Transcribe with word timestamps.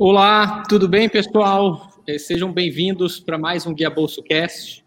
Olá, 0.00 0.62
tudo 0.68 0.86
bem, 0.86 1.08
pessoal? 1.08 1.90
É, 2.06 2.18
sejam 2.18 2.52
bem-vindos 2.52 3.18
para 3.18 3.36
mais 3.36 3.66
um 3.66 3.74
Guia 3.74 3.90
Bolso 3.90 4.22
Cast. 4.22 4.84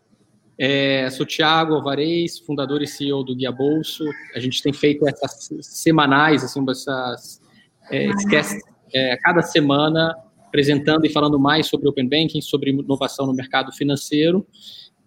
É, 0.57 1.09
sou 1.09 1.25
Thiago 1.25 1.73
Alvarez, 1.73 2.39
fundador 2.39 2.81
e 2.81 2.87
CEO 2.87 3.21
do 3.21 3.35
Guia 3.35 3.51
Bolso. 3.51 4.05
A 4.33 4.39
gente 4.39 4.63
tem 4.63 4.71
feito 4.71 5.05
essas 5.05 5.49
semanais, 5.63 6.45
assim, 6.45 6.63
essas 6.69 7.41
é, 7.91 8.07
é, 8.93 9.17
cada 9.17 9.41
semana, 9.41 10.15
apresentando 10.47 11.05
e 11.05 11.09
falando 11.09 11.37
mais 11.37 11.67
sobre 11.67 11.89
Open 11.89 12.07
Banking, 12.07 12.39
sobre 12.39 12.69
inovação 12.69 13.27
no 13.27 13.33
mercado 13.33 13.73
financeiro. 13.73 14.47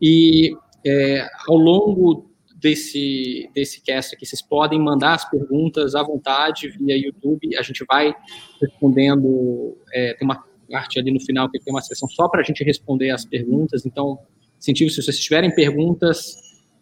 E 0.03 0.55
é, 0.87 1.27
ao 1.49 1.57
longo 1.57 2.31
desse, 2.65 3.51
desse 3.55 3.83
cast 3.83 4.15
aqui. 4.15 4.25
Vocês 4.25 4.41
podem 4.41 4.81
mandar 4.81 5.13
as 5.13 5.29
perguntas 5.29 5.95
à 5.95 6.03
vontade 6.03 6.71
via 6.71 6.97
YouTube. 6.97 7.55
A 7.59 7.63
gente 7.63 7.85
vai 7.85 8.15
respondendo. 8.59 9.77
É, 9.93 10.15
tem 10.15 10.27
uma 10.27 10.43
parte 10.71 10.99
ali 10.99 11.13
no 11.13 11.21
final 11.21 11.51
que 11.51 11.61
tem 11.61 11.75
uma 11.75 11.83
sessão 11.83 12.09
só 12.09 12.27
para 12.27 12.41
a 12.41 12.43
gente 12.43 12.65
responder 12.65 13.11
as 13.11 13.27
perguntas. 13.27 13.85
Então, 13.85 14.19
incentivo, 14.59 14.89
se 14.89 15.03
vocês 15.03 15.21
tiverem 15.21 15.55
perguntas, 15.55 16.37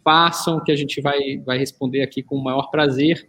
façam, 0.05 0.63
que 0.63 0.71
a 0.71 0.75
gente 0.75 1.01
vai, 1.01 1.19
vai 1.45 1.57
responder 1.57 2.01
aqui 2.01 2.23
com 2.23 2.37
o 2.37 2.43
maior 2.43 2.71
prazer. 2.71 3.27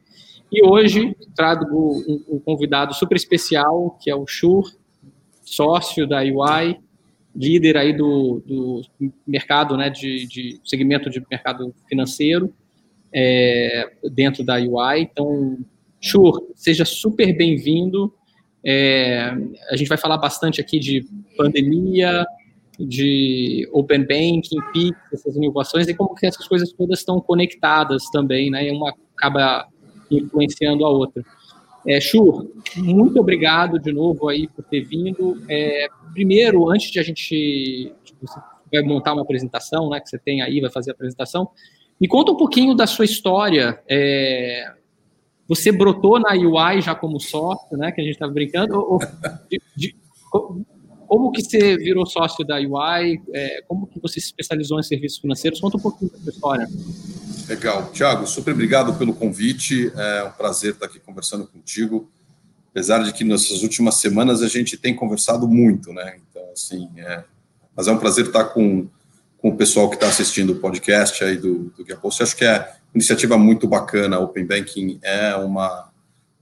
E 0.52 0.64
hoje 0.64 1.16
trago 1.34 1.64
um, 1.74 2.36
um 2.36 2.38
convidado 2.38 2.94
super 2.94 3.16
especial, 3.16 3.98
que 4.00 4.08
é 4.08 4.14
o 4.14 4.28
Shur, 4.28 4.62
sócio 5.42 6.06
da 6.06 6.20
UI, 6.20 6.78
líder 7.34 7.76
aí 7.76 7.92
do, 7.92 8.42
do 8.46 8.82
mercado, 9.26 9.76
né, 9.76 9.90
de, 9.90 10.26
de, 10.26 10.60
segmento 10.64 11.10
de 11.10 11.22
mercado 11.30 11.74
financeiro 11.88 12.54
é, 13.12 13.90
dentro 14.12 14.44
da 14.44 14.56
UI. 14.56 15.00
Então, 15.00 15.58
Shur, 16.00 16.48
seja 16.54 16.84
super 16.84 17.36
bem-vindo. 17.36 18.12
É, 18.64 19.34
a 19.70 19.76
gente 19.76 19.88
vai 19.88 19.98
falar 19.98 20.18
bastante 20.18 20.60
aqui 20.60 20.78
de 20.78 21.06
pandemia, 21.36 22.24
de 22.78 23.68
Open 23.72 24.00
Banking, 24.00 24.58
PIX, 24.72 24.96
essas 25.12 25.36
inovações 25.36 25.86
e 25.88 25.94
como 25.94 26.14
que 26.14 26.26
essas 26.26 26.46
coisas 26.46 26.72
todas 26.72 26.98
estão 27.00 27.20
conectadas 27.20 28.04
também, 28.12 28.50
né? 28.50 28.68
E 28.68 28.70
uma 28.70 28.92
acaba 29.16 29.68
influenciando 30.10 30.84
a 30.84 30.88
outra. 30.88 31.22
É, 31.86 32.00
Shur, 32.00 32.50
muito 32.76 33.20
obrigado 33.20 33.78
de 33.78 33.92
novo 33.92 34.28
aí 34.28 34.48
por 34.48 34.64
ter 34.64 34.82
vindo. 34.82 35.42
É, 35.48 35.86
primeiro, 36.12 36.70
antes 36.70 36.90
de 36.90 36.98
a 36.98 37.02
gente 37.02 37.92
tipo, 38.02 38.26
vai 38.72 38.82
montar 38.82 39.12
uma 39.12 39.22
apresentação, 39.22 39.90
né, 39.90 40.00
que 40.00 40.08
você 40.08 40.18
tem 40.18 40.42
aí, 40.42 40.60
vai 40.60 40.70
fazer 40.70 40.90
a 40.90 40.94
apresentação, 40.94 41.50
me 42.00 42.08
conta 42.08 42.32
um 42.32 42.36
pouquinho 42.36 42.74
da 42.74 42.86
sua 42.86 43.04
história. 43.04 43.80
É, 43.88 44.72
você 45.46 45.70
brotou 45.70 46.18
na 46.18 46.32
UI 46.32 46.80
já 46.80 46.94
como 46.94 47.20
sócio, 47.20 47.76
né, 47.76 47.92
que 47.92 48.00
a 48.00 48.04
gente 48.04 48.14
estava 48.14 48.32
brincando, 48.32 48.78
ou, 48.78 48.98
de, 49.50 49.60
de, 49.76 49.96
como 51.06 51.30
que 51.32 51.42
você 51.42 51.76
virou 51.76 52.06
sócio 52.06 52.44
da 52.44 52.56
UI? 52.56 53.20
É, 53.32 53.62
como 53.66 53.86
que 53.86 54.00
você 54.00 54.20
se 54.20 54.26
especializou 54.26 54.78
em 54.78 54.82
serviços 54.82 55.18
financeiros? 55.18 55.60
Conta 55.60 55.76
um 55.76 55.80
pouquinho 55.80 56.10
da 56.10 56.18
sua 56.18 56.32
história. 56.32 56.68
Legal. 57.48 57.90
Tiago, 57.92 58.26
super 58.26 58.52
obrigado 58.52 58.94
pelo 58.94 59.14
convite. 59.14 59.92
É 59.96 60.24
um 60.24 60.32
prazer 60.32 60.72
estar 60.72 60.86
aqui 60.86 60.98
conversando 60.98 61.46
contigo. 61.46 62.08
Apesar 62.70 63.04
de 63.04 63.12
que 63.12 63.22
nessas 63.22 63.62
últimas 63.62 63.96
semanas 63.96 64.42
a 64.42 64.48
gente 64.48 64.76
tem 64.76 64.94
conversado 64.94 65.46
muito, 65.46 65.92
né? 65.92 66.16
Então, 66.28 66.42
assim, 66.52 66.88
é... 66.96 67.22
mas 67.76 67.86
é 67.86 67.92
um 67.92 67.98
prazer 67.98 68.26
estar 68.26 68.44
com, 68.46 68.88
com 69.38 69.48
o 69.50 69.56
pessoal 69.56 69.88
que 69.88 69.94
está 69.96 70.08
assistindo 70.08 70.54
o 70.54 70.56
podcast 70.56 71.22
aí 71.22 71.36
do, 71.36 71.72
do 71.76 71.84
Guia. 71.84 71.98
Acho 72.02 72.36
que 72.36 72.44
é 72.44 72.58
uma 72.58 72.96
iniciativa 72.96 73.38
muito 73.38 73.68
bacana. 73.68 74.18
Open 74.18 74.44
Banking 74.44 74.98
é 75.02 75.36
uma 75.36 75.92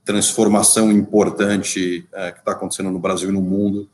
transformação 0.05 0.91
importante 0.91 2.07
é, 2.13 2.33
que 2.33 2.39
está 2.39 2.53
acontecendo 2.53 2.91
no 2.91 2.99
Brasil 2.99 3.29
e 3.29 3.33
no 3.33 3.43
mundo. 3.43 3.89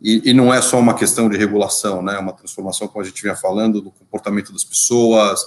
E, 0.00 0.30
e, 0.30 0.32
não 0.32 0.54
é 0.54 0.62
só 0.62 0.78
uma 0.78 0.94
questão 0.94 1.28
de 1.28 1.36
regulação, 1.36 2.02
né? 2.02 2.14
É 2.14 2.18
uma 2.18 2.32
transformação, 2.32 2.86
como 2.86 3.02
a 3.02 3.06
gente 3.06 3.20
vinha 3.20 3.34
falando, 3.34 3.80
do 3.80 3.90
comportamento 3.90 4.52
das 4.52 4.62
pessoas, 4.62 5.40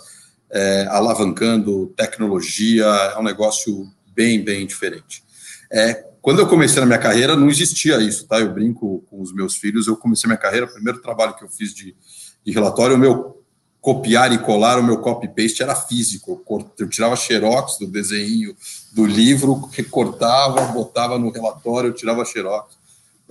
é, 0.51 0.85
alavancando 0.89 1.87
tecnologia, 1.95 2.85
é 2.85 3.17
um 3.17 3.23
negócio 3.23 3.89
bem, 4.13 4.43
bem 4.43 4.65
diferente. 4.65 5.23
É, 5.71 6.05
quando 6.21 6.39
eu 6.39 6.47
comecei 6.47 6.79
na 6.79 6.85
minha 6.85 6.99
carreira, 6.99 7.35
não 7.35 7.49
existia 7.49 7.97
isso, 8.01 8.27
tá? 8.27 8.39
Eu 8.39 8.53
brinco 8.53 9.03
com 9.09 9.21
os 9.21 9.33
meus 9.33 9.55
filhos, 9.55 9.87
eu 9.87 9.95
comecei 9.95 10.27
minha 10.27 10.37
carreira, 10.37 10.65
o 10.65 10.73
primeiro 10.73 11.01
trabalho 11.01 11.33
que 11.33 11.43
eu 11.43 11.49
fiz 11.49 11.73
de, 11.73 11.95
de 12.43 12.51
relatório, 12.51 12.95
o 12.95 12.99
meu 12.99 13.41
copiar 13.79 14.31
e 14.31 14.37
colar, 14.37 14.77
o 14.77 14.83
meu 14.83 14.99
copy-paste 14.99 15.63
era 15.63 15.73
físico, 15.73 16.43
eu, 16.47 16.71
eu 16.77 16.87
tirava 16.87 17.15
xerox 17.15 17.79
do 17.79 17.87
desenho 17.87 18.55
do 18.93 19.05
livro, 19.05 19.67
recortava, 19.71 20.67
botava 20.67 21.17
no 21.17 21.31
relatório, 21.31 21.89
eu 21.89 21.93
tirava 21.93 22.23
xerox. 22.23 22.80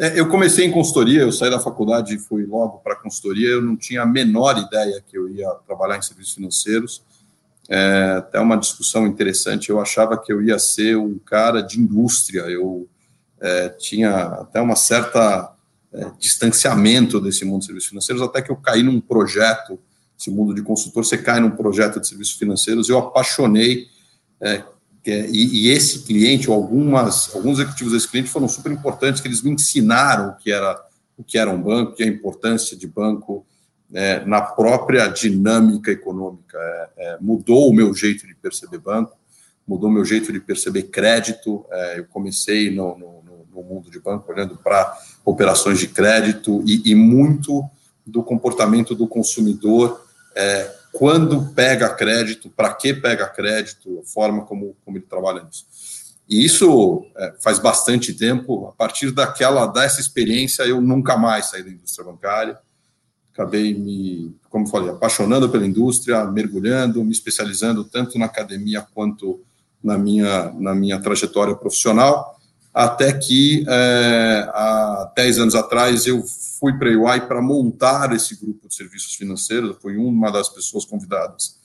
É, 0.00 0.18
eu 0.18 0.30
comecei 0.30 0.64
em 0.64 0.70
consultoria, 0.70 1.20
eu 1.20 1.30
saí 1.30 1.50
da 1.50 1.60
faculdade 1.60 2.14
e 2.14 2.18
fui 2.18 2.46
logo 2.46 2.78
para 2.78 2.96
consultoria, 2.96 3.50
eu 3.50 3.60
não 3.60 3.76
tinha 3.76 4.00
a 4.00 4.06
menor 4.06 4.56
ideia 4.56 5.04
que 5.06 5.18
eu 5.18 5.28
ia 5.28 5.46
trabalhar 5.66 5.98
em 5.98 6.00
serviços 6.00 6.32
financeiros, 6.32 7.02
é, 7.68 8.14
até 8.16 8.40
uma 8.40 8.56
discussão 8.56 9.06
interessante, 9.06 9.68
eu 9.68 9.78
achava 9.78 10.16
que 10.16 10.32
eu 10.32 10.42
ia 10.42 10.58
ser 10.58 10.96
um 10.96 11.18
cara 11.18 11.60
de 11.60 11.78
indústria, 11.78 12.40
eu 12.48 12.88
é, 13.42 13.68
tinha 13.68 14.22
até 14.22 14.58
uma 14.58 14.74
certa 14.74 15.54
é, 15.92 16.10
distanciamento 16.18 17.20
desse 17.20 17.44
mundo 17.44 17.60
de 17.60 17.66
serviços 17.66 17.90
financeiros, 17.90 18.22
até 18.22 18.40
que 18.40 18.50
eu 18.50 18.56
caí 18.56 18.82
num 18.82 19.02
projeto, 19.02 19.78
esse 20.18 20.30
mundo 20.30 20.54
de 20.54 20.62
consultor, 20.62 21.04
você 21.04 21.18
cai 21.18 21.40
num 21.40 21.50
projeto 21.50 22.00
de 22.00 22.08
serviços 22.08 22.38
financeiros, 22.38 22.88
eu 22.88 22.96
apaixonei 22.96 23.86
é, 24.40 24.64
e, 25.04 25.66
e, 25.66 25.70
esse 25.70 26.00
cliente, 26.00 26.50
algumas, 26.50 27.34
alguns 27.34 27.58
executivos 27.58 27.92
desse 27.92 28.08
cliente 28.08 28.28
foram 28.28 28.48
super 28.48 28.70
importantes, 28.70 29.20
que 29.20 29.28
eles 29.28 29.42
me 29.42 29.50
ensinaram 29.50 30.30
o 30.30 30.36
que 30.36 30.52
era, 30.52 30.78
o 31.16 31.24
que 31.24 31.38
era 31.38 31.50
um 31.50 31.60
banco, 31.60 31.94
que 31.94 32.02
é 32.02 32.06
a 32.06 32.10
importância 32.10 32.76
de 32.76 32.86
banco 32.86 33.46
é, 33.92 34.24
na 34.26 34.42
própria 34.42 35.08
dinâmica 35.08 35.90
econômica. 35.90 36.58
É, 36.58 36.90
é 36.98 37.18
mudou 37.20 37.70
o 37.70 37.72
meu 37.72 37.94
jeito 37.94 38.26
de 38.26 38.34
perceber 38.34 38.78
banco, 38.78 39.16
mudou 39.66 39.88
o 39.88 39.92
meu 39.92 40.04
jeito 40.04 40.32
de 40.32 40.40
perceber 40.40 40.84
crédito. 40.84 41.64
É, 41.70 41.98
eu 42.00 42.04
comecei 42.04 42.70
no, 42.70 42.98
no, 42.98 43.20
no, 43.54 43.62
mundo 43.62 43.90
de 43.90 44.00
banco 44.00 44.32
olhando 44.32 44.56
para 44.56 44.96
operações 45.24 45.78
de 45.78 45.86
crédito 45.86 46.62
e, 46.66 46.90
e, 46.90 46.94
muito 46.94 47.62
do 48.06 48.22
comportamento 48.22 48.94
do 48.94 49.06
consumidor 49.06 50.04
é, 50.34 50.79
quando 50.92 51.52
pega 51.54 51.94
crédito, 51.94 52.50
para 52.50 52.72
que 52.74 52.92
pega 52.92 53.28
crédito, 53.28 54.00
a 54.00 54.06
forma 54.06 54.44
como, 54.44 54.76
como 54.84 54.96
ele 54.96 55.06
trabalha 55.06 55.42
nisso. 55.42 55.64
E 56.28 56.44
isso 56.44 57.04
é, 57.16 57.34
faz 57.40 57.58
bastante 57.58 58.12
tempo. 58.12 58.68
A 58.68 58.72
partir 58.72 59.10
daquela 59.10 59.66
dessa 59.66 60.00
experiência, 60.00 60.62
eu 60.62 60.80
nunca 60.80 61.16
mais 61.16 61.46
saí 61.46 61.62
da 61.62 61.70
indústria 61.70 62.04
bancária. 62.04 62.58
Acabei 63.32 63.74
me, 63.74 64.36
como 64.48 64.66
falei, 64.66 64.90
apaixonando 64.90 65.48
pela 65.48 65.66
indústria, 65.66 66.24
mergulhando, 66.24 67.02
me 67.04 67.12
especializando 67.12 67.84
tanto 67.84 68.18
na 68.18 68.26
academia 68.26 68.86
quanto 68.94 69.40
na 69.82 69.96
minha, 69.96 70.52
na 70.52 70.74
minha 70.74 71.00
trajetória 71.00 71.54
profissional, 71.54 72.38
até 72.72 73.12
que 73.12 73.64
é, 73.66 74.48
há 74.52 75.12
10 75.16 75.38
anos 75.38 75.54
atrás 75.54 76.06
eu 76.06 76.22
fui 76.60 76.74
para 76.78 76.94
a 76.94 76.96
UI 76.96 77.20
para 77.22 77.40
montar 77.40 78.12
esse 78.14 78.38
grupo 78.38 78.68
de 78.68 78.74
serviços 78.74 79.14
financeiros, 79.14 79.78
fui 79.80 79.96
uma 79.96 80.30
das 80.30 80.50
pessoas 80.50 80.84
convidadas 80.84 81.58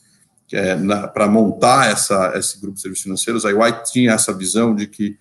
é, 0.54 0.76
para 1.10 1.28
montar 1.28 1.92
essa, 1.92 2.32
esse 2.36 2.60
grupo 2.60 2.76
de 2.76 2.82
serviços 2.82 3.04
financeiros. 3.04 3.46
A 3.46 3.50
UI 3.50 3.84
tinha 3.84 4.14
essa 4.14 4.34
visão 4.34 4.74
de 4.74 4.88
que 4.88 5.18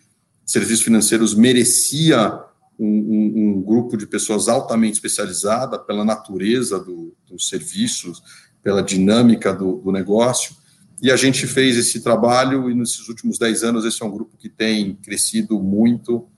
serviços 0.46 0.84
financeiros 0.84 1.34
merecia 1.34 2.40
um, 2.78 2.86
um, 2.86 3.32
um 3.36 3.62
grupo 3.62 3.96
de 3.96 4.06
pessoas 4.06 4.48
altamente 4.48 4.94
especializada 4.94 5.78
pela 5.78 6.04
natureza 6.04 6.78
do, 6.78 7.12
dos 7.26 7.48
serviços, 7.48 8.22
pela 8.62 8.82
dinâmica 8.82 9.52
do, 9.52 9.78
do 9.78 9.90
negócio, 9.90 10.54
e 11.02 11.10
a 11.10 11.16
gente 11.16 11.46
fez 11.46 11.76
esse 11.76 12.00
trabalho, 12.00 12.70
e 12.70 12.74
nesses 12.74 13.08
últimos 13.08 13.38
10 13.38 13.64
anos, 13.64 13.84
esse 13.84 14.02
é 14.02 14.06
um 14.06 14.10
grupo 14.10 14.36
que 14.38 14.48
tem 14.48 14.94
crescido 14.96 15.60
muito, 15.60 16.28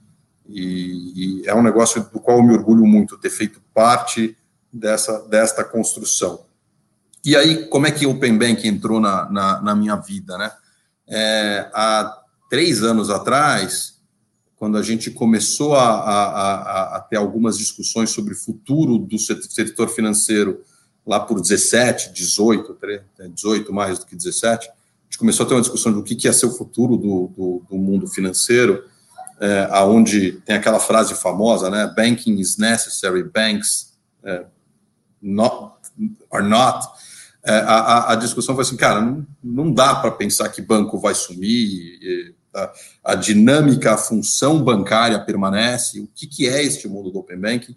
e, 0.49 1.41
e, 1.43 1.49
é 1.49 1.55
um 1.55 1.63
negócio 1.63 2.03
do 2.13 2.21
qual 2.21 2.39
eu 2.39 2.45
me 2.45 2.53
orgulho 2.55 2.87
muito, 2.87 3.19
ter 3.19 3.31
feito 3.31 3.61
parte 3.75 4.37
dessa, 4.73 5.21
desta 5.29 5.65
construção. 5.65 6.45
E 7.25 7.35
aí, 7.35 7.67
como 7.67 7.87
é 7.87 7.91
que 7.91 8.07
o 8.07 8.11
Open 8.11 8.39
Bank 8.39 8.67
entrou 8.67 9.01
na, 9.01 9.29
na, 9.31 9.61
na 9.61 9.75
minha 9.75 9.97
vida, 9.97 10.39
né? 10.39 10.53
É, 11.09 11.71
há 11.75 12.23
três 12.49 12.83
anos 12.83 13.11
atrás, 13.11 13.97
quando 14.57 14.79
a 14.79 14.83
gente 14.83 15.11
começou 15.11 15.75
a, 15.75 15.89
a, 15.89 16.25
a, 16.25 16.97
a, 16.97 17.01
ter 17.01 17.17
algumas 17.17 17.59
discussões 17.59 18.11
sobre 18.11 18.33
o 18.33 18.37
futuro 18.37 18.99
do 18.99 19.19
setor 19.19 19.89
financeiro, 19.89 20.63
lá 21.07 21.21
por 21.21 21.41
17, 21.41 22.13
18, 22.13 22.77
18 23.35 23.73
mais 23.73 23.99
do 23.99 24.07
que 24.07 24.17
17, 24.17 24.69
a 24.69 24.73
gente 25.05 25.19
começou 25.19 25.45
a 25.45 25.49
ter 25.49 25.55
uma 25.55 25.61
discussão 25.61 25.93
do 25.93 26.03
que 26.03 26.17
ia 26.25 26.33
ser 26.33 26.47
o 26.47 26.57
futuro 26.57 26.97
do, 26.97 27.29
do, 27.37 27.63
do 27.69 27.77
mundo 27.77 28.09
financeiro, 28.09 28.85
é, 29.41 29.69
aonde 29.71 30.33
tem 30.45 30.57
aquela 30.57 30.81
frase 30.81 31.15
famosa, 31.15 31.71
né? 31.71 31.93
Banking 31.95 32.39
is 32.39 32.57
necessary, 32.57 33.23
banks 33.23 33.95
é, 34.25 34.45
not, 35.21 35.75
are 36.31 36.47
not. 36.47 36.87
É, 37.45 37.59
a, 37.59 38.13
a, 38.13 38.15
discussão 38.17 38.55
foi 38.55 38.65
assim, 38.65 38.77
cara, 38.77 39.01
não, 39.01 39.27
não 39.43 39.73
dá 39.73 39.95
para 39.95 40.11
pensar 40.11 40.49
que 40.49 40.61
banco 40.61 40.99
vai 40.99 41.15
sumir. 41.15 42.35
a, 42.55 42.73
a, 43.05 43.15
dinâmica, 43.15 43.95
a 43.95 43.99
função 43.99 44.63
bancária 44.63 45.21
permanece, 45.21 46.01
o 46.01 46.09
que, 46.15 46.27
que 46.27 46.49
é 46.49 46.63
este 46.63 46.89
mundo 46.89 47.11
do 47.11 47.19
Open 47.19 47.39
Banking, 47.39 47.77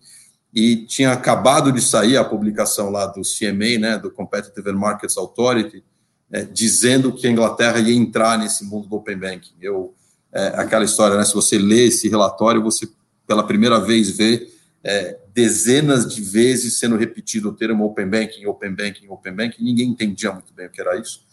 e 0.53 0.77
tinha 0.87 1.11
acabado 1.11 1.71
de 1.71 1.81
sair 1.81 2.17
a 2.17 2.23
publicação 2.23 2.89
lá 2.89 3.05
do 3.05 3.21
CMA, 3.21 3.77
né, 3.79 3.97
do 3.99 4.09
Competitive 4.09 4.71
Markets 4.71 5.17
Authority, 5.17 5.83
é, 6.31 6.43
dizendo 6.43 7.11
que 7.13 7.27
a 7.27 7.31
Inglaterra 7.31 7.79
ia 7.79 7.95
entrar 7.95 8.37
nesse 8.37 8.63
mundo 8.63 8.87
do 8.87 8.95
Open 8.95 9.17
Banking. 9.17 9.53
Eu, 9.61 9.93
é, 10.31 10.47
aquela 10.55 10.85
história, 10.85 11.17
né, 11.17 11.25
se 11.25 11.33
você 11.33 11.57
lê 11.57 11.85
esse 11.85 12.07
relatório, 12.07 12.61
você 12.61 12.87
pela 13.25 13.43
primeira 13.43 13.79
vez 13.79 14.09
vê 14.09 14.49
é, 14.83 15.19
dezenas 15.33 16.13
de 16.13 16.21
vezes 16.21 16.79
sendo 16.79 16.97
repetido 16.97 17.49
o 17.49 17.53
termo 17.53 17.85
Open 17.85 18.07
Banking, 18.07 18.45
Open 18.45 18.73
Banking, 18.73 19.07
Open 19.09 19.35
Banking, 19.35 19.63
ninguém 19.63 19.89
entendia 19.89 20.31
muito 20.31 20.53
bem 20.53 20.67
o 20.67 20.69
que 20.69 20.81
era 20.81 20.97
isso. 20.97 21.27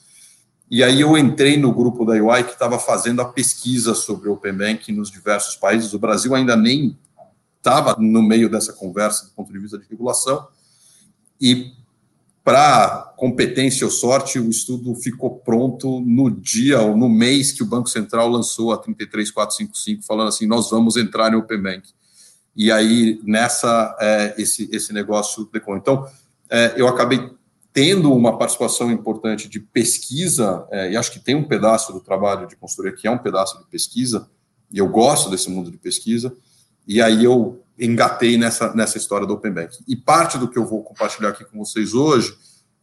E 0.70 0.82
aí 0.82 1.00
eu 1.00 1.16
entrei 1.16 1.56
no 1.56 1.72
grupo 1.72 2.04
da 2.04 2.14
UI 2.14 2.43
que 2.43 2.52
estava 2.52 2.78
fazendo 2.78 3.22
a 3.22 3.25
pesquisa 3.25 3.94
sobre 3.94 4.28
Open 4.28 4.52
Banking 4.52 4.93
nos 4.93 5.10
diversos 5.10 5.54
países. 5.54 5.93
O 5.93 5.98
Brasil 5.98 6.34
ainda 6.34 6.56
nem 6.56 6.98
estava 7.56 7.96
no 7.98 8.22
meio 8.22 8.50
dessa 8.50 8.72
conversa 8.72 9.26
do 9.26 9.31
ponto 9.32 9.52
de 9.52 9.58
vista 9.58 9.78
de 9.78 9.87
regulação. 9.88 10.48
E 11.40 11.72
para 12.46 13.12
competência 13.16 13.84
ou 13.84 13.90
sorte, 13.90 14.38
o 14.38 14.48
estudo 14.48 14.94
ficou 14.94 15.40
pronto 15.40 15.98
no 15.98 16.31
dia 16.31 16.81
ou 16.81 16.96
no 16.96 17.08
mês 17.08 17.50
que 17.50 17.60
o 17.60 17.66
Banco 17.66 17.88
Central 17.88 18.28
lançou 18.28 18.72
a 18.72 18.76
33455, 18.76 20.04
falando 20.04 20.28
assim: 20.28 20.46
nós 20.46 20.70
vamos 20.70 20.96
entrar 20.96 21.32
no 21.32 21.38
Open 21.38 21.60
Bank. 21.60 21.88
E 22.54 22.70
aí, 22.70 23.20
nessa, 23.25 23.96
é, 24.00 24.37
esse, 24.38 24.69
esse 24.72 24.93
negócio 24.93 25.50
decorre. 25.52 25.81
Então, 25.81 26.06
é, 26.48 26.75
eu 26.76 26.87
acabei 26.87 27.32
tendo 27.72 28.14
uma 28.14 28.38
participação 28.38 28.93
importante 28.93 29.48
de 29.48 29.58
pesquisa, 29.58 30.69
é, 30.70 30.93
e 30.93 30.96
acho 30.96 31.10
que 31.10 31.19
tem 31.19 31.34
um 31.34 31.43
pedaço 31.43 31.93
do 31.93 31.98
trabalho 31.98 32.46
de 32.46 32.54
consultoria 32.54 32.96
que 32.96 33.08
é 33.08 33.10
um 33.10 33.19
pedaço 33.19 33.58
de 33.58 33.66
pesquisa, 33.66 34.31
e 34.72 34.78
eu 34.78 34.88
gosto 34.88 35.31
desse 35.31 35.50
mundo 35.50 35.69
de 35.69 35.78
pesquisa, 35.78 36.32
e 36.87 37.02
aí 37.02 37.25
eu 37.25 37.60
engatei 37.78 38.38
nessa, 38.38 38.75
nessa 38.75 38.99
história 38.99 39.26
do 39.26 39.34
Open 39.34 39.52
Bank. 39.52 39.78
E 39.87 39.96
parte 39.96 40.38
do 40.38 40.49
que 40.49 40.58
eu 40.58 40.64
vou 40.64 40.82
compartilhar 40.82 41.31
aqui 41.31 41.44
com 41.44 41.58
vocês 41.58 41.94
hoje 41.94 42.34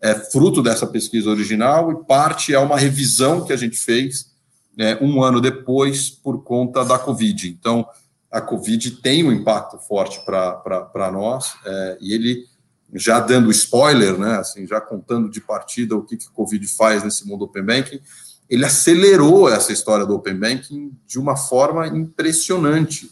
é 0.01 0.13
fruto 0.13 0.61
dessa 0.61 0.85
pesquisa 0.85 1.29
original, 1.29 1.91
e 1.91 2.03
parte 2.05 2.53
é 2.53 2.59
uma 2.59 2.77
revisão 2.77 3.45
que 3.45 3.53
a 3.53 3.55
gente 3.55 3.77
fez 3.77 4.33
é, 4.77 4.97
um 5.01 5.23
ano 5.23 5.39
depois 5.39 6.09
por 6.09 6.43
conta 6.43 6.83
da 6.83 6.99
Covid. 6.99 7.47
Então, 7.47 7.87
a 8.29 8.41
Covid 8.41 8.91
tem 8.97 9.23
um 9.23 9.31
impacto 9.31 9.77
forte 9.77 10.19
para 10.25 11.11
nós, 11.11 11.53
é, 11.65 11.97
e 12.01 12.13
ele 12.13 12.45
já 12.93 13.19
dando 13.19 13.49
spoiler, 13.51 14.17
né, 14.17 14.37
assim, 14.37 14.67
já 14.67 14.81
contando 14.81 15.29
de 15.29 15.39
partida 15.39 15.95
o 15.95 16.03
que, 16.03 16.17
que 16.17 16.27
o 16.27 16.31
Covid 16.31 16.67
faz 16.67 17.03
nesse 17.03 17.25
mundo 17.25 17.45
Open 17.45 17.63
Banking, 17.63 18.01
ele 18.49 18.65
acelerou 18.65 19.49
essa 19.49 19.71
história 19.71 20.05
do 20.05 20.15
Open 20.15 20.37
Banking 20.37 20.91
de 21.07 21.17
uma 21.17 21.35
forma 21.35 21.87
impressionante, 21.87 23.09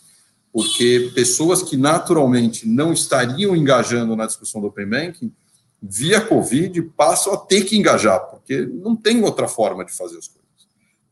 porque 0.52 1.12
pessoas 1.16 1.64
que 1.64 1.78
naturalmente 1.78 2.68
não 2.68 2.92
estariam 2.92 3.56
engajando 3.56 4.16
na 4.16 4.26
discussão 4.26 4.60
do 4.60 4.68
Open 4.68 4.88
Banking, 4.88 5.34
via 5.82 6.22
Covid, 6.22 6.82
passam 6.96 7.34
a 7.34 7.38
ter 7.38 7.64
que 7.64 7.78
engajar, 7.78 8.20
porque 8.30 8.66
não 8.66 8.96
tem 8.96 9.24
outra 9.24 9.48
forma 9.48 9.84
de 9.86 9.92
fazer 9.92 10.18
as 10.18 10.28
coisas. 10.28 10.42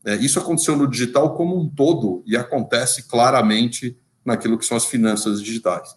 É, 0.04 0.14
isso 0.16 0.38
aconteceu 0.38 0.76
no 0.76 0.88
digital 0.88 1.34
como 1.34 1.58
um 1.58 1.68
todo 1.68 2.22
e 2.26 2.36
acontece 2.36 3.04
claramente 3.04 3.96
naquilo 4.24 4.58
que 4.58 4.64
são 4.64 4.76
as 4.76 4.84
finanças 4.84 5.42
digitais. 5.42 5.94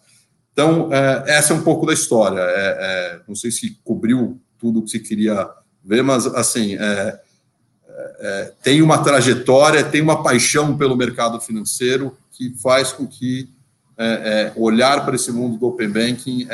Então, 0.52 0.92
é, 0.92 1.24
essa 1.26 1.52
é 1.52 1.56
um 1.56 1.62
pouco 1.62 1.86
da 1.86 1.92
história. 1.92 2.40
É, 2.40 2.76
é, 2.80 3.20
não 3.28 3.34
sei 3.34 3.50
se 3.50 3.78
cobriu 3.84 4.40
tudo 4.58 4.82
que 4.82 4.90
se 4.90 5.00
queria 5.00 5.48
ver, 5.84 6.02
mas, 6.02 6.26
assim, 6.26 6.76
é, 6.76 7.20
é, 8.18 8.52
tem 8.62 8.82
uma 8.82 9.02
trajetória, 9.02 9.84
tem 9.84 10.00
uma 10.00 10.22
paixão 10.22 10.76
pelo 10.76 10.96
mercado 10.96 11.40
financeiro 11.40 12.16
que 12.36 12.54
faz 12.60 12.92
com 12.92 13.06
que 13.06 13.48
é, 13.96 14.52
olhar 14.56 15.04
para 15.04 15.14
esse 15.14 15.30
mundo 15.30 15.56
do 15.56 15.66
Open 15.66 15.88
Banking 15.88 16.48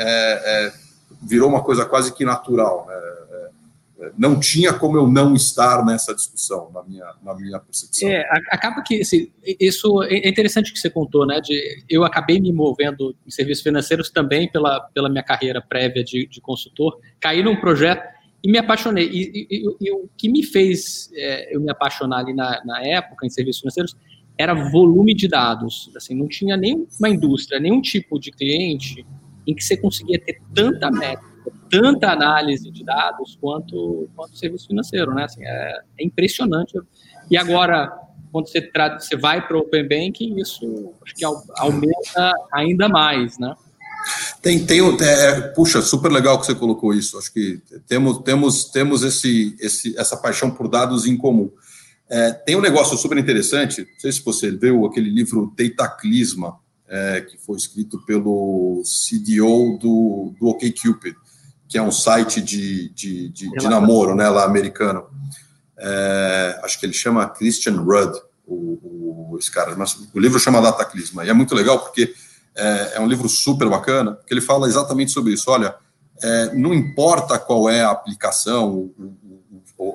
virou 1.21 1.49
uma 1.49 1.61
coisa 1.61 1.85
quase 1.85 2.13
que 2.13 2.23
natural. 2.23 2.85
Né? 2.87 3.11
não 4.17 4.39
tinha 4.39 4.73
como 4.73 4.97
eu 4.97 5.07
não 5.07 5.35
estar 5.35 5.85
nessa 5.85 6.13
discussão, 6.13 6.71
na 6.73 6.83
minha, 6.83 7.05
na 7.23 7.35
minha 7.35 7.59
percepção. 7.59 8.09
É, 8.09 8.27
acaba 8.49 8.81
que 8.81 9.01
assim, 9.01 9.31
isso 9.59 10.01
é 10.03 10.27
interessante 10.27 10.73
que 10.73 10.79
você 10.79 10.89
contou, 10.89 11.25
né? 11.25 11.39
De, 11.41 11.83
eu 11.89 12.03
acabei 12.03 12.39
me 12.39 12.51
movendo 12.51 13.15
em 13.25 13.31
serviços 13.31 13.63
financeiros 13.63 14.09
também 14.09 14.49
pela, 14.51 14.79
pela 14.93 15.09
minha 15.09 15.23
carreira 15.23 15.61
prévia 15.61 16.03
de, 16.03 16.27
de 16.27 16.41
consultor, 16.41 16.99
caí 17.19 17.43
num 17.43 17.55
projeto 17.55 18.03
e 18.43 18.51
me 18.51 18.57
apaixonei. 18.57 19.07
E, 19.07 19.47
e, 19.49 19.77
e 19.79 19.91
o 19.91 20.09
que 20.17 20.29
me 20.29 20.43
fez 20.43 21.11
é, 21.13 21.55
eu 21.55 21.59
me 21.59 21.69
apaixonar 21.69 22.19
ali 22.19 22.33
na, 22.33 22.63
na 22.65 22.81
época 22.83 23.25
em 23.25 23.29
serviços 23.29 23.61
financeiros 23.61 23.95
era 24.41 24.53
volume 24.53 25.13
de 25.13 25.27
dados. 25.27 25.91
Assim, 25.95 26.15
não 26.15 26.27
tinha 26.27 26.57
nenhuma 26.57 27.09
indústria, 27.09 27.59
nenhum 27.59 27.81
tipo 27.81 28.19
de 28.19 28.31
cliente 28.31 29.05
em 29.47 29.55
que 29.55 29.63
você 29.63 29.77
conseguia 29.77 30.19
ter 30.19 30.41
tanta 30.53 30.91
métrica 30.91 31.31
tanta 31.71 32.11
análise 32.11 32.69
de 32.69 32.83
dados 32.83 33.37
quanto, 33.39 34.09
quanto 34.15 34.33
o 34.33 34.37
serviço 34.37 34.67
financeiro, 34.67 35.13
né? 35.13 35.23
Assim, 35.23 35.43
é, 35.43 35.81
é 35.99 36.05
impressionante. 36.05 36.77
E 37.29 37.37
agora, 37.37 37.89
quando 38.31 38.49
você, 38.49 38.61
trata, 38.61 38.99
você 38.99 39.15
vai 39.15 39.47
para 39.47 39.57
o 39.57 39.61
Open 39.61 39.87
Banking, 39.87 40.39
isso 40.39 40.93
acho 41.01 41.15
que 41.15 41.23
aumenta 41.25 42.33
ainda 42.53 42.89
mais, 42.89 43.39
né? 43.39 43.55
Tem, 44.41 44.65
tem, 44.65 44.81
é, 45.01 45.41
puxa, 45.49 45.81
super 45.81 46.11
legal 46.11 46.39
que 46.39 46.45
você 46.45 46.55
colocou 46.55 46.93
isso. 46.93 47.17
Acho 47.17 47.31
que 47.31 47.61
temos, 47.87 48.17
temos, 48.19 48.65
temos 48.65 49.03
esse, 49.03 49.55
esse, 49.59 49.97
essa 49.97 50.17
paixão 50.17 50.51
por 50.51 50.67
dados 50.67 51.05
em 51.05 51.15
comum. 51.15 51.51
É, 52.11 52.31
tem 52.31 52.55
um 52.57 52.61
negócio 52.61 52.97
super 52.97 53.17
interessante, 53.17 53.81
não 53.81 53.99
sei 53.99 54.11
se 54.11 54.23
você 54.23 54.51
viu 54.51 54.85
aquele 54.85 55.09
livro 55.09 55.53
Dataclisma, 55.57 56.59
é, 56.87 57.21
que 57.21 57.37
foi 57.37 57.55
escrito 57.55 58.03
pelo 58.05 58.83
CDO 58.83 59.77
do, 59.79 60.33
do 60.37 60.47
OkCupid 60.47 61.15
que 61.71 61.77
é 61.77 61.81
um 61.81 61.89
site 61.89 62.41
de, 62.41 62.89
de, 62.89 63.29
de, 63.29 63.49
de 63.49 63.69
namoro, 63.69 64.13
né, 64.13 64.27
lá 64.27 64.43
americano. 64.43 65.05
É, 65.79 66.59
acho 66.63 66.77
que 66.77 66.85
ele 66.85 66.91
chama 66.91 67.29
Christian 67.29 67.77
Rudd, 67.77 68.13
o, 68.45 69.31
o, 69.31 69.37
esse 69.39 69.49
cara. 69.49 69.73
Mas 69.77 69.97
o 70.13 70.19
livro 70.19 70.37
chama 70.37 70.61
Dataclisma, 70.61 71.23
e 71.23 71.29
é 71.29 71.33
muito 71.33 71.55
legal 71.55 71.79
porque 71.79 72.13
é, 72.57 72.95
é, 72.95 72.99
um 72.99 73.07
livro 73.07 73.29
super 73.29 73.69
bacana, 73.69 74.15
porque 74.15 74.33
ele 74.33 74.41
fala 74.41 74.67
exatamente 74.67 75.11
sobre 75.11 75.31
isso. 75.31 75.49
Olha, 75.49 75.73
é, 76.21 76.53
não 76.53 76.73
importa 76.73 77.39
qual 77.39 77.69
é 77.69 77.81
a 77.81 77.91
aplicação, 77.91 78.69
o, 78.69 79.17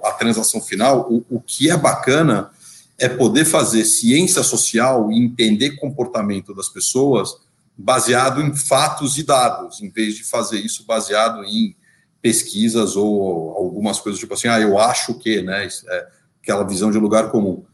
a 0.04 0.12
transação 0.12 0.60
final, 0.60 1.08
o, 1.30 1.40
que 1.40 1.70
é 1.70 1.76
bacana 1.76 2.50
é 2.98 3.08
poder 3.08 3.44
fazer 3.44 3.84
ciência 3.84 4.42
social 4.42 5.10
e 5.12 5.18
entender 5.18 5.76
comportamento 5.76 6.54
das 6.54 6.68
pessoas 6.68 7.36
baseado 7.76 8.40
em 8.40 8.54
fatos 8.54 9.18
e 9.18 9.22
dados, 9.22 9.82
em 9.82 9.90
vez 9.90 10.14
de 10.14 10.24
fazer 10.24 10.58
isso 10.58 10.84
baseado 10.86 11.44
em 11.44 11.76
pesquisas 12.22 12.96
ou 12.96 13.50
algumas 13.56 14.00
coisas 14.00 14.18
tipo 14.18 14.34
assim, 14.34 14.48
ah, 14.48 14.60
eu 14.60 14.78
acho 14.78 15.14
que, 15.14 15.42
né, 15.42 15.68
é 15.88 16.06
aquela 16.42 16.64
visão 16.64 16.90
de 16.90 16.98
lugar 16.98 17.30
comum. 17.30 17.64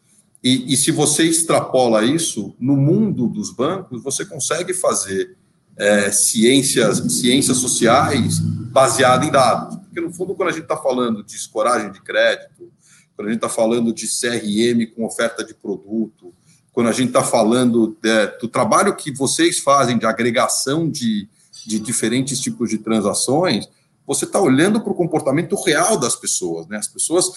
E, 0.43 0.73
e, 0.73 0.77
se 0.77 0.91
você 0.91 1.23
extrapola 1.23 2.05
isso, 2.05 2.53
no 2.59 2.77
mundo 2.77 3.29
dos 3.29 3.55
bancos, 3.55 4.03
você 4.03 4.25
consegue 4.25 4.75
fazer 4.75 5.37
é, 5.77 6.11
ciências, 6.11 6.99
ciências 7.21 7.59
sociais 7.59 8.41
baseado 8.41 9.25
em 9.25 9.31
dados. 9.31 9.79
Porque, 9.93 10.01
no 10.01 10.11
fundo, 10.11 10.35
quando 10.35 10.49
a 10.49 10.53
gente 10.53 10.63
está 10.63 10.77
falando 10.77 11.23
de 11.23 11.37
escoragem 11.37 11.93
de 11.93 12.01
crédito, 12.01 12.73
quando 13.15 13.29
a 13.29 13.31
gente 13.31 13.45
está 13.45 13.49
falando 13.51 13.93
de 13.93 14.07
CRM 14.07 14.87
com 14.95 15.05
oferta 15.05 15.45
de 15.45 15.53
produto, 15.53 16.33
quando 16.73 16.89
a 16.89 16.93
gente 16.93 17.09
está 17.09 17.23
falando 17.23 17.95
é, 18.03 18.27
do 18.39 18.49
trabalho 18.49 18.97
que 18.97 19.13
vocês 19.13 19.59
fazem 19.59 19.99
de 19.99 20.07
agregação 20.07 20.89
de, 20.89 21.29
de 21.67 21.79
diferentes 21.79 22.41
tipos 22.41 22.71
de 22.71 22.79
transações, 22.79 23.69
você 24.07 24.25
está 24.25 24.41
olhando 24.41 24.81
para 24.81 24.93
o 24.93 24.97
comportamento 24.97 25.55
real 25.63 26.01
das 26.01 26.17
pessoas. 26.17 26.67
Né? 26.67 26.79
As 26.79 26.89
pessoas, 26.89 27.31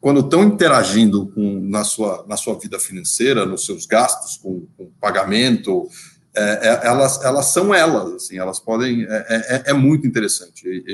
quando 0.00 0.18
estão 0.18 0.42
interagindo 0.42 1.28
com, 1.28 1.60
na, 1.60 1.84
sua, 1.84 2.24
na 2.28 2.36
sua 2.36 2.58
vida 2.58 2.80
financeira, 2.80 3.46
nos 3.46 3.64
seus 3.64 3.86
gastos, 3.86 4.36
com, 4.36 4.66
com 4.76 4.90
pagamento, 5.00 5.88
é, 6.34 6.42
é, 6.42 6.86
elas, 6.88 7.22
elas 7.22 7.46
são 7.46 7.72
elas, 7.72 8.14
assim, 8.14 8.36
elas 8.36 8.58
podem. 8.58 9.04
É, 9.04 9.26
é, 9.28 9.36
é, 9.36 9.62
é 9.66 9.72
muito 9.72 10.08
interessante, 10.08 10.84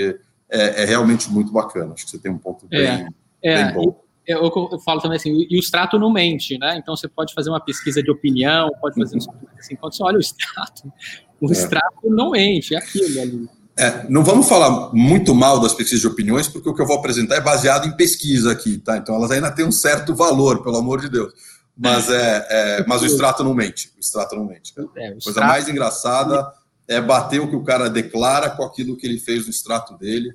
é, 0.50 0.84
realmente 0.84 1.30
muito 1.30 1.52
bacana. 1.52 1.94
Acho 1.94 2.04
que 2.04 2.10
você 2.10 2.18
tem 2.18 2.30
um 2.30 2.38
ponto 2.38 2.66
bem, 2.66 3.08
bem 3.42 3.72
bom 3.74 4.06
eu, 4.26 4.42
eu, 4.72 4.78
falo 4.80 5.00
também 5.00 5.16
assim, 5.16 5.46
e 5.48 5.56
o 5.56 5.60
extrato 5.60 5.98
não 5.98 6.12
mente, 6.12 6.58
né? 6.58 6.76
Então 6.76 6.96
você 6.96 7.06
pode 7.06 7.32
fazer 7.32 7.48
uma 7.48 7.60
pesquisa 7.60 8.02
de 8.02 8.10
opinião, 8.10 8.70
pode 8.80 8.96
fazer 8.96 9.16
um 9.16 9.20
assim, 9.56 9.76
quando 9.76 9.94
você 9.94 10.02
olha 10.02 10.16
o 10.16 10.20
extrato, 10.20 10.92
o 11.40 11.48
é. 11.48 11.52
extrato 11.52 12.10
não 12.10 12.30
mente, 12.30 12.74
é 12.74 12.78
aquilo 12.78 13.20
ali. 13.20 13.48
É, 13.78 14.06
não 14.08 14.24
vamos 14.24 14.48
falar 14.48 14.90
muito 14.92 15.34
mal 15.34 15.60
das 15.60 15.74
pesquisas 15.74 16.00
de 16.00 16.06
opiniões, 16.06 16.48
porque 16.48 16.68
o 16.68 16.74
que 16.74 16.80
eu 16.80 16.86
vou 16.86 16.98
apresentar 16.98 17.36
é 17.36 17.40
baseado 17.40 17.86
em 17.86 17.92
pesquisa 17.92 18.50
aqui, 18.50 18.78
tá? 18.78 18.96
Então 18.96 19.14
elas 19.14 19.30
ainda 19.30 19.50
têm 19.50 19.66
um 19.66 19.72
certo 19.72 20.14
valor, 20.14 20.62
pelo 20.62 20.76
amor 20.76 21.00
de 21.00 21.10
Deus. 21.10 21.32
Mas, 21.76 22.08
é, 22.08 22.46
é 22.48 22.86
mas 22.86 23.02
o 23.02 23.06
extrato 23.06 23.44
não 23.44 23.52
mente. 23.52 23.92
O 23.96 24.00
extrato 24.00 24.34
não 24.34 24.46
mente. 24.46 24.72
É, 24.96 25.14
Coisa 25.22 25.42
mais 25.42 25.68
engraçada 25.68 26.50
é 26.88 27.00
bater 27.00 27.40
o 27.40 27.48
que 27.48 27.56
o 27.56 27.64
cara 27.64 27.90
declara 27.90 28.50
com 28.50 28.62
aquilo 28.62 28.96
que 28.96 29.06
ele 29.06 29.18
fez 29.18 29.44
no 29.44 29.50
extrato 29.50 29.96
dele. 29.96 30.34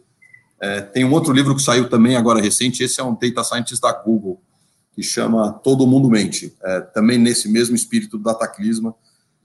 É, 0.59 0.81
tem 0.81 1.03
um 1.03 1.11
outro 1.11 1.33
livro 1.33 1.55
que 1.55 1.61
saiu 1.61 1.89
também 1.89 2.15
agora 2.15 2.41
recente, 2.41 2.83
esse 2.83 2.99
é 2.99 3.03
um 3.03 3.15
Data 3.15 3.43
Scientist 3.43 3.81
da 3.81 3.91
Google, 3.93 4.39
que 4.93 5.01
chama 5.01 5.53
Todo 5.63 5.87
Mundo 5.87 6.09
Mente, 6.09 6.55
é, 6.63 6.81
também 6.81 7.17
nesse 7.17 7.49
mesmo 7.49 7.75
espírito 7.75 8.17
do 8.17 8.23
Dataclisma. 8.23 8.93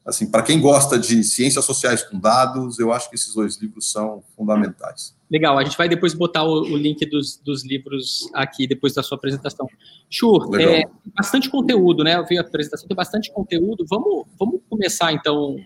Assim, 0.05 0.31
para 0.31 0.43
quem 0.43 0.61
gosta 0.61 0.97
de 0.99 1.25
ciências 1.25 1.65
sociais 1.65 2.03
com 2.03 2.19
dados, 2.19 2.79
eu 2.79 2.93
acho 2.93 3.09
que 3.09 3.17
esses 3.17 3.35
dois 3.35 3.57
livros 3.57 3.91
são 3.91 4.23
fundamentais. 4.37 5.17
Legal, 5.29 5.59
a 5.59 5.65
gente 5.65 5.77
vai 5.77 5.89
depois 5.89 6.15
botar 6.15 6.45
o, 6.45 6.61
o 6.63 6.77
link 6.77 7.05
dos, 7.07 7.37
dos, 7.39 7.65
livros 7.65 8.31
aqui, 8.33 8.69
depois 8.69 8.95
da 8.95 9.03
sua 9.03 9.17
apresentação. 9.17 9.67
Chur, 10.09 10.49
é, 10.61 10.85
bastante 11.13 11.51
conteúdo, 11.51 12.05
né? 12.05 12.17
Eu 12.17 12.25
vi 12.25 12.39
a 12.39 12.43
apresentação, 12.43 12.87
tem 12.87 12.97
bastante 12.97 13.33
conteúdo. 13.33 13.85
Vamos, 13.89 14.27
vamos 14.39 14.61
começar, 14.71 15.13
então, 15.13 15.57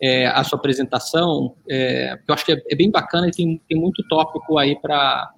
é, 0.00 0.26
a 0.26 0.42
sua 0.44 0.58
apresentação, 0.58 1.54
é, 1.68 2.18
eu 2.26 2.34
acho 2.34 2.44
que 2.44 2.52
é, 2.52 2.62
é, 2.70 2.76
bem 2.76 2.90
bacana 2.90 3.28
e 3.28 3.30
tem, 3.30 3.60
tem 3.68 3.78
muito 3.78 4.02
tópico 4.08 4.58
aí 4.58 4.76
para 4.80 5.32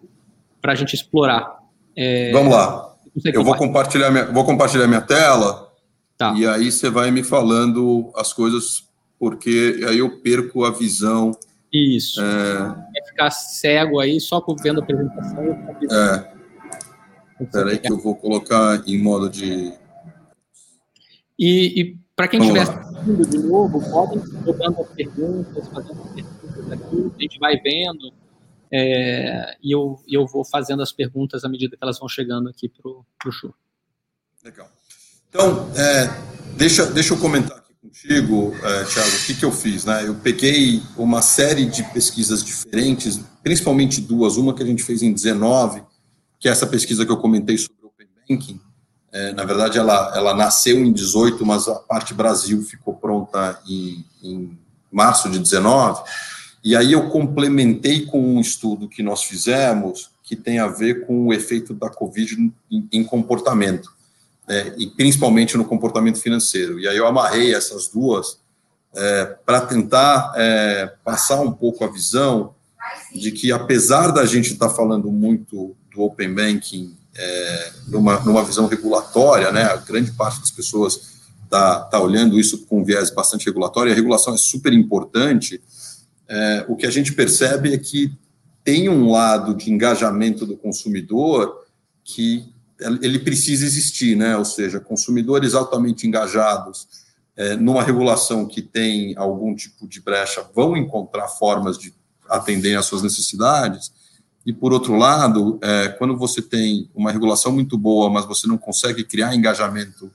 a 0.62 0.75
gente 0.75 0.95
explorar. 0.95 1.59
É, 1.97 2.33
vamos 2.33 2.52
lá. 2.52 2.95
Eu 3.25 3.43
vou 3.43 3.57
compartilhar, 3.57 4.11
minha, 4.11 4.26
vou 4.26 4.45
compartilhar 4.45 4.87
minha 4.87 5.00
tela 5.00 5.73
tá. 6.17 6.33
e 6.37 6.47
aí 6.47 6.71
você 6.71 6.88
vai 6.88 7.11
me 7.11 7.23
falando 7.25 8.12
as 8.14 8.33
coisas, 8.33 8.85
porque 9.19 9.85
aí 9.88 9.99
eu 9.99 10.21
perco 10.21 10.64
a 10.64 10.71
visão 10.71 11.33
isso. 11.73 12.21
É... 12.21 12.59
Vai 12.59 13.05
ficar 13.09 13.31
cego 13.31 14.00
aí 14.00 14.21
só 14.21 14.45
vendo 14.61 14.81
a 14.81 14.83
apresentação. 14.83 15.45
É. 15.90 16.33
Espera 17.40 17.71
aí 17.71 17.79
que 17.79 17.90
eu 17.90 17.99
vou 17.99 18.17
colocar 18.17 18.83
em 18.87 18.99
modo 18.99 19.31
de. 19.31 19.73
E, 21.38 21.81
e 21.81 22.00
para 22.21 22.29
quem 22.29 22.41
estiver 22.41 22.61
assistindo 22.61 23.27
de 23.27 23.39
novo, 23.39 23.81
podem 23.91 24.23
jogando 24.45 24.83
as 24.83 24.89
perguntas, 24.89 25.69
fazendo 25.69 26.03
as 26.03 26.12
perguntas 26.12 26.73
aqui, 26.73 27.12
a 27.17 27.23
gente 27.23 27.39
vai 27.39 27.57
vendo. 27.57 28.12
É, 28.71 29.57
e 29.62 29.75
eu, 29.75 29.99
eu 30.07 30.27
vou 30.27 30.45
fazendo 30.45 30.83
as 30.83 30.93
perguntas 30.93 31.45
à 31.45 31.49
medida 31.49 31.79
que 31.79 31.83
elas 31.83 31.99
vão 31.99 32.11
chegando 32.11 32.50
aqui 32.50 32.69
para 32.69 32.91
o 32.91 33.33
Chu. 33.33 33.55
Legal. 34.45 34.69
Então, 35.31 35.71
é, 35.75 36.11
deixa, 36.59 36.85
deixa 36.85 37.15
eu 37.15 37.19
comentar 37.19 37.65
contigo, 37.81 38.55
é, 38.62 38.85
Thiago, 38.85 39.09
o 39.09 39.27
que, 39.27 39.35
que 39.35 39.45
eu 39.45 39.50
fiz? 39.50 39.87
Né? 39.87 40.07
Eu 40.07 40.15
peguei 40.17 40.83
uma 40.99 41.23
série 41.23 41.65
de 41.65 41.83
pesquisas 41.85 42.45
diferentes, 42.45 43.19
principalmente 43.43 43.99
duas, 43.99 44.37
uma 44.37 44.55
que 44.55 44.62
a 44.62 44.67
gente 44.67 44.83
fez 44.83 45.03
em 45.03 45.11
19, 45.11 45.83
que 46.39 46.49
é 46.49 46.53
essa 46.53 46.67
pesquisa 46.67 47.07
que 47.07 47.11
eu 47.11 47.17
comentei 47.17 47.57
sobre 47.57 47.83
Open 47.83 48.09
Banking. 48.15 48.61
É, 49.12 49.33
na 49.33 49.45
verdade, 49.45 49.79
ela, 49.79 50.12
ela 50.14 50.35
nasceu 50.35 50.79
em 50.79 50.93
18, 50.93 51.45
mas 51.45 51.67
a 51.67 51.75
parte 51.75 52.14
Brasil 52.14 52.62
ficou 52.62 52.95
pronta 52.95 53.61
em, 53.69 54.05
em 54.23 54.59
março 54.90 55.29
de 55.29 55.38
19. 55.38 56.02
E 56.62 56.76
aí 56.76 56.93
eu 56.93 57.09
complementei 57.09 58.07
com 58.07 58.21
um 58.21 58.40
estudo 58.40 58.88
que 58.88 59.02
nós 59.02 59.25
fizemos 59.25 60.11
que 60.23 60.37
tem 60.37 60.61
a 60.61 60.69
ver 60.69 61.07
com 61.07 61.26
o 61.26 61.33
efeito 61.33 61.75
da 61.75 61.90
Covid 61.90 62.52
em, 62.71 62.88
em 62.93 63.02
comportamento 63.02 63.90
é, 64.49 64.75
e 64.76 64.87
principalmente 64.88 65.57
no 65.57 65.64
comportamento 65.64 66.21
financeiro. 66.21 66.79
E 66.79 66.87
aí 66.87 66.97
eu 66.97 67.07
amarrei 67.07 67.55
essas 67.55 67.88
duas 67.88 68.38
é, 68.95 69.25
para 69.47 69.61
tentar 69.61 70.33
é, 70.37 70.93
passar 71.05 71.40
um 71.40 71.52
pouco 71.52 71.85
a 71.85 71.90
visão 71.90 72.55
de 73.14 73.31
que, 73.31 73.52
apesar 73.52 74.11
da 74.11 74.26
gente 74.26 74.52
estar 74.52 74.69
tá 74.69 74.75
falando 74.75 75.11
muito 75.11 75.76
do 75.95 76.02
Open 76.02 76.35
Banking 76.35 76.97
é, 77.17 77.73
numa, 77.88 78.21
numa 78.21 78.45
visão 78.45 78.67
regulatória, 78.67 79.50
né, 79.52 79.64
a 79.64 79.76
grande 79.76 80.12
parte 80.12 80.40
das 80.40 80.50
pessoas 80.50 81.21
está 81.45 81.81
tá 81.81 82.00
olhando 82.00 82.38
isso 82.38 82.67
com 82.67 82.81
um 82.81 82.85
viés 82.85 83.11
bastante 83.11 83.47
regulatório, 83.47 83.90
e 83.90 83.93
a 83.93 83.97
regulação 83.97 84.35
é 84.35 84.38
super 84.38 84.73
importante, 84.73 85.61
é, 86.29 86.64
o 86.69 86.76
que 86.76 86.87
a 86.87 86.90
gente 86.90 87.12
percebe 87.12 87.75
é 87.75 87.79
que 87.79 88.12
tem 88.62 88.88
um 88.88 89.11
lado 89.11 89.55
de 89.55 89.73
engajamento 89.73 90.47
do 90.47 90.57
consumidor 90.57 91.67
que 92.05 92.52
ele 93.02 93.19
precisa 93.19 93.64
existir, 93.64 94.17
né? 94.17 94.37
Ou 94.37 94.45
seja, 94.45 94.81
consumidores 94.81 95.55
altamente 95.55 96.07
engajados 96.07 96.87
é, 97.37 97.57
numa 97.57 97.83
regulação 97.83 98.47
que 98.47 98.62
tem 98.62 99.14
algum 99.17 99.55
tipo 99.55 99.87
de 99.87 100.00
brecha 100.00 100.45
vão 100.55 100.76
encontrar 100.76 101.29
formas 101.29 101.79
de 101.79 101.93
atender 102.29 102.76
às 102.76 102.87
suas 102.87 103.02
necessidades. 103.02 103.93
E 104.44 104.52
por 104.52 104.73
outro 104.73 104.97
lado, 104.97 105.59
é, 105.62 105.88
quando 105.88 106.16
você 106.16 106.40
tem 106.40 106.88
uma 106.94 107.12
regulação 107.12 107.52
muito 107.52 107.76
boa, 107.76 108.09
mas 108.09 108.25
você 108.25 108.47
não 108.47 108.56
consegue 108.56 109.04
criar 109.04 109.35
engajamento 109.35 110.11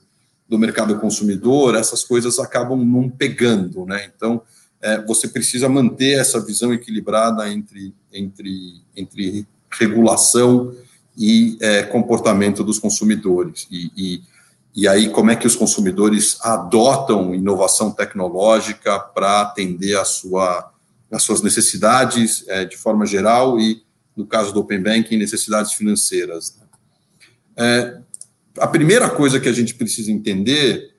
do 0.48 0.58
mercado 0.58 0.98
consumidor, 0.98 1.74
essas 1.74 2.04
coisas 2.04 2.38
acabam 2.38 2.84
não 2.84 3.08
pegando, 3.08 3.84
né? 3.84 4.10
Então, 4.14 4.42
é, 4.80 5.00
você 5.02 5.28
precisa 5.28 5.68
manter 5.68 6.18
essa 6.18 6.40
visão 6.40 6.72
equilibrada 6.72 7.50
entre, 7.50 7.94
entre, 8.12 8.82
entre 8.96 9.46
regulação 9.70 10.74
e 11.16 11.56
é, 11.60 11.82
comportamento 11.82 12.62
dos 12.62 12.78
consumidores. 12.78 13.66
E, 13.70 13.90
e, 13.96 14.22
e, 14.74 14.88
aí, 14.88 15.08
como 15.08 15.30
é 15.30 15.36
que 15.36 15.46
os 15.46 15.56
consumidores 15.56 16.38
adotam 16.42 17.34
inovação 17.34 17.90
tecnológica 17.90 18.98
para 18.98 19.40
atender 19.40 19.96
a 19.98 20.04
sua, 20.04 20.70
as 21.10 21.22
suas 21.22 21.42
necessidades 21.42 22.44
é, 22.46 22.64
de 22.64 22.76
forma 22.76 23.06
geral 23.06 23.58
e, 23.58 23.82
no 24.16 24.26
caso 24.26 24.52
do 24.52 24.60
Open 24.60 24.82
Banking, 24.82 25.16
necessidades 25.16 25.72
financeiras. 25.72 26.56
Né? 26.58 26.66
É, 27.56 27.98
a 28.58 28.66
primeira 28.66 29.10
coisa 29.10 29.38
que 29.38 29.48
a 29.48 29.52
gente 29.52 29.74
precisa 29.74 30.10
entender 30.10 30.94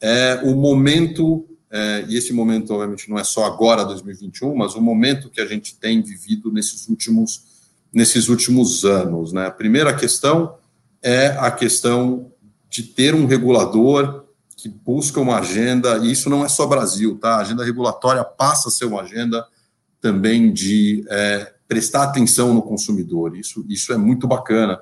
é 0.00 0.40
o 0.44 0.54
momento, 0.54 1.46
é, 1.70 2.04
e 2.08 2.16
esse 2.16 2.32
momento, 2.32 2.72
obviamente, 2.72 3.10
não 3.10 3.18
é 3.18 3.24
só 3.24 3.44
agora, 3.44 3.84
2021, 3.84 4.54
mas 4.54 4.74
o 4.74 4.80
momento 4.80 5.28
que 5.28 5.40
a 5.40 5.46
gente 5.46 5.76
tem 5.76 6.00
vivido 6.00 6.52
nesses 6.52 6.88
últimos 6.88 7.50
nesses 7.92 8.28
últimos 8.28 8.84
anos. 8.84 9.32
Né? 9.32 9.46
A 9.46 9.50
primeira 9.50 9.94
questão 9.94 10.56
é 11.02 11.28
a 11.38 11.50
questão 11.50 12.32
de 12.68 12.82
ter 12.82 13.14
um 13.14 13.26
regulador 13.26 14.24
que 14.56 14.68
busca 14.68 15.18
uma 15.20 15.38
agenda, 15.38 15.98
e 15.98 16.12
isso 16.12 16.28
não 16.28 16.44
é 16.44 16.48
só 16.48 16.66
Brasil, 16.66 17.18
tá? 17.18 17.36
A 17.36 17.40
agenda 17.40 17.64
regulatória 17.64 18.22
passa 18.22 18.68
a 18.68 18.70
ser 18.70 18.84
uma 18.84 19.00
agenda 19.00 19.46
também 20.02 20.52
de 20.52 21.02
é, 21.08 21.54
prestar 21.70 22.02
atenção 22.02 22.52
no 22.52 22.62
consumidor. 22.62 23.36
Isso, 23.36 23.64
isso 23.68 23.92
é 23.92 23.96
muito 23.96 24.26
bacana, 24.26 24.80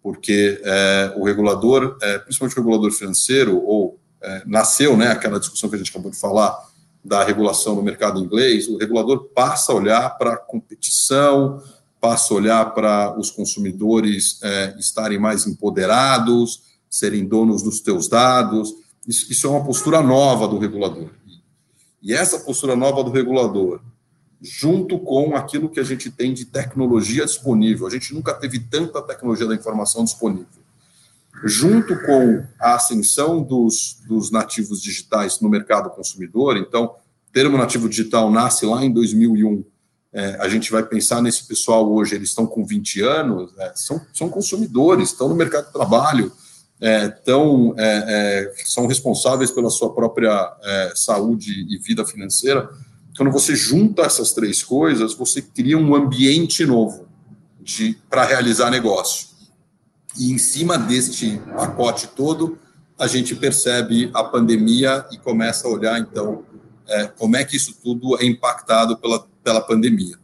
porque 0.00 0.62
é, 0.62 1.12
o 1.16 1.24
regulador, 1.24 1.98
é, 2.00 2.16
principalmente 2.20 2.56
o 2.56 2.60
regulador 2.60 2.92
financeiro, 2.92 3.60
ou 3.60 3.98
é, 4.22 4.44
nasceu, 4.46 4.96
né, 4.96 5.08
aquela 5.08 5.40
discussão 5.40 5.68
que 5.68 5.74
a 5.74 5.78
gente 5.78 5.90
acabou 5.90 6.12
de 6.12 6.16
falar 6.16 6.56
da 7.04 7.24
regulação 7.24 7.74
no 7.74 7.82
mercado 7.82 8.20
inglês, 8.20 8.68
o 8.68 8.76
regulador 8.76 9.30
passa 9.34 9.72
a 9.72 9.74
olhar 9.74 10.10
para 10.16 10.34
a 10.34 10.36
competição, 10.36 11.60
passa 12.00 12.32
a 12.32 12.36
olhar 12.36 12.72
para 12.72 13.18
os 13.18 13.32
consumidores 13.32 14.38
é, 14.40 14.76
estarem 14.78 15.18
mais 15.18 15.44
empoderados, 15.44 16.62
serem 16.88 17.26
donos 17.26 17.64
dos 17.64 17.80
teus 17.80 18.06
dados. 18.06 18.72
Isso, 19.08 19.32
isso, 19.32 19.48
é 19.48 19.50
uma 19.50 19.64
postura 19.64 20.00
nova 20.00 20.46
do 20.46 20.56
regulador. 20.56 21.10
E 22.00 22.14
essa 22.14 22.38
postura 22.38 22.76
nova 22.76 23.02
do 23.02 23.10
regulador, 23.10 23.80
junto 24.40 24.98
com 24.98 25.34
aquilo 25.34 25.68
que 25.68 25.80
a 25.80 25.84
gente 25.84 26.10
tem 26.10 26.32
de 26.32 26.44
tecnologia 26.44 27.24
disponível, 27.24 27.86
a 27.86 27.90
gente 27.90 28.14
nunca 28.14 28.34
teve 28.34 28.60
tanta 28.60 29.02
tecnologia 29.02 29.46
da 29.46 29.54
informação 29.54 30.04
disponível, 30.04 30.46
junto 31.44 31.98
com 32.02 32.44
a 32.60 32.74
ascensão 32.74 33.42
dos, 33.42 33.98
dos 34.06 34.30
nativos 34.30 34.80
digitais 34.80 35.40
no 35.40 35.48
mercado 35.48 35.90
consumidor, 35.90 36.56
então, 36.56 36.84
o 36.84 37.32
termo 37.32 37.58
nativo 37.58 37.88
digital 37.88 38.30
nasce 38.30 38.64
lá 38.64 38.84
em 38.84 38.92
2001 38.92 39.64
é, 40.12 40.38
a 40.40 40.48
gente 40.48 40.70
vai 40.70 40.82
pensar 40.82 41.20
nesse 41.20 41.46
pessoal 41.46 41.90
hoje, 41.92 42.14
eles 42.14 42.30
estão 42.30 42.46
com 42.46 42.64
20 42.64 43.02
anos, 43.02 43.52
é, 43.58 43.72
são, 43.74 44.00
são 44.12 44.28
consumidores, 44.28 45.10
estão 45.10 45.28
no 45.28 45.34
mercado 45.34 45.66
de 45.66 45.72
trabalho, 45.72 46.32
é, 46.80 47.08
tão, 47.08 47.74
é, 47.76 48.04
é, 48.56 48.64
são 48.64 48.86
responsáveis 48.86 49.50
pela 49.50 49.68
sua 49.68 49.92
própria 49.92 50.56
é, 50.62 50.92
saúde 50.94 51.66
e 51.68 51.78
vida 51.78 52.04
financeira. 52.04 52.70
Quando 53.18 53.30
você 53.30 53.54
junta 53.54 54.02
essas 54.02 54.32
três 54.32 54.62
coisas, 54.62 55.12
você 55.12 55.42
cria 55.42 55.76
um 55.76 55.94
ambiente 55.94 56.64
novo 56.64 57.06
para 58.08 58.24
realizar 58.24 58.70
negócio. 58.70 59.28
E 60.18 60.32
em 60.32 60.38
cima 60.38 60.78
deste 60.78 61.38
pacote 61.54 62.06
todo, 62.06 62.58
a 62.98 63.06
gente 63.06 63.34
percebe 63.34 64.10
a 64.14 64.24
pandemia 64.24 65.04
e 65.12 65.18
começa 65.18 65.68
a 65.68 65.70
olhar, 65.70 66.00
então, 66.00 66.44
como 67.18 67.36
é 67.36 67.44
que 67.44 67.56
isso 67.56 67.76
tudo 67.82 68.16
é 68.18 68.24
impactado 68.24 68.96
pela 68.96 69.28
pela 69.48 69.62
pandemia. 69.62 70.16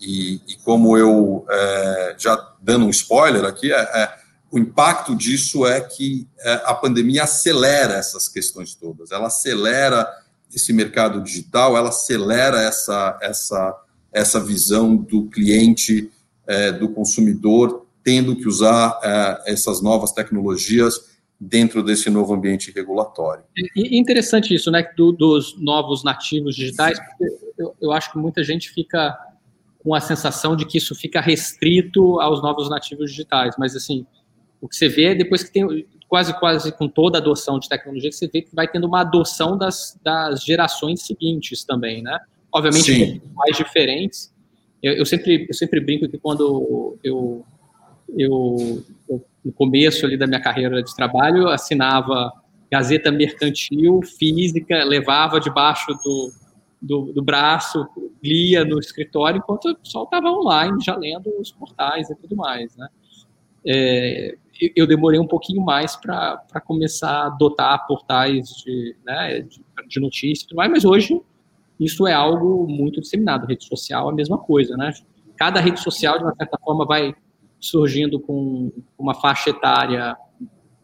E, 0.00 0.40
e 0.48 0.56
como 0.64 0.96
eu, 0.96 1.44
é, 1.50 2.14
já 2.18 2.54
dando 2.62 2.86
um 2.86 2.90
spoiler 2.90 3.44
aqui, 3.44 3.70
é, 3.70 3.76
é, 3.76 4.16
o 4.50 4.58
impacto 4.58 5.14
disso 5.14 5.66
é 5.66 5.82
que 5.82 6.26
é, 6.38 6.62
a 6.64 6.72
pandemia 6.72 7.24
acelera 7.24 7.94
essas 7.94 8.26
questões 8.26 8.74
todas, 8.74 9.10
ela 9.10 9.26
acelera 9.26 10.08
esse 10.54 10.72
mercado 10.72 11.22
digital, 11.22 11.76
ela 11.76 11.88
acelera 11.90 12.60
essa, 12.62 13.18
essa, 13.22 13.82
essa 14.12 14.40
visão 14.40 14.96
do 14.96 15.26
cliente, 15.26 16.10
é, 16.46 16.72
do 16.72 16.88
consumidor, 16.88 17.86
tendo 18.02 18.34
que 18.36 18.48
usar 18.48 18.98
é, 19.02 19.52
essas 19.52 19.80
novas 19.80 20.12
tecnologias 20.12 21.10
dentro 21.40 21.82
desse 21.82 22.10
novo 22.10 22.34
ambiente 22.34 22.70
regulatório. 22.70 23.44
E 23.74 23.98
interessante 23.98 24.54
isso, 24.54 24.70
né, 24.70 24.82
do, 24.96 25.10
dos 25.12 25.58
novos 25.58 26.04
nativos 26.04 26.54
digitais, 26.54 26.98
porque 26.98 27.24
eu, 27.58 27.74
eu 27.80 27.92
acho 27.92 28.12
que 28.12 28.18
muita 28.18 28.44
gente 28.44 28.70
fica 28.70 29.16
com 29.82 29.94
a 29.94 30.00
sensação 30.00 30.54
de 30.54 30.66
que 30.66 30.76
isso 30.76 30.94
fica 30.94 31.20
restrito 31.20 32.20
aos 32.20 32.42
novos 32.42 32.68
nativos 32.68 33.10
digitais, 33.10 33.54
mas 33.58 33.74
assim, 33.74 34.06
o 34.60 34.68
que 34.68 34.76
você 34.76 34.88
vê 34.88 35.04
é 35.04 35.14
depois 35.14 35.42
que 35.42 35.50
tem 35.50 35.64
quase, 36.10 36.38
quase 36.40 36.72
com 36.72 36.88
toda 36.88 37.18
adoção 37.18 37.60
de 37.60 37.68
tecnologia, 37.68 38.10
que 38.10 38.16
você 38.16 38.26
vê 38.26 38.42
que 38.42 38.52
vai 38.52 38.66
tendo 38.66 38.88
uma 38.88 39.02
adoção 39.02 39.56
das, 39.56 39.96
das 40.02 40.42
gerações 40.42 41.02
seguintes 41.02 41.64
também, 41.64 42.02
né? 42.02 42.18
Obviamente, 42.52 43.22
mais 43.32 43.56
diferentes. 43.56 44.34
Eu, 44.82 44.94
eu, 44.94 45.06
sempre, 45.06 45.46
eu 45.48 45.54
sempre 45.54 45.78
brinco 45.78 46.08
que 46.08 46.18
quando 46.18 46.42
eu, 46.42 46.98
eu, 47.04 47.46
eu, 48.18 48.84
no 49.44 49.52
começo 49.52 50.04
ali 50.04 50.16
da 50.16 50.26
minha 50.26 50.40
carreira 50.40 50.82
de 50.82 50.94
trabalho, 50.96 51.46
assinava 51.46 52.32
Gazeta 52.68 53.12
Mercantil, 53.12 54.00
física, 54.02 54.82
levava 54.82 55.38
debaixo 55.38 55.92
do, 56.02 56.32
do, 56.82 57.12
do, 57.12 57.22
braço, 57.22 57.86
lia 58.20 58.64
no 58.64 58.80
escritório, 58.80 59.38
enquanto 59.38 59.66
o 59.66 59.76
pessoal 59.76 60.04
estava 60.04 60.28
online, 60.28 60.76
já 60.82 60.96
lendo 60.96 61.30
os 61.38 61.52
portais 61.52 62.10
e 62.10 62.16
tudo 62.16 62.34
mais, 62.34 62.76
né? 62.76 62.88
É, 63.64 64.36
eu 64.76 64.86
demorei 64.86 65.18
um 65.18 65.26
pouquinho 65.26 65.62
mais 65.62 65.96
para 65.96 66.60
começar 66.64 67.10
a 67.10 67.26
adotar 67.26 67.86
portais 67.86 68.48
de, 68.64 68.96
né, 69.04 69.40
de, 69.40 69.62
de 69.88 70.00
notícias 70.00 70.44
e 70.44 70.48
tudo 70.48 70.58
mais, 70.58 70.70
mas 70.70 70.84
hoje 70.84 71.20
isso 71.78 72.06
é 72.06 72.12
algo 72.12 72.66
muito 72.68 73.00
disseminado. 73.00 73.46
Rede 73.46 73.64
social 73.64 74.10
é 74.10 74.12
a 74.12 74.14
mesma 74.14 74.36
coisa, 74.36 74.76
né? 74.76 74.92
Cada 75.36 75.60
rede 75.60 75.80
social, 75.80 76.18
de 76.18 76.24
uma 76.24 76.34
certa 76.34 76.58
forma, 76.62 76.84
vai 76.84 77.14
surgindo 77.58 78.20
com 78.20 78.70
uma 78.98 79.14
faixa 79.14 79.48
etária 79.48 80.14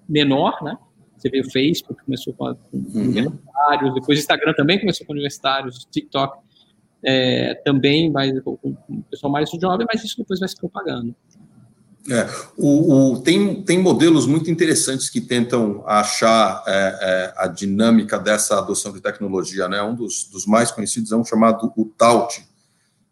menor, 0.08 0.62
né? 0.62 0.78
Você 1.16 1.28
vê 1.28 1.40
o 1.40 1.50
Facebook, 1.50 2.02
começou 2.02 2.32
com, 2.32 2.46
uhum. 2.46 2.56
universitários, 2.94 3.94
depois 3.94 4.18
o 4.18 4.20
Instagram 4.20 4.54
também 4.54 4.78
começou 4.78 5.06
com 5.06 5.12
universitários, 5.12 5.84
o 5.84 5.90
TikTok 5.90 6.38
é, 7.02 7.54
também 7.64 8.10
vai 8.10 8.32
com, 8.40 8.56
com 8.56 8.76
o 8.88 9.02
pessoal 9.10 9.32
mais 9.32 9.50
jovem, 9.50 9.86
mas 9.90 10.04
isso 10.04 10.16
depois 10.16 10.40
vai 10.40 10.48
se 10.48 10.56
propagando. 10.56 11.14
É, 12.08 12.28
o, 12.56 13.14
o, 13.14 13.20
tem, 13.20 13.62
tem 13.62 13.78
modelos 13.80 14.26
muito 14.26 14.50
interessantes 14.50 15.10
que 15.10 15.20
tentam 15.20 15.82
achar 15.86 16.62
é, 16.66 16.98
é, 17.00 17.34
a 17.36 17.48
dinâmica 17.48 18.18
dessa 18.18 18.58
adoção 18.58 18.92
de 18.92 19.00
tecnologia. 19.00 19.68
Né? 19.68 19.82
Um 19.82 19.94
dos, 19.94 20.24
dos 20.24 20.46
mais 20.46 20.70
conhecidos 20.70 21.10
é 21.10 21.16
um 21.16 21.24
chamado 21.24 21.72
o 21.76 21.84
TAUT, 21.84 22.46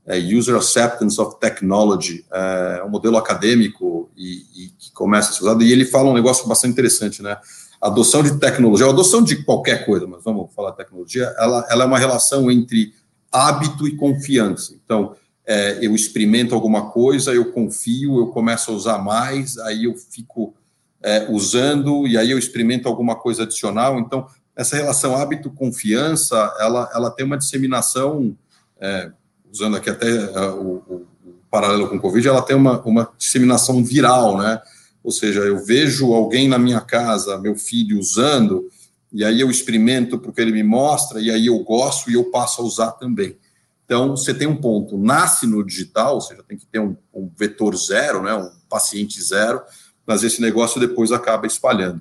é, 0.07 0.19
User 0.19 0.55
Acceptance 0.55 1.21
of 1.21 1.41
Technology, 1.41 2.25
é 2.31 2.85
um 2.85 2.91
modelo 2.91 3.17
acadêmico 3.17 4.11
e, 4.17 4.43
e, 4.55 4.69
que 4.79 4.93
começa 4.93 5.31
a 5.31 5.33
ser 5.33 5.43
usado, 5.45 5.63
e 5.63 5.73
ele 5.73 5.87
fala 5.87 6.11
um 6.11 6.15
negócio 6.15 6.47
bastante 6.47 6.73
interessante, 6.73 7.23
né? 7.23 7.39
Adoção 7.81 8.23
de 8.23 8.39
tecnologia, 8.39 8.87
adoção 8.87 9.23
de 9.23 9.43
qualquer 9.45 9.85
coisa, 9.87 10.07
mas 10.07 10.23
vamos 10.23 10.53
falar 10.55 10.73
tecnologia, 10.73 11.35
ela, 11.39 11.67
ela 11.71 11.85
é 11.85 11.87
uma 11.87 11.99
relação 11.99 12.51
entre 12.51 12.93
hábito 13.33 13.89
e 13.89 13.97
confiança. 13.97 14.75
Então, 14.85 15.17
é, 15.47 15.79
eu 15.83 15.95
experimento 15.95 16.55
alguma 16.55 16.91
coisa, 16.91 17.33
eu 17.33 17.53
confio, 17.53 18.19
eu 18.19 18.29
começo 18.29 18.71
a 18.71 18.75
usar 18.75 18.99
mais, 18.99 19.59
aí 19.59 19.85
eu 19.85 19.95
fico 19.95 20.55
é, 21.03 21.27
usando, 21.29 22.07
e 22.07 22.17
aí 22.17 22.31
eu 22.31 22.39
experimento 22.39 22.89
alguma 22.89 23.15
coisa 23.15 23.43
adicional. 23.43 23.99
Então, 23.99 24.27
essa 24.57 24.77
relação 24.77 25.17
hábito-confiança, 25.17 26.37
ela, 26.59 26.91
ela 26.95 27.11
tem 27.11 27.27
uma 27.27 27.37
disseminação, 27.37 28.37
é, 28.81 29.11
usando 29.53 29.77
aqui 29.77 29.91
até 29.91 30.09
é, 30.09 30.41
o, 30.51 30.83
o, 30.89 31.07
paralelo 31.51 31.89
com 31.89 31.97
o 31.97 32.01
Covid, 32.01 32.27
ela 32.27 32.43
tem 32.43 32.57
uma, 32.57 32.81
uma 32.81 33.09
disseminação 33.17 33.85
viral, 33.85 34.39
né? 34.39 34.61
Ou 35.05 35.13
seja, 35.13 35.41
eu 35.41 35.65
vejo 35.65 36.13
alguém 36.13 36.49
na 36.49 36.59
minha 36.59 36.81
casa, 36.81 37.39
meu 37.39 37.55
filho, 37.55 37.99
usando, 37.99 38.69
e 39.13 39.25
aí 39.25 39.41
eu 39.41 39.51
experimento 39.51 40.19
porque 40.19 40.41
ele 40.41 40.51
me 40.51 40.65
mostra, 40.65 41.21
e 41.21 41.31
aí 41.31 41.47
eu 41.47 41.59
gosto 41.61 42.11
e 42.11 42.15
eu 42.15 42.25
passo 42.25 42.61
a 42.61 42.65
usar 42.65 42.93
também. 42.93 43.37
Então, 43.85 44.17
você 44.17 44.33
tem 44.33 44.47
um 44.47 44.57
ponto, 44.57 44.97
nasce 44.97 45.47
no 45.47 45.65
digital, 45.65 46.15
ou 46.15 46.21
seja, 46.21 46.43
tem 46.43 46.57
que 46.57 46.67
ter 46.67 46.79
um, 46.79 46.97
um 47.13 47.31
vetor 47.37 47.77
zero, 47.77 48.23
né, 48.23 48.35
um 48.35 48.51
paciente 48.69 49.23
zero, 49.23 49.63
mas 50.07 50.23
esse 50.23 50.41
negócio 50.41 50.81
depois 50.81 51.13
acaba 51.13 51.47
espalhando. 51.47 52.01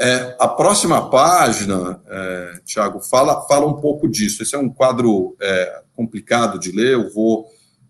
É, 0.00 0.36
a 0.38 0.46
próxima 0.46 1.10
página, 1.10 2.00
é, 2.06 2.60
Tiago, 2.64 3.00
fala, 3.00 3.46
fala 3.48 3.66
um 3.66 3.80
pouco 3.80 4.08
disso. 4.08 4.42
Esse 4.42 4.54
é 4.54 4.58
um 4.58 4.68
quadro 4.68 5.36
é, 5.40 5.82
complicado 5.96 6.58
de 6.58 6.70
ler, 6.70 6.92
eu 6.92 7.12
vou, 7.12 7.46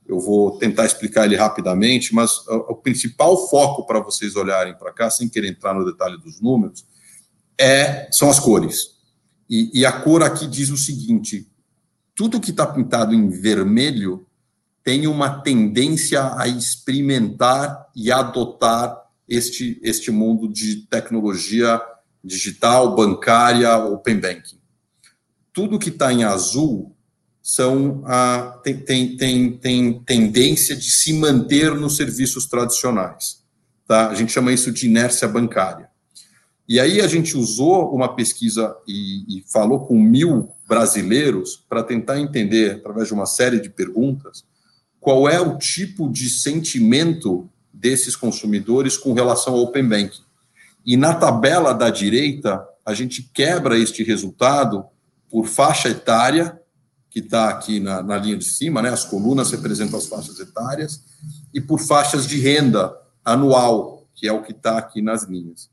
eu 0.07 0.19
vou 0.19 0.59
tentar 0.59 0.87
explicar 0.87 1.27
ele 1.27 1.37
rapidamente, 1.37 2.15
mas 2.15 2.39
o, 2.49 2.73
o 2.73 2.75
principal 2.77 3.49
foco 3.49 3.87
para 3.87 4.01
vocês 4.01 4.35
olharem 4.37 4.75
para 4.75 4.93
cá, 4.93 5.11
sem 5.11 5.29
querer 5.29 5.49
entrar 5.49 5.75
no 5.75 5.85
detalhe 5.85 6.17
dos 6.17 6.41
números, 6.41 6.87
é, 7.59 8.09
são 8.11 8.31
as 8.31 8.41
cores. 8.41 8.97
E, 9.49 9.71
e 9.81 9.85
a 9.85 9.93
cor 9.93 10.23
aqui 10.23 10.47
diz 10.47 10.71
o 10.71 10.77
seguinte: 10.79 11.47
tudo 12.19 12.41
que 12.41 12.51
está 12.51 12.67
pintado 12.67 13.15
em 13.15 13.29
vermelho 13.29 14.27
tem 14.83 15.07
uma 15.07 15.41
tendência 15.41 16.35
a 16.37 16.49
experimentar 16.49 17.87
e 17.95 18.11
adotar 18.11 19.05
este, 19.29 19.79
este 19.85 20.11
mundo 20.11 20.49
de 20.49 20.79
tecnologia 20.89 21.81
digital, 22.25 22.97
bancária, 22.97 23.77
open 23.77 24.19
banking. 24.19 24.59
Tudo 25.53 25.79
que 25.79 25.91
está 25.91 26.13
em 26.13 26.25
azul 26.25 26.93
são 27.41 28.03
a, 28.05 28.59
tem, 28.65 28.81
tem, 28.81 29.17
tem, 29.17 29.57
tem 29.57 30.03
tendência 30.03 30.75
de 30.75 30.91
se 30.91 31.13
manter 31.13 31.73
nos 31.77 31.95
serviços 31.95 32.47
tradicionais. 32.47 33.45
Tá? 33.87 34.09
A 34.09 34.15
gente 34.17 34.33
chama 34.33 34.53
isso 34.53 34.73
de 34.73 34.89
inércia 34.89 35.29
bancária. 35.29 35.88
E 36.69 36.79
aí 36.79 37.01
a 37.01 37.07
gente 37.07 37.35
usou 37.37 37.95
uma 37.95 38.15
pesquisa 38.15 38.77
e, 38.87 39.39
e 39.39 39.45
falou 39.51 39.87
com 39.87 39.99
mil 39.99 40.51
brasileiros 40.69 41.65
para 41.67 41.83
tentar 41.83 42.21
entender, 42.21 42.73
através 42.73 43.09
de 43.09 43.15
uma 43.15 43.25
série 43.25 43.59
de 43.59 43.71
perguntas, 43.71 44.45
qual 45.01 45.27
é 45.27 45.41
o 45.41 45.57
tipo 45.57 46.11
de 46.11 46.29
sentimento 46.29 47.49
desses 47.73 48.15
consumidores 48.15 48.99
com 48.99 49.15
relação 49.15 49.55
ao 49.55 49.61
Open 49.61 49.89
Banking. 49.89 50.23
E 50.85 50.97
na 50.97 51.15
tabela 51.15 51.73
da 51.73 51.89
direita, 51.89 52.63
a 52.85 52.93
gente 52.93 53.23
quebra 53.23 53.79
este 53.79 54.03
resultado 54.03 54.85
por 55.31 55.47
faixa 55.47 55.89
etária, 55.89 56.61
que 57.09 57.21
está 57.21 57.49
aqui 57.49 57.81
na, 57.81 58.03
na, 58.03 58.19
linha 58.19 58.37
de 58.37 58.45
cima, 58.45 58.83
né? 58.83 58.91
as 58.91 59.05
colunas 59.05 59.51
representam 59.51 59.99
as 59.99 60.07
faixas 60.07 60.39
etárias, 60.39 61.03
e 61.55 61.61
por 61.61 61.79
faixas 61.79 62.27
de 62.27 62.39
renda 62.39 62.95
anual, 63.25 64.07
que 64.15 64.29
é 64.29 64.33
o 64.33 64.43
que 64.43 64.53
está 64.53 64.77
aqui 64.77 65.01
nas 65.01 65.25
linhas. 65.25 65.71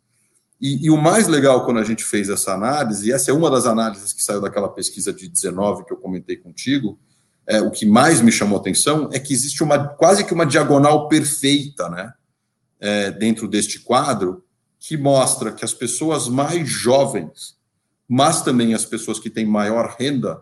E, 0.60 0.86
e, 0.86 0.90
o 0.90 0.98
mais 0.98 1.28
legal 1.28 1.66
quando 1.66 1.80
a 1.80 1.84
gente 1.84 2.04
fez 2.04 2.30
essa 2.30 2.54
análise, 2.54 3.08
e 3.08 3.12
essa 3.12 3.30
é 3.30 3.34
uma 3.34 3.52
das 3.52 3.66
análises 3.66 4.14
que 4.14 4.24
saiu 4.24 4.40
daquela 4.40 4.70
pesquisa 4.70 5.12
de 5.12 5.28
19 5.28 5.86
que 5.86 5.92
eu 5.92 5.98
comentei 5.98 6.38
contigo, 6.38 6.98
é, 7.46 7.62
o 7.62 7.70
que 7.70 7.86
mais 7.86 8.22
me 8.22 8.32
chamou 8.32 8.58
atenção 8.58 9.10
é 9.12 9.20
que 9.20 9.34
existe 9.34 9.64
uma 9.64 9.88
quase 9.88 10.24
que 10.24 10.34
uma 10.34 10.46
diagonal 10.46 11.08
perfeita, 11.08 11.90
né, 11.90 12.14
é, 12.80 13.12
dentro 13.12 13.48
deste 13.48 13.80
quadro, 13.80 14.44
que 14.80 14.98
mostra 14.98 15.52
que 15.52 15.66
as 15.66 15.74
pessoas 15.74 16.28
mais 16.28 16.68
jovens, 16.68 17.58
mas 18.08 18.42
também 18.42 18.74
as 18.74 18.86
pessoas 18.86 19.20
que 19.20 19.30
têm 19.30 19.46
maior 19.46 19.96
renda, 20.00 20.42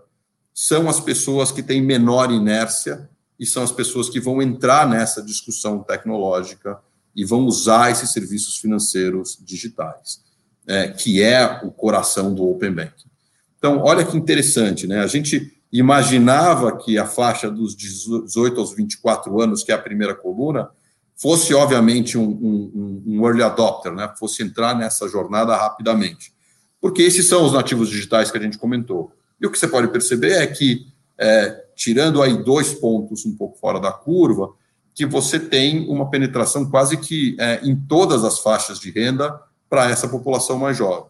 são 0.54 0.88
as 0.88 1.00
pessoas 1.00 1.52
que 1.52 1.64
têm 1.64 1.82
menor 1.82 2.32
inércia 2.32 3.10
e 3.40 3.46
são 3.46 3.64
as 3.64 3.72
pessoas 3.72 4.10
que 4.10 4.20
vão 4.20 4.42
entrar 4.42 4.88
nessa 4.88 5.22
discussão 5.22 5.80
tecnológica 5.80 6.80
e 7.16 7.24
vão 7.24 7.46
usar 7.46 7.92
esses 7.92 8.12
serviços 8.12 8.58
financeiros 8.58 9.38
digitais, 9.42 10.22
é, 10.68 10.88
que 10.88 11.22
é 11.22 11.62
o 11.64 11.72
coração 11.72 12.34
do 12.34 12.50
Open 12.50 12.72
Banking. 12.72 13.10
Então, 13.58 13.80
olha 13.80 14.06
que 14.06 14.18
interessante, 14.18 14.88
né? 14.88 15.00
A 15.00 15.08
gente 15.08 15.54
imaginava 15.72 16.78
que 16.78 16.98
a 16.98 17.06
faixa 17.06 17.50
dos 17.50 17.76
18 17.76 18.60
aos 18.60 18.76
24 18.76 19.42
anos, 19.42 19.64
que 19.64 19.72
é 19.72 19.76
a 19.76 19.82
primeira 19.82 20.14
coluna, 20.14 20.70
fosse, 21.16 21.54
obviamente, 21.54 22.18
um, 22.18 22.30
um, 22.30 23.04
um 23.06 23.26
early 23.26 23.44
adopter, 23.44 23.94
né? 23.94 24.14
Fosse 24.20 24.44
entrar 24.44 24.76
nessa 24.76 25.08
jornada 25.08 25.56
rapidamente. 25.56 26.34
Porque 26.82 27.02
esses 27.02 27.28
são 27.28 27.46
os 27.46 27.54
nativos 27.54 27.90
digitais 27.90 28.30
que 28.30 28.38
a 28.38 28.42
gente 28.42 28.58
comentou. 28.58 29.12
E 29.40 29.48
o 29.48 29.52
que 29.52 29.58
você 29.58 29.68
pode 29.68 29.88
perceber 29.88 30.34
é 30.34 30.48
que, 30.48 30.86
é, 31.18 31.66
tirando 31.76 32.22
aí 32.22 32.44
dois 32.44 32.74
pontos 32.74 33.26
um 33.26 33.36
pouco 33.36 33.58
fora 33.58 33.80
da 33.80 33.92
curva, 33.92 34.50
que 34.94 35.06
você 35.06 35.40
tem 35.40 35.88
uma 35.90 36.10
penetração 36.10 36.70
quase 36.70 36.98
que 36.98 37.36
é, 37.40 37.60
em 37.64 37.76
todas 37.76 38.24
as 38.24 38.40
faixas 38.40 38.80
de 38.80 38.92
renda 38.92 39.40
para 39.70 39.90
essa 39.90 40.08
população 40.08 40.58
mais 40.58 40.78
jovem. 40.78 41.10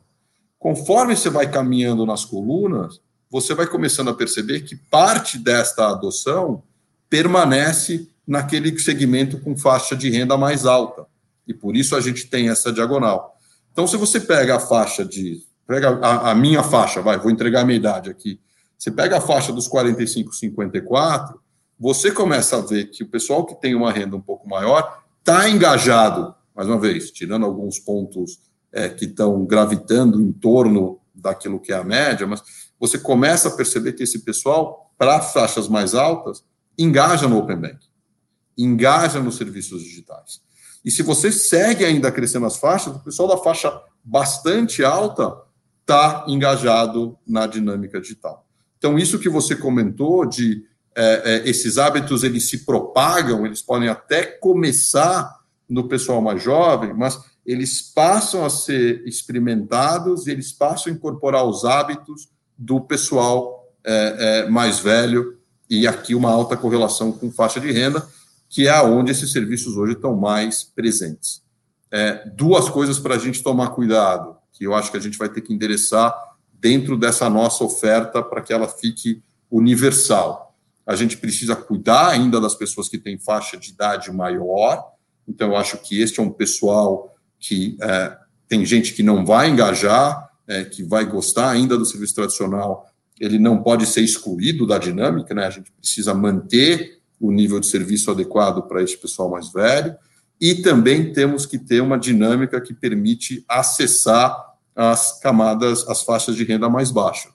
Conforme 0.57 1.15
você 1.15 1.29
vai 1.29 1.49
caminhando 1.51 2.05
nas 2.05 2.23
colunas, 2.23 3.01
você 3.29 3.53
vai 3.53 3.67
começando 3.67 4.09
a 4.09 4.13
perceber 4.13 4.61
que 4.61 4.75
parte 4.75 5.37
desta 5.37 5.89
adoção 5.89 6.63
permanece 7.09 8.07
naquele 8.25 8.77
segmento 8.79 9.39
com 9.39 9.57
faixa 9.57 9.95
de 9.95 10.09
renda 10.09 10.37
mais 10.37 10.65
alta. 10.65 11.05
E 11.47 11.53
por 11.53 11.75
isso 11.75 11.95
a 11.95 12.01
gente 12.01 12.27
tem 12.27 12.49
essa 12.49 12.71
diagonal. 12.71 13.37
Então, 13.71 13.85
se 13.85 13.97
você 13.97 14.19
pega 14.19 14.55
a 14.55 14.59
faixa 14.59 15.03
de. 15.03 15.43
Pega 15.67 15.99
a, 16.01 16.31
a 16.31 16.35
minha 16.35 16.61
faixa, 16.61 17.01
vai, 17.01 17.17
vou 17.17 17.31
entregar 17.31 17.61
a 17.61 17.65
minha 17.65 17.77
idade 17.77 18.09
aqui. 18.09 18.39
Você 18.77 18.91
pega 18.91 19.17
a 19.17 19.21
faixa 19.21 19.51
dos 19.51 19.67
45, 19.67 20.33
54, 20.33 21.41
você 21.83 22.13
começa 22.13 22.55
a 22.55 22.61
ver 22.61 22.85
que 22.85 23.03
o 23.03 23.09
pessoal 23.09 23.45
que 23.45 23.59
tem 23.59 23.75
uma 23.75 23.91
renda 23.91 24.15
um 24.15 24.21
pouco 24.21 24.47
maior 24.47 25.03
está 25.19 25.49
engajado, 25.49 26.33
mais 26.55 26.65
uma 26.65 26.79
vez, 26.79 27.11
tirando 27.11 27.45
alguns 27.45 27.77
pontos 27.77 28.39
é, 28.71 28.87
que 28.87 29.03
estão 29.03 29.43
gravitando 29.45 30.21
em 30.21 30.31
torno 30.31 31.01
daquilo 31.13 31.59
que 31.59 31.73
é 31.73 31.75
a 31.75 31.83
média, 31.83 32.25
mas 32.25 32.41
você 32.79 32.97
começa 32.97 33.49
a 33.49 33.51
perceber 33.51 33.91
que 33.91 34.03
esse 34.03 34.19
pessoal, 34.19 34.93
para 34.97 35.19
faixas 35.19 35.67
mais 35.67 35.93
altas, 35.93 36.45
engaja 36.79 37.27
no 37.27 37.37
Open 37.37 37.57
Bank, 37.57 37.79
engaja 38.57 39.19
nos 39.19 39.35
serviços 39.35 39.83
digitais. 39.83 40.41
E 40.85 40.89
se 40.89 41.03
você 41.03 41.33
segue 41.33 41.83
ainda 41.83 42.09
crescendo 42.13 42.45
as 42.45 42.55
faixas, 42.55 42.95
o 42.95 43.03
pessoal 43.03 43.27
da 43.27 43.37
faixa 43.37 43.77
bastante 44.01 44.85
alta 44.85 45.35
está 45.81 46.23
engajado 46.29 47.17
na 47.27 47.45
dinâmica 47.45 47.99
digital. 47.99 48.47
Então, 48.77 48.97
isso 48.97 49.19
que 49.19 49.27
você 49.27 49.53
comentou 49.53 50.25
de 50.25 50.63
é, 50.95 51.35
é, 51.45 51.49
esses 51.49 51.77
hábitos, 51.77 52.23
eles 52.23 52.49
se 52.49 52.59
propagam, 52.65 53.45
eles 53.45 53.61
podem 53.61 53.89
até 53.89 54.23
começar 54.23 55.41
no 55.67 55.87
pessoal 55.87 56.21
mais 56.21 56.41
jovem, 56.41 56.93
mas 56.93 57.19
eles 57.45 57.81
passam 57.81 58.45
a 58.45 58.49
ser 58.49 59.03
experimentados 59.05 60.27
e 60.27 60.31
eles 60.31 60.51
passam 60.51 60.91
a 60.91 60.95
incorporar 60.95 61.45
os 61.45 61.65
hábitos 61.65 62.29
do 62.57 62.79
pessoal 62.79 63.67
é, 63.83 64.43
é 64.45 64.49
mais 64.49 64.79
velho 64.79 65.37
e 65.69 65.87
aqui 65.87 66.13
uma 66.13 66.29
alta 66.29 66.55
correlação 66.55 67.11
com 67.11 67.31
faixa 67.31 67.59
de 67.59 67.71
renda, 67.71 68.05
que 68.47 68.67
é 68.67 68.81
onde 68.81 69.11
esses 69.11 69.31
serviços 69.31 69.75
hoje 69.75 69.93
estão 69.93 70.15
mais 70.15 70.63
presentes. 70.63 71.41
É, 71.91 72.29
duas 72.35 72.69
coisas 72.69 72.99
para 72.99 73.15
a 73.15 73.17
gente 73.17 73.41
tomar 73.41 73.69
cuidado, 73.69 74.35
que 74.51 74.65
eu 74.65 74.73
acho 74.73 74.91
que 74.91 74.97
a 74.97 74.99
gente 74.99 75.17
vai 75.17 75.29
ter 75.29 75.41
que 75.41 75.53
endereçar 75.53 76.13
dentro 76.53 76.95
dessa 76.95 77.29
nossa 77.29 77.63
oferta 77.63 78.21
para 78.21 78.41
que 78.41 78.53
ela 78.53 78.67
fique 78.67 79.21
universal. 79.49 80.52
A 80.85 80.95
gente 80.95 81.17
precisa 81.17 81.55
cuidar 81.55 82.09
ainda 82.09 82.39
das 82.41 82.55
pessoas 82.55 82.89
que 82.89 82.97
têm 82.97 83.17
faixa 83.17 83.57
de 83.57 83.71
idade 83.71 84.11
maior, 84.11 84.91
então 85.27 85.49
eu 85.49 85.57
acho 85.57 85.77
que 85.77 86.01
este 86.01 86.19
é 86.19 86.23
um 86.23 86.29
pessoal 86.29 87.15
que 87.39 87.77
é, 87.81 88.17
tem 88.47 88.65
gente 88.65 88.93
que 88.93 89.03
não 89.03 89.25
vai 89.25 89.49
engajar, 89.49 90.29
é, 90.47 90.63
que 90.65 90.83
vai 90.83 91.05
gostar 91.05 91.49
ainda 91.49 91.77
do 91.77 91.85
serviço 91.85 92.15
tradicional, 92.15 92.87
ele 93.19 93.39
não 93.39 93.61
pode 93.61 93.85
ser 93.85 94.01
excluído 94.01 94.65
da 94.67 94.77
dinâmica, 94.77 95.33
né? 95.33 95.45
A 95.45 95.49
gente 95.49 95.71
precisa 95.71 96.13
manter 96.13 96.99
o 97.19 97.31
nível 97.31 97.59
de 97.59 97.67
serviço 97.67 98.11
adequado 98.11 98.63
para 98.63 98.81
esse 98.81 98.97
pessoal 98.97 99.29
mais 99.29 99.51
velho, 99.51 99.95
e 100.41 100.55
também 100.55 101.13
temos 101.13 101.45
que 101.45 101.57
ter 101.57 101.81
uma 101.81 101.97
dinâmica 101.97 102.59
que 102.59 102.73
permite 102.73 103.45
acessar 103.47 104.53
as 104.75 105.19
camadas, 105.21 105.87
as 105.87 106.03
faixas 106.03 106.35
de 106.35 106.43
renda 106.43 106.67
mais 106.69 106.91
baixa, 106.91 107.29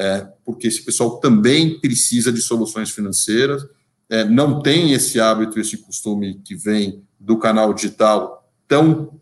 é, 0.00 0.26
porque 0.46 0.66
esse 0.66 0.82
pessoal 0.82 1.18
também 1.18 1.78
precisa 1.78 2.32
de 2.32 2.40
soluções 2.40 2.90
financeiras, 2.90 3.66
é, 4.08 4.24
não 4.24 4.62
tem 4.62 4.94
esse 4.94 5.20
hábito, 5.20 5.60
esse 5.60 5.76
costume 5.76 6.40
que 6.42 6.56
vem 6.56 7.04
do 7.18 7.36
canal 7.36 7.74
digital 7.74 8.50
tão 8.66 9.20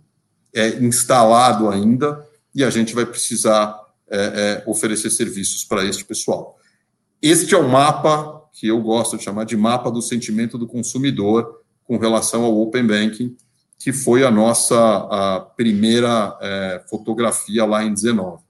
é, 0.54 0.78
instalado 0.78 1.68
ainda, 1.68 2.24
e 2.54 2.62
a 2.62 2.70
gente 2.70 2.94
vai 2.94 3.04
precisar 3.04 3.76
é, 4.08 4.62
é, 4.64 4.70
oferecer 4.70 5.10
serviços 5.10 5.64
para 5.64 5.84
este 5.84 6.04
pessoal. 6.04 6.56
Este 7.20 7.56
é 7.56 7.58
o 7.58 7.68
mapa 7.68 8.48
que 8.52 8.68
eu 8.68 8.80
gosto 8.80 9.18
de 9.18 9.24
chamar 9.24 9.44
de 9.44 9.56
mapa 9.56 9.90
do 9.90 10.00
sentimento 10.00 10.56
do 10.56 10.66
consumidor 10.68 11.60
com 11.82 11.98
relação 11.98 12.44
ao 12.44 12.56
Open 12.56 12.86
Banking, 12.86 13.36
que 13.76 13.92
foi 13.92 14.24
a 14.24 14.30
nossa 14.30 14.76
a 15.10 15.40
primeira 15.40 16.38
é, 16.40 16.84
fotografia 16.88 17.64
lá 17.64 17.84
em 17.84 17.92
19. 17.92 18.47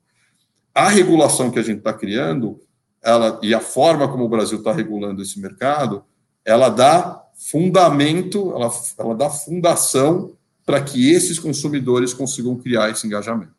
A 0.78 0.86
regulação 0.90 1.50
que 1.50 1.58
a 1.58 1.62
gente 1.62 1.78
está 1.78 1.92
criando, 1.92 2.60
ela 3.02 3.40
e 3.42 3.52
a 3.52 3.58
forma 3.58 4.06
como 4.06 4.22
o 4.22 4.28
Brasil 4.28 4.58
está 4.58 4.72
regulando 4.72 5.20
esse 5.20 5.40
mercado, 5.40 6.04
ela 6.44 6.68
dá 6.68 7.20
fundamento, 7.34 8.52
ela, 8.54 8.70
ela 8.96 9.14
dá 9.16 9.28
fundação 9.28 10.30
para 10.64 10.80
que 10.80 11.10
esses 11.10 11.36
consumidores 11.36 12.14
consigam 12.14 12.54
criar 12.54 12.90
esse 12.90 13.04
engajamento, 13.08 13.56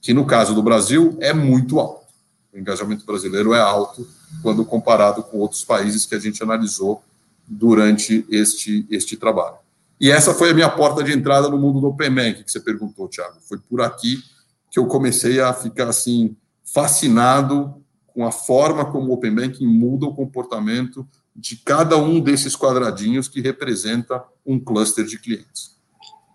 que 0.00 0.14
no 0.14 0.24
caso 0.24 0.54
do 0.54 0.62
Brasil 0.62 1.16
é 1.20 1.32
muito 1.32 1.80
alto. 1.80 2.06
O 2.54 2.58
engajamento 2.58 3.04
brasileiro 3.04 3.52
é 3.52 3.60
alto 3.60 4.06
quando 4.40 4.64
comparado 4.64 5.24
com 5.24 5.38
outros 5.38 5.64
países 5.64 6.06
que 6.06 6.14
a 6.14 6.20
gente 6.20 6.44
analisou 6.44 7.02
durante 7.44 8.24
este, 8.30 8.86
este 8.88 9.16
trabalho. 9.16 9.56
E 10.00 10.12
essa 10.12 10.32
foi 10.32 10.50
a 10.50 10.54
minha 10.54 10.70
porta 10.70 11.02
de 11.02 11.12
entrada 11.12 11.48
no 11.48 11.58
mundo 11.58 11.80
do 11.80 11.88
Open 11.88 12.14
Bank, 12.14 12.44
que 12.44 12.52
você 12.52 12.60
perguntou, 12.60 13.08
Thiago. 13.08 13.38
Foi 13.48 13.58
por 13.58 13.80
aqui 13.80 14.22
que 14.70 14.78
eu 14.78 14.86
comecei 14.86 15.40
a 15.40 15.52
ficar 15.52 15.88
assim 15.88 16.36
fascinado 16.64 17.82
com 18.06 18.26
a 18.26 18.32
forma 18.32 18.84
como 18.90 19.10
o 19.10 19.14
Open 19.14 19.34
Banking 19.34 19.66
muda 19.66 20.06
o 20.06 20.14
comportamento 20.14 21.06
de 21.34 21.56
cada 21.56 21.96
um 21.96 22.20
desses 22.20 22.54
quadradinhos 22.54 23.28
que 23.28 23.40
representa 23.40 24.22
um 24.44 24.60
cluster 24.60 25.04
de 25.04 25.18
clientes. 25.18 25.72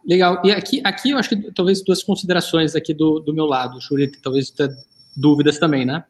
Legal. 0.06 0.42
E 0.44 0.52
aqui, 0.52 0.82
aqui 0.84 1.12
eu 1.12 1.18
acho 1.18 1.30
que 1.30 1.52
talvez 1.52 1.84
duas 1.84 2.02
considerações 2.02 2.76
aqui 2.76 2.94
do, 2.94 3.20
do 3.20 3.34
meu 3.34 3.46
lado, 3.46 3.80
Shuri, 3.82 4.08
talvez 4.22 4.54
dúvidas 5.16 5.60
também, 5.60 5.86
né? 5.86 6.06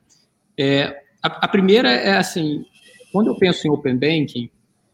É, 0.58 1.02
a, 1.22 1.46
a, 1.46 1.48
primeira 1.48 1.90
é 1.90 2.18
assim, 2.18 2.64
quando 3.12 3.28
eu 3.28 3.36
penso 3.36 3.68
em 3.68 3.72
Open 3.72 3.96
Banking, 3.96 4.50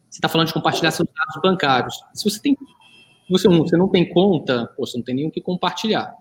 você 0.09 0.17
está 0.17 0.29
falando 0.29 0.47
de 0.47 0.53
compartilhação 0.53 1.05
de 1.05 1.12
dados 1.13 1.41
bancários. 1.41 1.95
Se 2.13 2.23
você 2.23 2.39
tem, 2.39 2.57
você, 3.29 3.47
você 3.47 3.75
não 3.75 3.89
tem 3.89 4.09
conta, 4.09 4.71
você 4.77 4.97
não 4.97 5.03
tem 5.03 5.15
nenhum 5.15 5.29
que 5.29 5.41
compartilhar. 5.41 6.13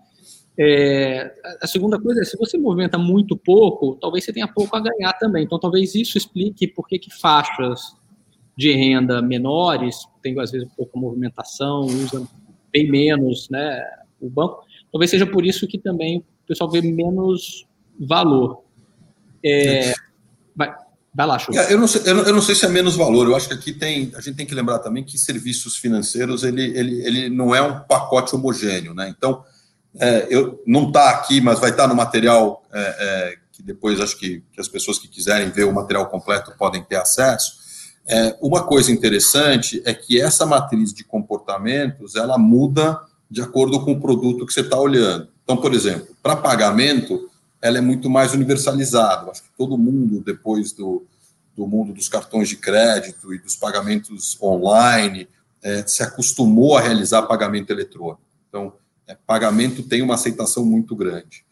É, 0.57 1.33
a 1.61 1.67
segunda 1.67 1.99
coisa 1.99 2.21
é, 2.21 2.23
se 2.23 2.37
você 2.37 2.57
movimenta 2.57 2.97
muito 2.97 3.35
pouco, 3.35 3.97
talvez 3.99 4.23
você 4.23 4.31
tenha 4.31 4.47
pouco 4.47 4.75
a 4.75 4.79
ganhar 4.79 5.13
também. 5.13 5.43
Então, 5.43 5.59
talvez 5.59 5.95
isso 5.95 6.17
explique 6.17 6.67
por 6.67 6.87
que, 6.87 6.99
que 6.99 7.09
faixas 7.09 7.95
de 8.55 8.71
renda 8.71 9.21
menores 9.21 10.07
têm, 10.21 10.39
às 10.39 10.51
vezes, 10.51 10.67
pouca 10.77 10.97
movimentação, 10.99 11.81
usam 11.81 12.27
bem 12.71 12.89
menos 12.89 13.49
né, 13.49 13.83
o 14.21 14.29
banco. 14.29 14.63
Talvez 14.91 15.09
seja 15.09 15.25
por 15.25 15.45
isso 15.45 15.67
que 15.67 15.79
também 15.79 16.19
o 16.19 16.47
pessoal 16.47 16.69
vê 16.69 16.81
menos 16.81 17.65
valor. 17.99 18.63
É, 19.43 19.91
vai, 20.55 20.71
vai 21.13 21.27
lá, 21.27 21.39
Chu. 21.39 21.51
É, 21.53 21.73
eu, 21.73 21.79
não 21.79 21.87
sei, 21.87 22.01
eu, 22.05 22.17
eu 22.19 22.33
não 22.33 22.41
sei 22.41 22.53
se 22.53 22.65
é 22.65 22.69
menos 22.69 22.95
valor. 22.95 23.27
Eu 23.27 23.35
acho 23.35 23.47
que 23.47 23.55
aqui 23.55 23.73
tem. 23.73 24.11
A 24.15 24.21
gente 24.21 24.35
tem 24.35 24.45
que 24.45 24.53
lembrar 24.53 24.79
também 24.79 25.03
que 25.03 25.17
serviços 25.17 25.77
financeiros 25.77 26.43
ele, 26.43 26.63
ele, 26.77 27.05
ele 27.05 27.29
não 27.29 27.55
é 27.55 27.61
um 27.61 27.79
pacote 27.81 28.35
homogêneo, 28.35 28.93
né? 28.93 29.09
Então, 29.09 29.43
é, 29.99 30.27
eu, 30.29 30.61
não 30.65 30.87
está 30.87 31.11
aqui, 31.11 31.39
mas 31.39 31.59
vai 31.59 31.69
estar 31.69 31.83
tá 31.83 31.89
no 31.89 31.95
material 31.95 32.63
é, 32.73 32.79
é, 32.81 33.35
que 33.51 33.61
depois 33.61 33.99
acho 33.99 34.17
que, 34.17 34.43
que, 34.51 34.59
as 34.59 34.67
pessoas 34.67 34.97
que 34.97 35.07
quiserem 35.07 35.49
ver 35.49 35.65
o 35.65 35.73
material 35.73 36.07
completo 36.07 36.53
podem 36.57 36.83
ter 36.83 36.95
acesso. 36.95 37.61
É, 38.05 38.35
uma 38.41 38.63
coisa 38.63 38.91
interessante 38.91 39.81
é 39.85 39.93
que 39.93 40.19
essa 40.19 40.45
matriz 40.45 40.93
de 40.93 41.03
comportamentos 41.03 42.15
ela 42.15 42.37
muda 42.37 42.99
de 43.29 43.41
acordo 43.41 43.83
com 43.85 43.93
o 43.93 44.01
produto 44.01 44.45
que 44.45 44.53
você 44.53 44.61
está 44.61 44.77
olhando. 44.77 45.27
Então, 45.43 45.57
por 45.57 45.73
exemplo, 45.73 46.15
para 46.21 46.35
pagamento, 46.35 47.29
ela 47.61 47.77
é 47.77 47.81
muito 47.81 48.09
mais 48.09 48.33
universalizada. 48.33 49.31
Acho 49.31 49.43
que 49.43 49.49
todo 49.57 49.77
mundo, 49.77 50.21
depois 50.21 50.73
do, 50.73 51.05
do 51.55 51.67
mundo 51.67 51.93
dos 51.93 52.09
cartões 52.09 52.49
de 52.49 52.57
crédito 52.57 53.33
e 53.33 53.39
dos 53.39 53.55
pagamentos 53.55 54.37
online, 54.41 55.27
é, 55.61 55.85
se 55.87 56.03
acostumou 56.03 56.77
a 56.77 56.81
realizar 56.81 57.23
pagamento 57.23 57.71
eletrônico. 57.71 58.21
Então, 58.49 58.73
pagamento 59.25 59.83
tem 59.83 60.01
uma 60.01 60.15
aceitação 60.15 60.65
muito 60.65 60.95
grande. 60.95 61.43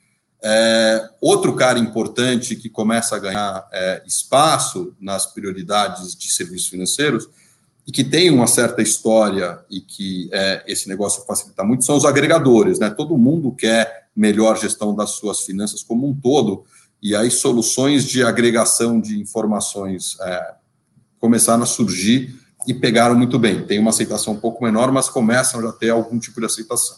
É, 0.44 1.10
outro 1.22 1.56
cara 1.56 1.78
importante 1.78 2.56
que 2.56 2.68
começa 2.68 3.16
a 3.16 3.20
ganhar 3.20 3.68
é, 3.72 4.02
espaço 4.08 4.96
nas 5.00 5.28
prioridades 5.28 6.16
de 6.16 6.32
serviços 6.32 6.68
financeiros 6.68 7.30
e 7.86 7.92
que 7.92 8.04
tem 8.04 8.32
uma 8.32 8.48
certa 8.48 8.82
história 8.82 9.60
e 9.70 9.80
que 9.82 10.30
é, 10.32 10.64
esse 10.68 10.90
negócio 10.90 11.24
facilita 11.26 11.64
muito 11.64 11.86
são 11.86 11.96
os 11.96 12.06
agregadores, 12.06 12.80
né? 12.80 12.90
Todo 12.90 13.18
mundo 13.18 13.52
quer 13.52 14.08
melhor 14.16 14.58
gestão 14.60 14.96
das 14.96 15.12
suas 15.12 15.42
finanças 15.42 15.84
como 15.84 16.08
um 16.08 16.16
todo, 16.16 16.64
e 17.02 17.16
aí 17.16 17.32
soluções 17.32 18.04
de 18.06 18.24
agregação 18.24 19.00
de 19.00 19.20
informações 19.20 20.18
é, 20.22 20.54
começaram 21.20 21.64
a 21.64 21.68
surgir 21.68 22.36
e 22.68 22.74
pegaram 22.74 23.16
muito 23.16 23.40
bem. 23.40 23.66
Tem 23.66 23.80
uma 23.80 23.90
aceitação 23.90 24.34
um 24.34 24.40
pouco 24.40 24.64
menor, 24.64 24.92
mas 24.92 25.10
começam 25.10 25.62
já 25.62 25.70
a 25.70 25.74
ter 25.74 25.90
algum 25.90 26.20
tipo 26.20 26.40
de 26.40 26.46
aceitação. 26.46 26.98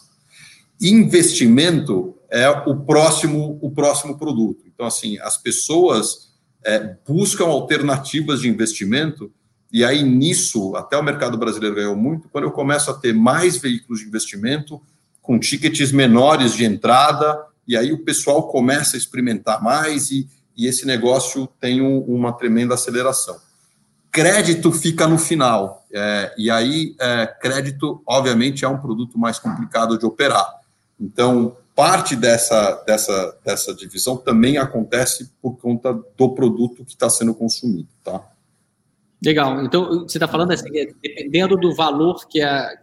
Investimento 0.80 2.16
é 2.30 2.48
o 2.48 2.76
próximo, 2.76 3.58
o 3.62 3.70
próximo 3.70 4.18
produto. 4.18 4.64
Então, 4.66 4.86
assim, 4.86 5.18
as 5.20 5.36
pessoas 5.36 6.32
é, 6.64 6.96
buscam 7.06 7.44
alternativas 7.46 8.40
de 8.40 8.48
investimento 8.48 9.30
e 9.74 9.84
aí, 9.84 10.04
nisso, 10.04 10.76
até 10.76 10.96
o 10.96 11.02
mercado 11.02 11.36
brasileiro 11.36 11.74
ganhou 11.74 11.96
muito, 11.96 12.28
quando 12.28 12.44
eu 12.44 12.52
começo 12.52 12.92
a 12.92 12.94
ter 12.94 13.12
mais 13.12 13.56
veículos 13.56 13.98
de 13.98 14.06
investimento, 14.06 14.80
com 15.20 15.36
tickets 15.36 15.90
menores 15.90 16.54
de 16.54 16.64
entrada, 16.64 17.44
e 17.66 17.76
aí 17.76 17.92
o 17.92 18.04
pessoal 18.04 18.46
começa 18.46 18.96
a 18.96 18.98
experimentar 18.98 19.60
mais 19.60 20.12
e, 20.12 20.28
e 20.56 20.68
esse 20.68 20.86
negócio 20.86 21.48
tem 21.58 21.82
um, 21.82 21.98
uma 22.02 22.32
tremenda 22.32 22.74
aceleração. 22.74 23.36
Crédito 24.12 24.70
fica 24.70 25.08
no 25.08 25.18
final, 25.18 25.84
é, 25.92 26.32
e 26.38 26.48
aí 26.52 26.94
é, 27.00 27.26
crédito, 27.26 28.00
obviamente, 28.06 28.64
é 28.64 28.68
um 28.68 28.78
produto 28.78 29.18
mais 29.18 29.40
complicado 29.40 29.98
de 29.98 30.06
operar. 30.06 30.54
Então, 31.00 31.56
parte 31.74 32.14
dessa, 32.14 32.82
dessa, 32.86 33.38
dessa 33.44 33.74
divisão 33.74 34.16
também 34.16 34.58
acontece 34.58 35.30
por 35.42 35.56
conta 35.58 35.92
do 36.16 36.34
produto 36.34 36.84
que 36.84 36.92
está 36.92 37.10
sendo 37.10 37.34
consumido, 37.34 37.88
tá? 38.02 38.24
Legal. 39.24 39.64
Então, 39.64 40.00
você 40.00 40.18
está 40.18 40.28
falando 40.28 40.52
assim, 40.52 40.76
é, 40.78 40.92
dependendo 41.02 41.56
do 41.56 41.74
valor 41.74 42.26
que 42.28 42.42
é 42.42 42.74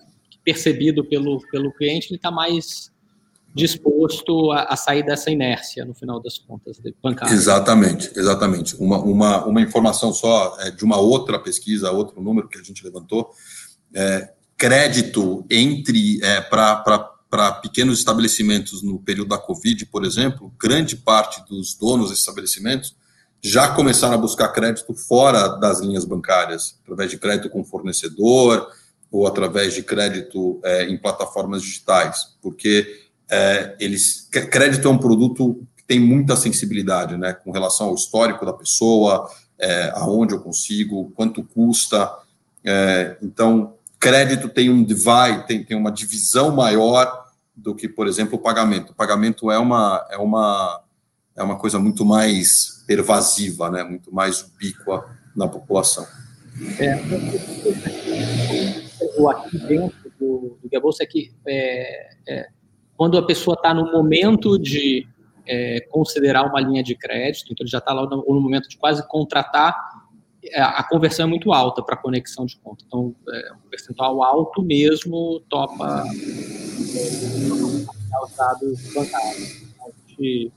percebido 0.44 1.06
pelo, 1.06 1.40
pelo 1.52 1.72
cliente, 1.72 2.08
ele 2.10 2.16
está 2.16 2.32
mais 2.32 2.92
disposto 3.54 4.52
a, 4.52 4.64
a, 4.64 4.76
sair 4.76 5.04
dessa 5.04 5.30
inércia, 5.30 5.86
no 5.86 5.94
final 5.94 6.22
das 6.22 6.38
contas, 6.38 6.78
bancária. 7.02 7.34
Exatamente, 7.34 8.12
exatamente. 8.16 8.76
Uma, 8.78 8.98
uma, 9.00 9.46
uma 9.46 9.62
informação 9.62 10.14
só 10.14 10.58
é, 10.62 10.72
de 10.72 10.84
uma 10.84 10.98
outra 10.98 11.38
pesquisa, 11.38 11.92
outro 11.92 12.22
número 12.22 12.48
que 12.48 12.58
a 12.58 12.64
gente 12.64 12.84
levantou, 12.84 13.32
é, 13.94 14.32
crédito 14.58 15.46
entre, 15.50 16.24
é, 16.24 16.42
para 16.42 17.11
para 17.32 17.50
pequenos 17.54 17.98
estabelecimentos 17.98 18.84
no 18.84 19.00
período 19.00 19.30
da 19.30 19.38
Covid, 19.38 19.86
por 19.86 20.04
exemplo, 20.04 20.54
grande 20.60 20.98
parte 20.98 21.42
dos 21.48 21.74
donos 21.74 22.10
desses 22.10 22.20
estabelecimentos 22.20 22.94
já 23.42 23.70
começaram 23.70 24.16
a 24.16 24.18
buscar 24.18 24.50
crédito 24.50 24.94
fora 24.94 25.48
das 25.48 25.80
linhas 25.80 26.04
bancárias, 26.04 26.78
através 26.84 27.10
de 27.10 27.18
crédito 27.18 27.50
com 27.50 27.64
fornecedor 27.64 28.68
ou 29.10 29.26
através 29.26 29.74
de 29.74 29.82
crédito 29.82 30.60
é, 30.64 30.90
em 30.90 30.98
plataformas 30.98 31.62
digitais, 31.62 32.36
porque 32.42 33.08
é, 33.30 33.76
eles 33.80 34.28
crédito 34.30 34.86
é 34.86 34.92
um 34.92 34.98
produto 34.98 35.66
que 35.78 35.84
tem 35.86 36.02
muita 36.02 36.36
sensibilidade, 36.36 37.16
né, 37.16 37.32
com 37.32 37.52
relação 37.52 37.88
ao 37.88 37.96
histórico 37.96 38.46
da 38.46 38.54
pessoa, 38.54 39.30
é, 39.58 39.90
aonde 39.96 40.34
eu 40.34 40.42
consigo, 40.42 41.12
quanto 41.16 41.44
custa. 41.44 42.14
É, 42.64 43.18
então, 43.22 43.76
crédito 43.98 44.50
tem 44.50 44.70
um 44.70 44.84
divide, 44.84 45.48
tem, 45.48 45.64
tem 45.64 45.78
uma 45.78 45.92
divisão 45.92 46.52
maior 46.52 47.21
do 47.56 47.76
que, 47.76 47.88
por 47.88 48.08
exemplo, 48.08 48.36
o 48.36 48.42
pagamento. 48.42 48.92
O 48.92 48.96
pagamento 48.96 49.52
é 49.52 49.58
uma, 49.58 50.06
é 50.10 50.18
uma, 50.18 50.84
é 51.36 51.44
uma 51.44 51.58
coisa 51.58 51.80
muito 51.80 52.06
mais 52.06 52.84
pervasiva, 52.88 53.70
né, 53.70 53.84
muito 53.84 54.14
mais 54.14 54.42
ubíqua 54.42 55.06
na 55.36 55.48
população. 55.48 56.06
É, 56.80 56.94
aqui 59.30 59.58
dentro 59.60 60.12
do, 60.20 60.58
do 60.62 60.70
Gabolsa 60.70 61.04
é 61.04 61.06
que 61.06 61.32
é, 61.48 62.10
é, 62.28 62.48
quando 62.98 63.18
a 63.18 63.26
pessoa 63.26 63.56
está 63.56 63.74
no 63.74 63.92
momento 63.92 64.60
de 64.60 65.08
é, 65.48 65.82
considerar 65.90 66.46
uma 66.46 66.60
linha 66.62 66.84
de 66.84 66.96
crédito, 66.96 67.52
então 67.52 67.64
ele 67.64 67.72
já 67.72 67.80
está 67.80 67.94
lá 67.94 68.04
no, 68.06 68.24
no, 68.28 68.42
momento 68.42 68.70
de 68.70 68.78
quase 68.78 69.08
contratar, 69.08 69.76
a 70.56 70.84
conversão 70.84 71.28
é 71.28 71.30
muito 71.30 71.54
alta 71.54 71.84
para 71.84 71.96
conexão 71.96 72.46
de 72.46 72.58
conta. 72.58 72.84
Então, 72.88 73.16
é 73.30 73.54
um 73.54 73.70
percentual 73.70 74.24
alto 74.24 74.64
mesmo 74.64 75.40
topa 75.50 76.04
é, 76.96 78.24
os 78.24 78.36
dados 78.36 78.94
bancários. 78.94 79.64
A 79.82 79.90
gente, 80.10 80.52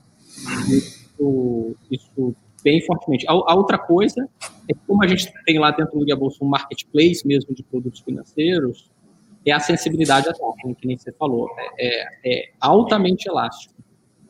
isso, 0.69 1.75
isso 1.91 2.35
bem 2.63 2.83
fortemente. 2.85 3.25
A, 3.27 3.31
a, 3.31 3.55
outra 3.55 3.77
coisa 3.77 4.27
é 4.67 4.73
que, 4.73 4.79
como 4.87 5.03
a 5.03 5.07
gente 5.07 5.31
tem 5.45 5.59
lá 5.59 5.71
dentro 5.71 5.99
do 5.99 6.05
Guia 6.05 6.15
Bolsa 6.15 6.43
um 6.43 6.47
marketplace 6.47 7.25
mesmo 7.25 7.53
de 7.53 7.63
produtos 7.63 7.99
financeiros, 7.99 8.89
é 9.45 9.51
a 9.51 9.59
sensibilidade 9.59 10.27
à 10.27 10.33
taxa, 10.33 10.75
que 10.75 10.87
nem 10.87 10.97
você 10.97 11.11
falou. 11.11 11.47
É, 11.77 11.85
é, 11.87 12.39
é 12.39 12.51
altamente 12.59 13.29
elástico. 13.29 13.75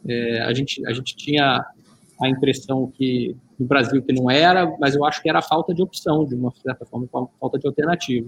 É, 0.07 0.41
a, 0.41 0.53
gente, 0.53 0.85
a 0.85 0.93
gente 0.93 1.15
tinha 1.15 1.65
a 2.21 2.29
impressão 2.29 2.91
que 2.95 3.35
no 3.59 3.65
Brasil 3.65 4.01
que 4.01 4.13
não 4.13 4.29
era, 4.29 4.73
mas 4.79 4.95
eu 4.95 5.05
acho 5.05 5.21
que 5.21 5.29
era 5.29 5.39
a 5.39 5.41
falta 5.41 5.73
de 5.73 5.81
opção, 5.81 6.25
de 6.25 6.35
uma 6.35 6.51
certa 6.51 6.85
forma, 6.85 7.07
falta 7.39 7.59
de 7.59 7.67
alternativa. 7.67 8.27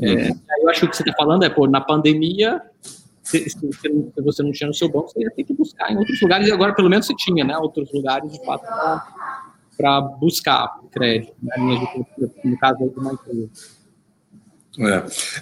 É, 0.00 0.30
eu 0.62 0.68
acho 0.68 0.80
que 0.80 0.86
o 0.86 0.90
que 0.90 0.96
você 0.96 1.02
está 1.02 1.14
falando 1.16 1.44
é, 1.44 1.50
pô, 1.50 1.66
na 1.66 1.80
pandemia, 1.80 2.62
se, 3.22 3.48
se, 3.50 3.72
se, 3.72 4.22
você 4.22 4.42
não 4.42 4.52
tinha 4.52 4.68
no 4.68 4.74
seu 4.74 4.88
banco, 4.88 5.08
você 5.08 5.20
ia 5.20 5.30
ter 5.30 5.44
que 5.44 5.52
buscar 5.52 5.92
em 5.92 5.96
outros 5.96 6.20
lugares, 6.20 6.48
e 6.48 6.52
agora 6.52 6.74
pelo 6.74 6.88
menos 6.88 7.06
você 7.06 7.14
tinha, 7.14 7.44
né, 7.44 7.56
outros 7.58 7.92
lugares, 7.92 8.32
de 8.32 8.44
fato, 8.44 8.64
para 9.76 10.00
buscar 10.00 10.80
crédito, 10.90 11.34
né, 11.42 11.54
no 12.44 12.58
caso 12.58 12.88
de 12.88 12.98
uma 12.98 13.12
empresa. 13.12 13.50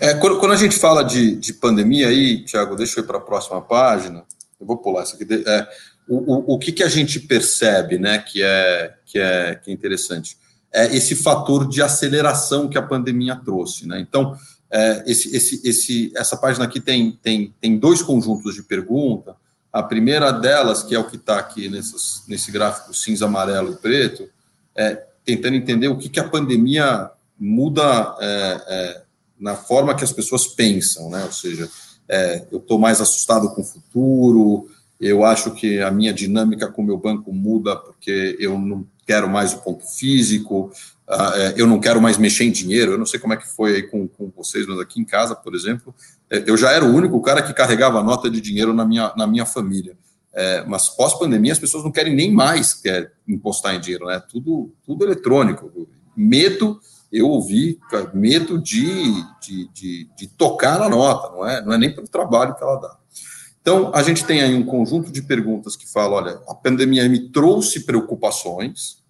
É. 0.01 0.11
é 0.11 0.15
quando, 0.15 0.39
quando, 0.41 0.53
a 0.53 0.57
gente 0.57 0.79
fala 0.79 1.03
de, 1.03 1.37
de 1.37 1.53
pandemia 1.53 2.09
aí, 2.09 2.43
Tiago, 2.45 2.75
deixa 2.75 3.01
eu 3.01 3.05
ir 3.05 3.07
para 3.07 3.19
a 3.19 3.21
próxima 3.21 3.61
página, 3.61 4.25
eu 4.59 4.67
vou 4.67 4.79
pular 4.79 5.03
isso 5.03 5.15
aqui. 5.15 5.27
É, 5.47 5.69
o, 6.09 6.53
o, 6.53 6.55
o 6.55 6.59
que, 6.59 6.73
que 6.73 6.83
a 6.83 6.89
gente 6.89 7.21
percebe, 7.21 7.99
né, 7.99 8.19
que 8.19 8.43
é, 8.43 8.95
que 9.05 9.19
é, 9.19 9.55
que 9.57 9.71
é 9.71 9.75
interessante? 9.75 10.37
É 10.73 10.95
esse 10.95 11.15
fator 11.15 11.69
de 11.69 11.83
aceleração 11.83 12.69
que 12.69 12.79
a 12.79 12.83
pandemia 12.83 13.35
trouxe, 13.37 13.87
né? 13.87 13.99
Então, 14.01 14.37
é, 14.71 15.05
esse, 15.07 15.35
esse, 15.35 15.67
esse, 15.67 16.13
essa 16.15 16.37
página 16.37 16.65
aqui 16.65 16.81
tem, 16.81 17.13
tem, 17.23 17.55
tem 17.61 17.79
dois 17.79 18.03
conjuntos 18.03 18.55
de 18.55 18.63
pergunta. 18.63 19.37
A 19.73 19.83
primeira 19.83 20.31
delas, 20.31 20.83
que 20.83 20.95
é 20.95 20.99
o 20.99 21.09
que 21.09 21.17
está 21.17 21.39
aqui 21.39 21.69
nessas, 21.69 22.25
nesse 22.29 22.51
gráfico 22.51 22.93
cinza, 22.93 23.25
amarelo 23.25 23.73
e 23.73 23.77
preto, 23.77 24.29
é 24.75 25.03
tentando 25.25 25.57
entender 25.57 25.89
o 25.89 25.97
que, 25.97 26.09
que 26.09 26.21
a 26.21 26.29
pandemia 26.29 27.11
muda 27.39 28.17
é, 28.21 28.63
é, 28.69 29.03
na 29.39 29.57
forma 29.57 29.95
que 29.95 30.05
as 30.05 30.13
pessoas 30.13 30.47
pensam, 30.47 31.11
né? 31.11 31.25
Ou 31.25 31.33
seja, 31.33 31.69
é, 32.09 32.45
eu 32.51 32.59
estou 32.59 32.79
mais 32.79 33.01
assustado 33.01 33.51
com 33.55 33.63
o 33.63 33.65
futuro, 33.65 34.69
eu 35.01 35.25
acho 35.25 35.53
que 35.53 35.81
a 35.81 35.91
minha 35.91 36.13
dinâmica 36.13 36.71
com 36.71 36.83
o 36.83 36.85
meu 36.85 36.97
banco 36.97 37.33
muda 37.33 37.77
porque 37.77 38.37
eu 38.41 38.59
não 38.59 38.87
quero 39.07 39.29
mais 39.29 39.53
o 39.53 39.59
ponto 39.59 39.87
físico, 39.87 40.71
uh, 41.09 41.35
é, 41.35 41.55
eu 41.57 41.67
não 41.67 41.79
quero 41.79 42.01
mais 42.01 42.19
mexer 42.19 42.45
em 42.45 42.51
dinheiro, 42.51 42.93
eu 42.93 42.99
não 42.99 43.07
sei 43.07 43.21
como 43.21 43.35
é 43.35 43.37
que 43.37 43.49
foi 43.49 43.77
aí 43.77 43.83
com, 43.83 44.09
com 44.09 44.33
vocês, 44.37 44.67
mas 44.67 44.81
aqui 44.81 45.01
em 45.01 45.05
casa, 45.05 45.35
por 45.35 45.55
exemplo, 45.55 45.95
é, 46.31 46.43
eu 46.47 46.57
já 46.57 46.73
era 46.73 46.85
o 46.85 46.93
único 46.93 47.21
cara 47.21 47.43
que 47.43 47.55
carregava 47.55 48.03
nota 48.03 48.29
de 48.29 48.41
dinheiro 48.41 48.73
na 48.75 48.85
minha, 48.85 49.13
na 49.17 49.27
minha 49.27 49.47
família. 49.47 49.97
É, 50.35 50.65
mas 50.67 50.89
pós-pandemia 50.89 51.53
as 51.53 51.59
pessoas 51.59 51.83
não 51.83 51.91
querem 51.91 52.15
nem 52.15 52.31
mais 52.31 52.75
quer 52.75 53.13
impostar 53.27 53.75
em 53.75 53.81
dinheiro, 53.81 54.07
né? 54.07 54.21
Tudo, 54.31 54.71
tudo 54.85 55.05
eletrônico. 55.05 55.89
Medo 56.15 56.79
eu 57.11 57.29
ouvi 57.29 57.79
medo 58.13 58.61
de, 58.61 59.13
de, 59.41 59.69
de, 59.73 60.11
de, 60.17 60.27
tocar 60.27 60.79
na 60.79 60.89
nota, 60.89 61.35
não 61.35 61.47
é, 61.47 61.65
não 61.65 61.73
é 61.73 61.79
nem 61.79 61.95
pelo 61.95 62.09
trabalho 62.09 62.55
que 62.55 62.63
ela 62.63 62.77
dá. 62.77 62.97
Então, 63.67 63.91
a 63.93 64.01
gente 64.01 64.25
tem 64.25 64.43
aí 64.43 64.55
um 64.55 64.65
conjunto 64.65 65.11
de 65.11 65.21
perguntas 65.21 65.75
que 65.75 65.91
fala, 65.91 66.15
olha, 66.15 66.41
a 66.47 66.55
pandemia 66.55 67.09
me 67.09 67.31
trouxe 67.31 67.81
preocupações, 67.81 69.03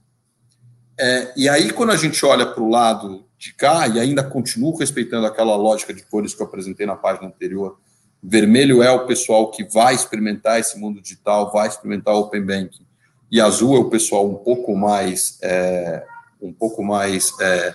é, 0.99 1.31
e 1.37 1.47
aí 1.47 1.71
quando 1.71 1.92
a 1.92 1.97
gente 1.97 2.25
olha 2.25 2.47
para 2.47 2.62
o 2.62 2.71
lado 2.71 3.27
de 3.37 3.53
cá, 3.53 3.87
e 3.87 4.01
ainda 4.01 4.25
continuo 4.25 4.75
respeitando 4.75 5.27
aquela 5.27 5.55
lógica 5.57 5.92
de 5.92 6.03
cores 6.05 6.35
que 6.35 6.40
eu 6.40 6.47
apresentei 6.47 6.87
na 6.87 6.97
página 6.97 7.29
anterior, 7.29 7.79
vermelho 8.23 8.83
é 8.83 8.90
o 8.90 9.05
pessoal 9.05 9.51
que 9.51 9.62
vai 9.62 9.95
experimentar 9.95 10.59
esse 10.59 10.79
mundo 10.79 11.03
digital, 11.03 11.53
vai 11.53 11.69
experimentar 11.69 12.14
o 12.14 12.21
Open 12.21 12.42
Banking, 12.42 12.87
e 13.31 13.38
azul 13.42 13.77
é 13.77 13.79
o 13.79 13.90
pessoal 13.90 14.27
um 14.27 14.37
pouco 14.37 14.75
mais, 14.75 15.38
é, 15.42 16.03
um 16.40 16.51
pouco 16.51 16.83
mais 16.83 17.31
é, 17.42 17.75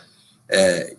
é, 0.49 0.95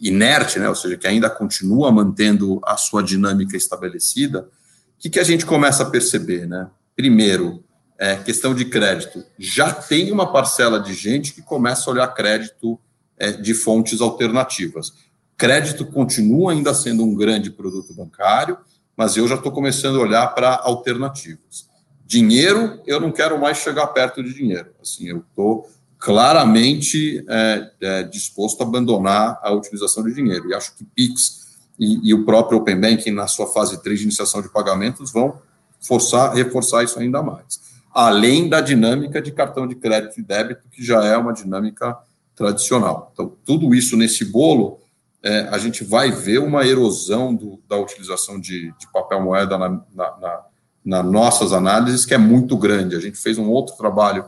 inerte, 0.00 0.58
né, 0.58 0.66
ou 0.66 0.74
seja, 0.74 0.96
que 0.96 1.06
ainda 1.06 1.28
continua 1.28 1.92
mantendo 1.92 2.58
a 2.64 2.78
sua 2.78 3.02
dinâmica 3.02 3.54
estabelecida, 3.54 4.48
que, 4.98 5.10
que 5.10 5.20
a 5.20 5.24
gente 5.24 5.44
começa 5.44 5.82
a 5.82 5.90
perceber? 5.90 6.46
Né? 6.46 6.68
Primeiro, 6.94 7.62
é, 7.98 8.16
questão 8.16 8.54
de 8.54 8.64
crédito. 8.64 9.24
Já 9.38 9.72
tem 9.72 10.10
uma 10.12 10.32
parcela 10.32 10.80
de 10.80 10.94
gente 10.94 11.32
que 11.32 11.42
começa 11.42 11.88
a 11.88 11.92
olhar 11.92 12.08
crédito 12.08 12.78
é, 13.18 13.32
de 13.32 13.54
fontes 13.54 14.00
alternativas. 14.00 14.92
Crédito 15.36 15.84
continua 15.86 16.52
ainda 16.52 16.72
sendo 16.74 17.04
um 17.04 17.14
grande 17.14 17.50
produto 17.50 17.92
bancário, 17.94 18.58
mas 18.96 19.16
eu 19.16 19.28
já 19.28 19.34
estou 19.34 19.52
começando 19.52 19.98
a 19.98 20.02
olhar 20.02 20.26
para 20.28 20.56
alternativas. 20.62 21.68
Dinheiro, 22.06 22.80
eu 22.86 23.00
não 23.00 23.10
quero 23.10 23.38
mais 23.38 23.58
chegar 23.58 23.86
perto 23.88 24.22
de 24.22 24.32
dinheiro. 24.32 24.70
Assim, 24.80 25.08
eu 25.08 25.18
estou 25.18 25.68
claramente 25.98 27.24
é, 27.28 27.70
é, 27.80 28.02
disposto 28.04 28.62
a 28.62 28.64
abandonar 28.64 29.40
a 29.42 29.52
utilização 29.52 30.04
de 30.04 30.14
dinheiro. 30.14 30.48
E 30.48 30.54
acho 30.54 30.76
que 30.76 30.84
PIX 30.84 31.45
e, 31.78 32.10
e, 32.10 32.14
o 32.14 32.24
próprio 32.24 32.58
Open 32.58 32.80
Banking, 32.80 33.10
na 33.10 33.26
sua 33.26 33.46
fase 33.46 33.82
3 33.82 33.98
de 33.98 34.04
iniciação 34.06 34.40
de 34.40 34.48
pagamentos, 34.48 35.12
vão 35.12 35.38
forçar, 35.80 36.34
reforçar 36.34 36.82
isso 36.84 36.98
ainda 36.98 37.22
mais. 37.22 37.60
Além 37.92 38.48
da 38.48 38.60
dinâmica 38.60 39.20
de 39.20 39.30
cartão 39.30 39.66
de 39.66 39.74
crédito 39.74 40.18
e 40.20 40.22
débito, 40.22 40.68
que 40.70 40.84
já 40.84 41.04
é 41.04 41.16
uma 41.16 41.32
dinâmica 41.32 41.96
tradicional. 42.34 43.10
Então, 43.12 43.32
tudo 43.44 43.74
isso 43.74 43.96
nesse 43.96 44.24
bolo, 44.24 44.78
é, 45.22 45.48
a 45.50 45.58
gente 45.58 45.82
vai 45.82 46.10
ver 46.10 46.38
uma 46.38 46.66
erosão 46.66 47.34
do, 47.34 47.60
da 47.68 47.76
utilização 47.76 48.38
de, 48.38 48.72
de 48.78 48.92
papel 48.92 49.22
moeda 49.22 49.56
na, 49.56 49.68
na, 49.68 50.16
na, 50.18 50.40
nas 50.84 51.04
nossas 51.04 51.52
análises, 51.52 52.04
que 52.04 52.14
é 52.14 52.18
muito 52.18 52.56
grande. 52.56 52.94
A 52.94 53.00
gente 53.00 53.18
fez 53.18 53.38
um 53.38 53.48
outro 53.48 53.76
trabalho 53.76 54.24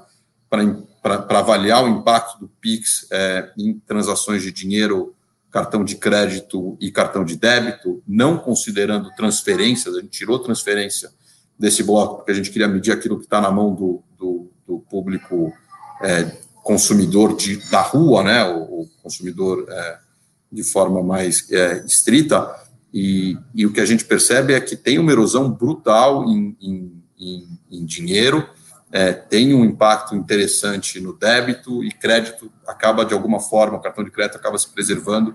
para 0.51 1.39
avaliar 1.39 1.85
o 1.85 1.89
impacto 1.89 2.41
do 2.41 2.49
PIX 2.49 3.07
é, 3.13 3.53
em 3.57 3.79
transações 3.79 4.43
de 4.43 4.51
dinheiro, 4.51 5.15
cartão 5.51 5.85
de 5.85 5.97
crédito 5.97 6.77
e 6.81 6.91
cartão 6.91 7.25
de 7.25 7.37
débito, 7.37 8.03
não 8.07 8.39
considerando 8.39 9.11
transferências, 9.15 9.97
a 9.97 10.01
gente 10.01 10.11
tirou 10.11 10.39
transferência 10.39 11.11
desse 11.59 11.83
bloco, 11.83 12.17
porque 12.17 12.33
a 12.33 12.35
gente 12.35 12.51
queria 12.51 12.69
medir 12.69 12.93
aquilo 12.93 13.19
que 13.19 13.25
está 13.25 13.41
na 13.41 13.51
mão 13.51 13.75
do, 13.75 14.03
do, 14.17 14.51
do 14.67 14.79
público 14.81 15.53
é, 16.03 16.25
consumidor 16.63 17.37
de, 17.37 17.57
da 17.71 17.81
rua, 17.81 18.23
né, 18.23 18.45
o, 18.45 18.83
o 18.83 18.89
consumidor 19.03 19.67
é, 19.69 19.99
de 20.53 20.63
forma 20.63 21.03
mais 21.03 21.51
é, 21.51 21.85
estrita, 21.85 22.55
e, 22.93 23.37
e, 23.55 23.67
o 23.67 23.73
que 23.73 23.81
a 23.81 23.87
gente 23.87 24.05
percebe 24.05 24.55
é 24.55 24.61
que 24.61 24.75
tem 24.75 24.99
uma 24.99 25.13
erosão 25.13 25.51
brutal 25.51 26.25
em, 26.25 26.57
em, 26.61 27.03
em, 27.19 27.49
em 27.71 27.85
dinheiro, 27.85 28.49
é, 28.91 29.13
tem 29.13 29.55
um 29.55 29.65
impacto 29.65 30.15
interessante 30.15 31.01
no 31.01 31.13
débito 31.13 31.85
e 31.85 31.93
crédito 31.93 32.51
acaba 32.67 33.05
de 33.05 33.13
alguma 33.13 33.41
forma, 33.41 33.77
o 33.77 33.81
cartão 33.81 34.03
de 34.03 34.11
crédito 34.11 34.37
acaba 34.37 34.57
se 34.59 34.69
preservando. 34.69 35.35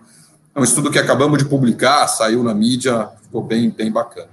É 0.56 0.60
um 0.60 0.64
estudo 0.64 0.92
que 0.92 1.00
acabamos 1.00 1.40
de 1.40 1.46
publicar, 1.46 2.08
saiu 2.08 2.44
na 2.44 2.54
mídia, 2.54 3.10
ficou 3.22 3.44
bem, 3.44 3.70
bem 3.70 3.92
bacana. 3.92 4.30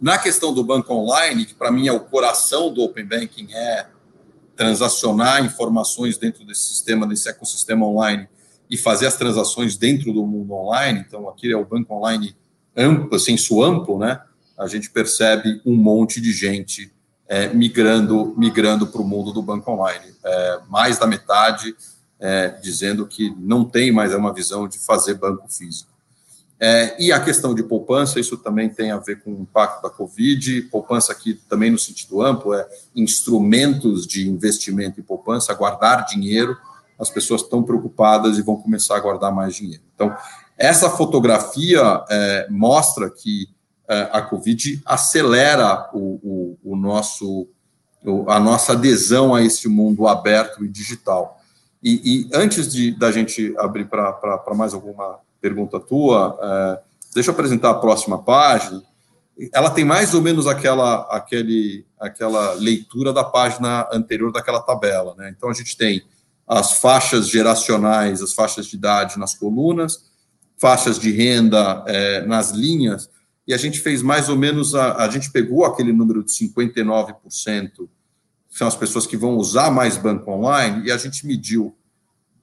Na 0.00 0.16
questão 0.18 0.52
do 0.52 0.62
banco 0.62 0.92
online, 0.94 1.44
que 1.44 1.54
para 1.54 1.70
mim 1.70 1.88
é 1.88 1.92
o 1.92 2.00
coração 2.00 2.72
do 2.72 2.82
Open 2.82 3.04
Banking, 3.04 3.52
é 3.52 3.86
transacionar 4.54 5.44
informações 5.44 6.16
dentro 6.16 6.44
desse 6.44 6.62
sistema, 6.62 7.06
desse 7.06 7.28
ecossistema 7.28 7.86
online 7.86 8.28
e 8.70 8.76
fazer 8.76 9.06
as 9.06 9.16
transações 9.16 9.76
dentro 9.76 10.12
do 10.12 10.26
mundo 10.26 10.52
online. 10.52 11.04
Então, 11.06 11.28
aqui 11.28 11.50
é 11.50 11.56
o 11.56 11.64
banco 11.64 11.94
online 11.94 12.36
amplo, 12.76 13.18
senso 13.18 13.62
amplo, 13.62 13.98
né? 13.98 14.20
a 14.58 14.66
gente 14.66 14.90
percebe 14.90 15.60
um 15.64 15.74
monte 15.76 16.20
de 16.20 16.32
gente 16.32 16.92
é, 17.28 17.48
migrando 17.48 18.34
migrando 18.36 18.86
para 18.86 19.02
o 19.02 19.06
mundo 19.06 19.32
do 19.32 19.42
banco 19.42 19.70
online. 19.70 20.14
É, 20.24 20.60
mais 20.68 20.98
da 20.98 21.06
metade 21.06 21.76
é, 22.18 22.48
dizendo 22.62 23.06
que 23.06 23.34
não 23.38 23.64
tem 23.64 23.92
mais 23.92 24.14
uma 24.14 24.32
visão 24.32 24.66
de 24.66 24.78
fazer 24.78 25.14
banco 25.14 25.46
físico. 25.48 25.98
É, 26.60 26.96
e 27.00 27.12
a 27.12 27.20
questão 27.20 27.54
de 27.54 27.62
poupança, 27.62 28.18
isso 28.18 28.36
também 28.36 28.68
tem 28.68 28.90
a 28.90 28.96
ver 28.96 29.22
com 29.22 29.32
o 29.32 29.42
impacto 29.42 29.80
da 29.80 29.88
Covid. 29.88 30.62
Poupança 30.62 31.12
aqui 31.12 31.34
também 31.48 31.70
no 31.70 31.78
sentido 31.78 32.20
amplo, 32.20 32.52
é 32.52 32.66
instrumentos 32.96 34.06
de 34.06 34.28
investimento 34.28 34.98
em 34.98 35.04
poupança, 35.04 35.54
guardar 35.54 36.04
dinheiro. 36.06 36.56
As 36.98 37.10
pessoas 37.10 37.42
estão 37.42 37.62
preocupadas 37.62 38.38
e 38.38 38.42
vão 38.42 38.56
começar 38.56 38.96
a 38.96 39.00
guardar 39.00 39.32
mais 39.32 39.54
dinheiro. 39.54 39.84
Então, 39.94 40.16
essa 40.56 40.90
fotografia 40.90 42.04
é, 42.10 42.48
mostra 42.50 43.08
que 43.08 43.48
a 43.88 44.22
Covid 44.22 44.82
acelera 44.84 45.88
o, 45.94 46.56
o, 46.62 46.72
o 46.72 46.76
nosso, 46.76 47.48
a 48.26 48.38
nossa 48.38 48.72
adesão 48.72 49.34
a 49.34 49.42
esse 49.42 49.68
mundo 49.68 50.06
aberto 50.06 50.64
e 50.64 50.68
digital. 50.68 51.40
E, 51.82 52.28
e 52.28 52.30
antes 52.34 52.72
de, 52.72 52.90
da 52.90 53.10
gente 53.10 53.54
abrir 53.58 53.86
para 53.86 54.54
mais 54.54 54.74
alguma 54.74 55.20
pergunta 55.40 55.80
tua, 55.80 56.38
é, 56.42 56.80
deixa 57.14 57.30
eu 57.30 57.34
apresentar 57.34 57.70
a 57.70 57.74
próxima 57.74 58.18
página. 58.22 58.82
Ela 59.52 59.70
tem 59.70 59.84
mais 59.84 60.14
ou 60.14 60.20
menos 60.20 60.46
aquela, 60.46 61.02
aquele, 61.10 61.86
aquela 61.98 62.54
leitura 62.54 63.12
da 63.12 63.22
página 63.22 63.88
anterior 63.92 64.32
daquela 64.32 64.60
tabela. 64.60 65.14
Né? 65.16 65.32
Então, 65.36 65.48
a 65.48 65.54
gente 65.54 65.76
tem 65.76 66.02
as 66.46 66.72
faixas 66.72 67.28
geracionais, 67.28 68.22
as 68.22 68.32
faixas 68.32 68.66
de 68.66 68.76
idade 68.76 69.18
nas 69.18 69.34
colunas, 69.34 70.10
faixas 70.56 70.98
de 70.98 71.12
renda 71.12 71.84
é, 71.86 72.26
nas 72.26 72.50
linhas, 72.50 73.08
e 73.48 73.54
a 73.54 73.56
gente 73.56 73.80
fez 73.80 74.02
mais 74.02 74.28
ou 74.28 74.36
menos, 74.36 74.74
a, 74.74 74.96
a 74.96 75.08
gente 75.08 75.30
pegou 75.30 75.64
aquele 75.64 75.90
número 75.90 76.22
de 76.22 76.30
59%, 76.30 77.14
que 77.74 78.58
são 78.58 78.68
as 78.68 78.76
pessoas 78.76 79.06
que 79.06 79.16
vão 79.16 79.36
usar 79.36 79.70
mais 79.70 79.96
banco 79.96 80.30
online, 80.30 80.86
e 80.86 80.92
a 80.92 80.98
gente 80.98 81.26
mediu 81.26 81.74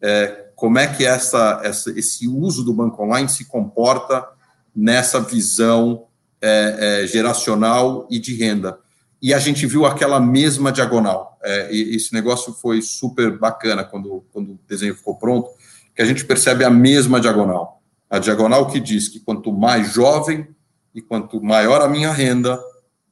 é, 0.01 0.49
como 0.55 0.79
é 0.79 0.87
que 0.87 1.05
essa, 1.05 1.61
essa, 1.63 1.91
esse 1.91 2.27
uso 2.27 2.63
do 2.63 2.73
banco 2.73 3.03
online 3.03 3.29
se 3.29 3.45
comporta 3.45 4.27
nessa 4.75 5.19
visão 5.19 6.07
é, 6.41 7.03
é, 7.03 7.07
geracional 7.07 8.07
e 8.09 8.17
de 8.17 8.33
renda. 8.35 8.79
E 9.21 9.31
a 9.31 9.37
gente 9.37 9.67
viu 9.67 9.85
aquela 9.85 10.19
mesma 10.19 10.71
diagonal. 10.71 11.37
É, 11.43 11.71
esse 11.71 12.15
negócio 12.15 12.51
foi 12.51 12.81
super 12.81 13.37
bacana 13.37 13.83
quando, 13.83 14.25
quando 14.33 14.53
o 14.53 14.59
desenho 14.67 14.95
ficou 14.95 15.15
pronto, 15.15 15.49
que 15.95 16.01
a 16.01 16.05
gente 16.05 16.25
percebe 16.25 16.63
a 16.63 16.69
mesma 16.69 17.21
diagonal. 17.21 17.83
A 18.09 18.17
diagonal 18.17 18.65
que 18.67 18.79
diz 18.79 19.07
que 19.07 19.19
quanto 19.19 19.51
mais 19.53 19.93
jovem 19.93 20.54
e 20.95 21.01
quanto 21.01 21.43
maior 21.43 21.81
a 21.81 21.89
minha 21.89 22.11
renda, 22.11 22.57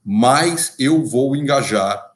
mais 0.04 0.74
eu 0.80 1.04
vou 1.04 1.36
engajar 1.36 2.12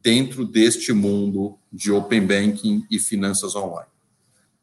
dentro 0.00 0.46
deste 0.46 0.92
mundo 0.92 1.58
de 1.72 1.90
open 1.90 2.24
banking 2.24 2.86
e 2.88 3.00
finanças 3.00 3.56
online. 3.56 3.90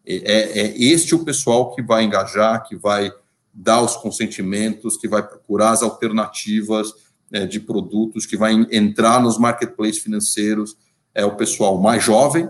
É, 0.06 0.62
é 0.62 0.78
este 0.82 1.13
o 1.13 1.23
pessoal 1.23 1.75
que 1.75 1.82
vai 1.82 2.04
engajar, 2.04 2.63
que 2.63 2.75
vai 2.75 3.12
dar 3.54 3.82
os 3.82 3.97
consentimentos, 3.97 4.97
que 4.97 5.08
vai 5.08 5.21
procurar 5.21 5.71
as 5.71 5.84
alternativas 5.84 6.93
é, 7.32 7.45
de 7.45 7.60
produtos, 7.60 8.25
que 8.25 8.38
vai 8.38 8.54
entrar 8.71 9.21
nos 9.21 9.38
marketplaces 9.38 10.02
financeiros. 10.02 10.78
É 11.13 11.25
o 11.25 11.36
pessoal 11.36 11.78
mais 11.78 12.04
jovem, 12.04 12.49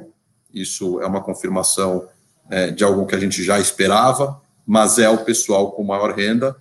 isso 0.53 1.01
é 1.01 1.07
uma 1.07 1.21
confirmação 1.21 2.07
é, 2.49 2.71
de 2.71 2.83
algo 2.83 3.05
que 3.05 3.15
a 3.15 3.19
gente 3.19 3.43
já 3.43 3.59
esperava, 3.59 4.41
mas 4.65 4.99
é 4.99 5.09
o 5.09 5.23
pessoal 5.25 5.71
com 5.71 5.83
maior 5.83 6.13
renda, 6.15 6.55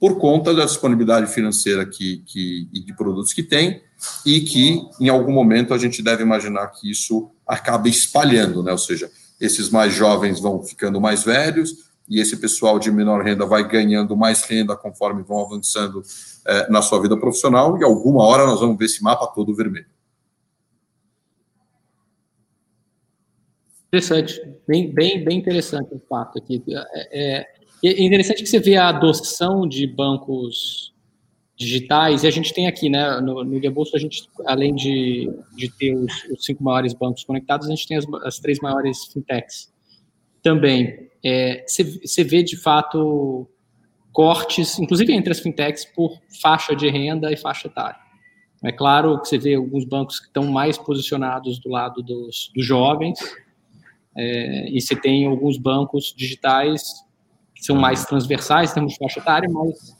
por 0.00 0.18
conta 0.18 0.54
da 0.54 0.64
disponibilidade 0.64 1.30
financeira 1.30 1.84
que, 1.84 2.22
que, 2.24 2.66
e 2.72 2.80
de 2.80 2.96
produtos 2.96 3.34
que 3.34 3.42
tem, 3.42 3.82
e 4.24 4.40
que, 4.40 4.80
em 4.98 5.10
algum 5.10 5.30
momento, 5.30 5.74
a 5.74 5.78
gente 5.78 6.02
deve 6.02 6.22
imaginar 6.22 6.68
que 6.68 6.90
isso 6.90 7.30
acaba 7.46 7.86
espalhando, 7.86 8.62
né? 8.62 8.72
ou 8.72 8.78
seja, 8.78 9.10
esses 9.38 9.68
mais 9.68 9.92
jovens 9.92 10.40
vão 10.40 10.62
ficando 10.62 10.98
mais 10.98 11.22
velhos 11.22 11.90
e 12.08 12.18
esse 12.18 12.38
pessoal 12.38 12.78
de 12.78 12.90
menor 12.90 13.22
renda 13.22 13.44
vai 13.44 13.66
ganhando 13.68 14.16
mais 14.16 14.42
renda 14.42 14.74
conforme 14.74 15.22
vão 15.22 15.40
avançando 15.40 16.02
é, 16.46 16.70
na 16.70 16.80
sua 16.80 17.00
vida 17.00 17.16
profissional 17.16 17.78
e 17.78 17.84
alguma 17.84 18.24
hora 18.24 18.46
nós 18.46 18.60
vamos 18.60 18.78
ver 18.78 18.86
esse 18.86 19.02
mapa 19.02 19.26
todo 19.26 19.54
vermelho. 19.54 19.86
Interessante, 23.88 24.40
bem, 24.66 24.92
bem, 24.92 25.22
bem 25.22 25.38
interessante 25.38 25.92
o 25.92 26.00
fato 26.08 26.38
aqui. 26.38 26.62
É, 26.68 27.40
é, 27.40 27.59
é 27.88 28.02
interessante 28.02 28.42
que 28.42 28.48
você 28.48 28.58
vê 28.58 28.76
a 28.76 28.88
adoção 28.88 29.66
de 29.66 29.86
bancos 29.86 30.92
digitais, 31.56 32.24
e 32.24 32.26
a 32.26 32.30
gente 32.30 32.54
tem 32.54 32.66
aqui, 32.66 32.88
né, 32.88 33.20
no, 33.20 33.44
no 33.44 33.70
Bolso, 33.70 33.94
a 33.94 33.98
gente, 33.98 34.22
além 34.46 34.74
de, 34.74 35.30
de 35.54 35.70
ter 35.76 35.94
os, 35.94 36.24
os, 36.30 36.44
cinco 36.44 36.64
maiores 36.64 36.94
bancos 36.94 37.22
conectados, 37.22 37.66
a 37.66 37.70
gente 37.70 37.86
tem 37.86 37.98
as, 37.98 38.06
as 38.24 38.38
três 38.38 38.58
maiores 38.60 39.04
fintechs 39.12 39.70
também. 40.42 41.10
Você 41.66 42.22
é, 42.22 42.24
vê, 42.24 42.42
de 42.42 42.56
fato, 42.56 43.46
cortes, 44.10 44.78
inclusive 44.78 45.12
entre 45.12 45.32
as 45.32 45.40
fintechs, 45.40 45.84
por 45.84 46.18
faixa 46.40 46.74
de 46.74 46.88
renda 46.88 47.30
e 47.30 47.36
faixa 47.36 47.68
etária. 47.68 48.00
É 48.64 48.72
claro 48.72 49.20
que 49.20 49.28
você 49.28 49.36
vê 49.36 49.54
alguns 49.54 49.84
bancos 49.84 50.18
que 50.18 50.28
estão 50.28 50.50
mais 50.50 50.78
posicionados 50.78 51.58
do 51.58 51.68
lado 51.68 52.02
dos, 52.02 52.50
dos 52.54 52.64
jovens, 52.64 53.18
é, 54.16 54.70
e 54.70 54.80
você 54.80 54.96
tem 54.96 55.26
alguns 55.26 55.58
bancos 55.58 56.14
digitais 56.16 57.04
são 57.60 57.76
mais 57.76 58.04
transversais, 58.04 58.72
temos 58.72 58.96
faixa 58.96 59.20
etária, 59.20 59.48
mas 59.50 59.94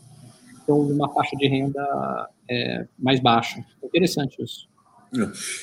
estão 0.58 0.82
numa 0.84 1.08
faixa 1.12 1.36
de 1.36 1.48
renda 1.48 2.28
é, 2.48 2.86
mais 2.98 3.20
baixa. 3.20 3.64
É 3.82 3.86
interessante 3.86 4.42
isso. 4.42 4.68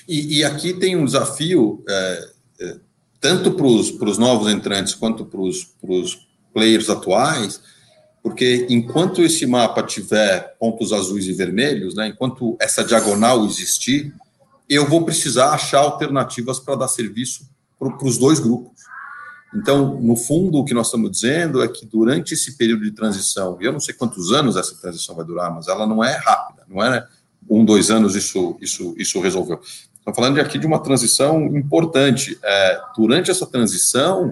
E, 0.08 0.40
e, 0.40 0.44
aqui 0.44 0.74
tem 0.74 0.96
um 0.96 1.06
desafio, 1.06 1.84
é, 1.88 2.30
é, 2.60 2.78
tanto 3.22 3.52
para 3.52 3.66
os 3.66 4.18
novos 4.18 4.52
entrantes 4.52 4.94
quanto 4.94 5.26
para 5.26 5.40
os 5.40 6.28
players 6.54 6.90
atuais, 6.90 7.62
porque 8.22 8.68
enquanto 8.70 9.22
esse 9.22 9.46
mapa 9.46 9.82
tiver 9.82 10.58
pontos 10.60 10.92
azuis 10.92 11.28
e 11.28 11.34
vermelhos, 11.34 11.96
né, 11.96 12.10
enquanto 12.10 12.58
essa 12.60 12.84
diagonal 12.84 13.46
existir, 13.46 14.14
eu 14.70 14.86
vou 14.86 15.06
precisar 15.06 15.52
achar 15.52 15.80
alternativas 15.80 16.60
para 16.60 16.76
dar 16.76 16.90
serviço 16.90 17.50
para 17.80 18.06
os 18.06 18.18
dois 18.18 18.40
grupos. 18.40 18.82
Então, 19.58 20.00
no 20.00 20.16
fundo, 20.16 20.60
o 20.60 20.66
que 20.66 20.74
nós 20.74 20.86
estamos 20.86 21.10
dizendo 21.10 21.64
é 21.64 21.68
que 21.68 21.84
durante 21.84 22.36
esse 22.36 22.56
período 22.56 22.84
de 22.84 22.92
transição, 22.92 23.58
e 23.60 23.66
eu 23.66 23.74
não 23.74 23.80
sei 23.80 23.96
quantos 23.96 24.32
anos 24.32 24.56
essa 24.56 24.76
transição 24.76 25.16
vai 25.16 25.26
durar, 25.26 25.52
mas 25.52 25.68
ela 25.68 25.88
não 25.88 26.04
é 26.04 26.16
rápida, 26.16 26.64
não 26.68 26.84
é 26.84 26.90
né? 26.92 27.08
um, 27.50 27.66
dois 27.66 27.90
anos 27.90 28.16
isso, 28.16 28.56
isso, 28.62 28.94
isso 29.00 29.20
resolveu. 29.20 29.60
Estamos 29.98 30.16
falando 30.16 30.40
aqui 30.40 30.60
de 30.60 30.68
uma 30.68 30.80
transição 30.80 31.44
importante. 31.58 32.38
É, 32.44 32.80
durante 32.96 33.32
essa 33.32 33.48
transição, 33.48 34.32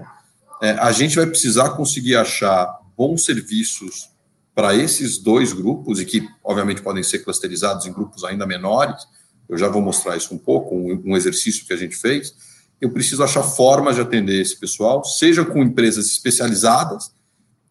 é, 0.62 0.70
a 0.70 0.92
gente 0.92 1.16
vai 1.16 1.26
precisar 1.26 1.70
conseguir 1.70 2.14
achar 2.14 2.78
bons 2.96 3.24
serviços 3.24 4.10
para 4.54 4.76
esses 4.76 5.18
dois 5.18 5.52
grupos, 5.52 6.00
e 6.00 6.04
que, 6.04 6.26
obviamente, 6.42 6.82
podem 6.82 7.02
ser 7.02 7.18
clusterizados 7.18 7.84
em 7.84 7.92
grupos 7.92 8.22
ainda 8.22 8.46
menores. 8.46 9.06
Eu 9.48 9.58
já 9.58 9.68
vou 9.68 9.82
mostrar 9.82 10.16
isso 10.16 10.32
um 10.32 10.38
pouco, 10.38 10.74
um, 10.74 11.02
um 11.04 11.16
exercício 11.16 11.66
que 11.66 11.72
a 11.72 11.76
gente 11.76 11.96
fez 11.96 12.55
eu 12.80 12.90
preciso 12.90 13.22
achar 13.22 13.42
formas 13.42 13.96
de 13.96 14.02
atender 14.02 14.40
esse 14.40 14.56
pessoal, 14.58 15.04
seja 15.04 15.44
com 15.44 15.62
empresas 15.62 16.06
especializadas, 16.06 17.10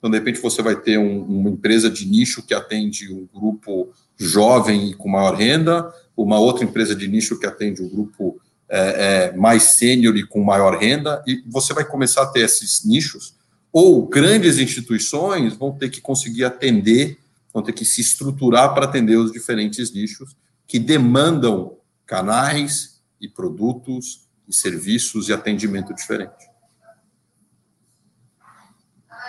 então, 0.05 0.11
de 0.11 0.19
repente, 0.19 0.39
você 0.39 0.61
vai 0.61 0.75
ter 0.75 0.99
um, 0.99 1.23
uma 1.23 1.49
empresa 1.49 1.89
de 1.89 2.07
nicho 2.07 2.43
que 2.43 2.53
atende 2.53 3.11
um 3.11 3.27
grupo 3.33 3.89
jovem 4.15 4.91
e 4.91 4.93
com 4.93 5.09
maior 5.09 5.33
renda, 5.33 5.91
uma 6.15 6.37
outra 6.37 6.63
empresa 6.63 6.95
de 6.95 7.07
nicho 7.07 7.39
que 7.39 7.47
atende 7.47 7.81
um 7.81 7.89
grupo 7.89 8.39
é, 8.69 9.31
é, 9.31 9.35
mais 9.35 9.63
sênior 9.63 10.15
e 10.15 10.23
com 10.23 10.43
maior 10.43 10.77
renda, 10.77 11.23
e 11.25 11.43
você 11.47 11.73
vai 11.73 11.83
começar 11.83 12.21
a 12.21 12.27
ter 12.27 12.41
esses 12.41 12.85
nichos, 12.85 13.33
ou 13.73 14.05
grandes 14.05 14.59
instituições 14.59 15.55
vão 15.55 15.71
ter 15.71 15.89
que 15.89 15.99
conseguir 15.99 16.43
atender, 16.43 17.17
vão 17.51 17.63
ter 17.63 17.73
que 17.73 17.83
se 17.83 17.99
estruturar 17.99 18.75
para 18.75 18.85
atender 18.85 19.17
os 19.17 19.31
diferentes 19.31 19.91
nichos 19.91 20.35
que 20.67 20.77
demandam 20.77 21.77
canais 22.05 23.01
e 23.19 23.27
produtos 23.27 24.24
e 24.47 24.53
serviços 24.53 25.29
e 25.29 25.33
atendimento 25.33 25.93
diferente. 25.93 26.49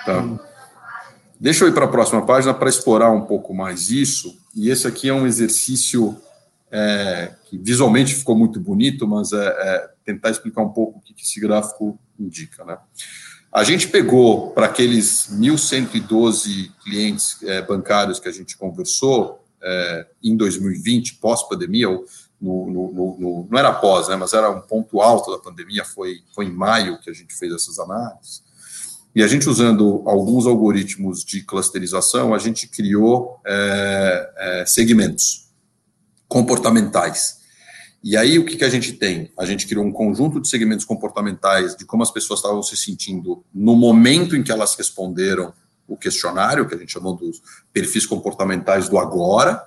Tá? 0.04 0.22
Deixa 1.38 1.64
eu 1.64 1.68
ir 1.68 1.74
para 1.74 1.84
a 1.84 1.88
próxima 1.88 2.24
página 2.24 2.54
para 2.54 2.68
explorar 2.68 3.10
um 3.10 3.22
pouco 3.22 3.52
mais 3.52 3.90
isso. 3.90 4.38
E 4.54 4.70
esse 4.70 4.86
aqui 4.86 5.08
é 5.08 5.12
um 5.12 5.26
exercício 5.26 6.16
é, 6.70 7.34
que 7.44 7.58
visualmente 7.58 8.14
ficou 8.14 8.36
muito 8.36 8.58
bonito, 8.58 9.06
mas 9.06 9.32
é, 9.32 9.46
é 9.46 9.90
tentar 10.04 10.30
explicar 10.30 10.62
um 10.62 10.70
pouco 10.70 10.98
o 10.98 11.02
que 11.02 11.14
esse 11.22 11.40
gráfico 11.40 11.98
indica. 12.18 12.64
Né? 12.64 12.78
A 13.52 13.64
gente 13.64 13.88
pegou 13.88 14.50
para 14.50 14.66
aqueles 14.66 15.28
1.112 15.32 16.72
clientes 16.82 17.42
é, 17.42 17.60
bancários 17.62 18.18
que 18.18 18.28
a 18.28 18.32
gente 18.32 18.56
conversou 18.56 19.44
é, 19.62 20.06
em 20.22 20.36
2020, 20.36 21.16
pós-pandemia, 21.16 21.88
ou 21.88 22.04
no, 22.40 22.66
no, 22.70 23.16
no, 23.18 23.48
não 23.50 23.58
era 23.58 23.72
pós, 23.72 24.08
né, 24.08 24.16
mas 24.16 24.32
era 24.32 24.50
um 24.50 24.60
ponto 24.60 25.00
alto 25.00 25.30
da 25.30 25.38
pandemia, 25.38 25.84
foi, 25.84 26.20
foi 26.34 26.46
em 26.46 26.52
maio 26.52 27.00
que 27.00 27.10
a 27.10 27.12
gente 27.12 27.34
fez 27.34 27.52
essas 27.52 27.78
análises. 27.78 28.44
E 29.14 29.22
a 29.22 29.26
gente, 29.26 29.48
usando 29.48 30.02
alguns 30.04 30.46
algoritmos 30.46 31.24
de 31.24 31.42
clusterização, 31.42 32.34
a 32.34 32.38
gente 32.38 32.68
criou 32.68 33.40
é, 33.46 34.32
é, 34.36 34.66
segmentos 34.66 35.48
comportamentais. 36.28 37.38
E 38.04 38.14
aí, 38.14 38.38
o 38.38 38.44
que, 38.44 38.56
que 38.56 38.64
a 38.64 38.68
gente 38.68 38.92
tem? 38.92 39.32
A 39.38 39.46
gente 39.46 39.66
criou 39.66 39.84
um 39.86 39.90
conjunto 39.90 40.38
de 40.38 40.46
segmentos 40.46 40.84
comportamentais 40.84 41.74
de 41.74 41.86
como 41.86 42.02
as 42.02 42.10
pessoas 42.10 42.40
estavam 42.40 42.62
se 42.62 42.76
sentindo 42.76 43.42
no 43.54 43.74
momento 43.74 44.36
em 44.36 44.42
que 44.42 44.52
elas 44.52 44.74
responderam 44.74 45.54
o 45.88 45.96
questionário, 45.96 46.68
que 46.68 46.74
a 46.74 46.78
gente 46.78 46.92
chamou 46.92 47.16
dos 47.16 47.40
perfis 47.72 48.04
comportamentais 48.04 48.88
do 48.88 48.98
agora, 48.98 49.64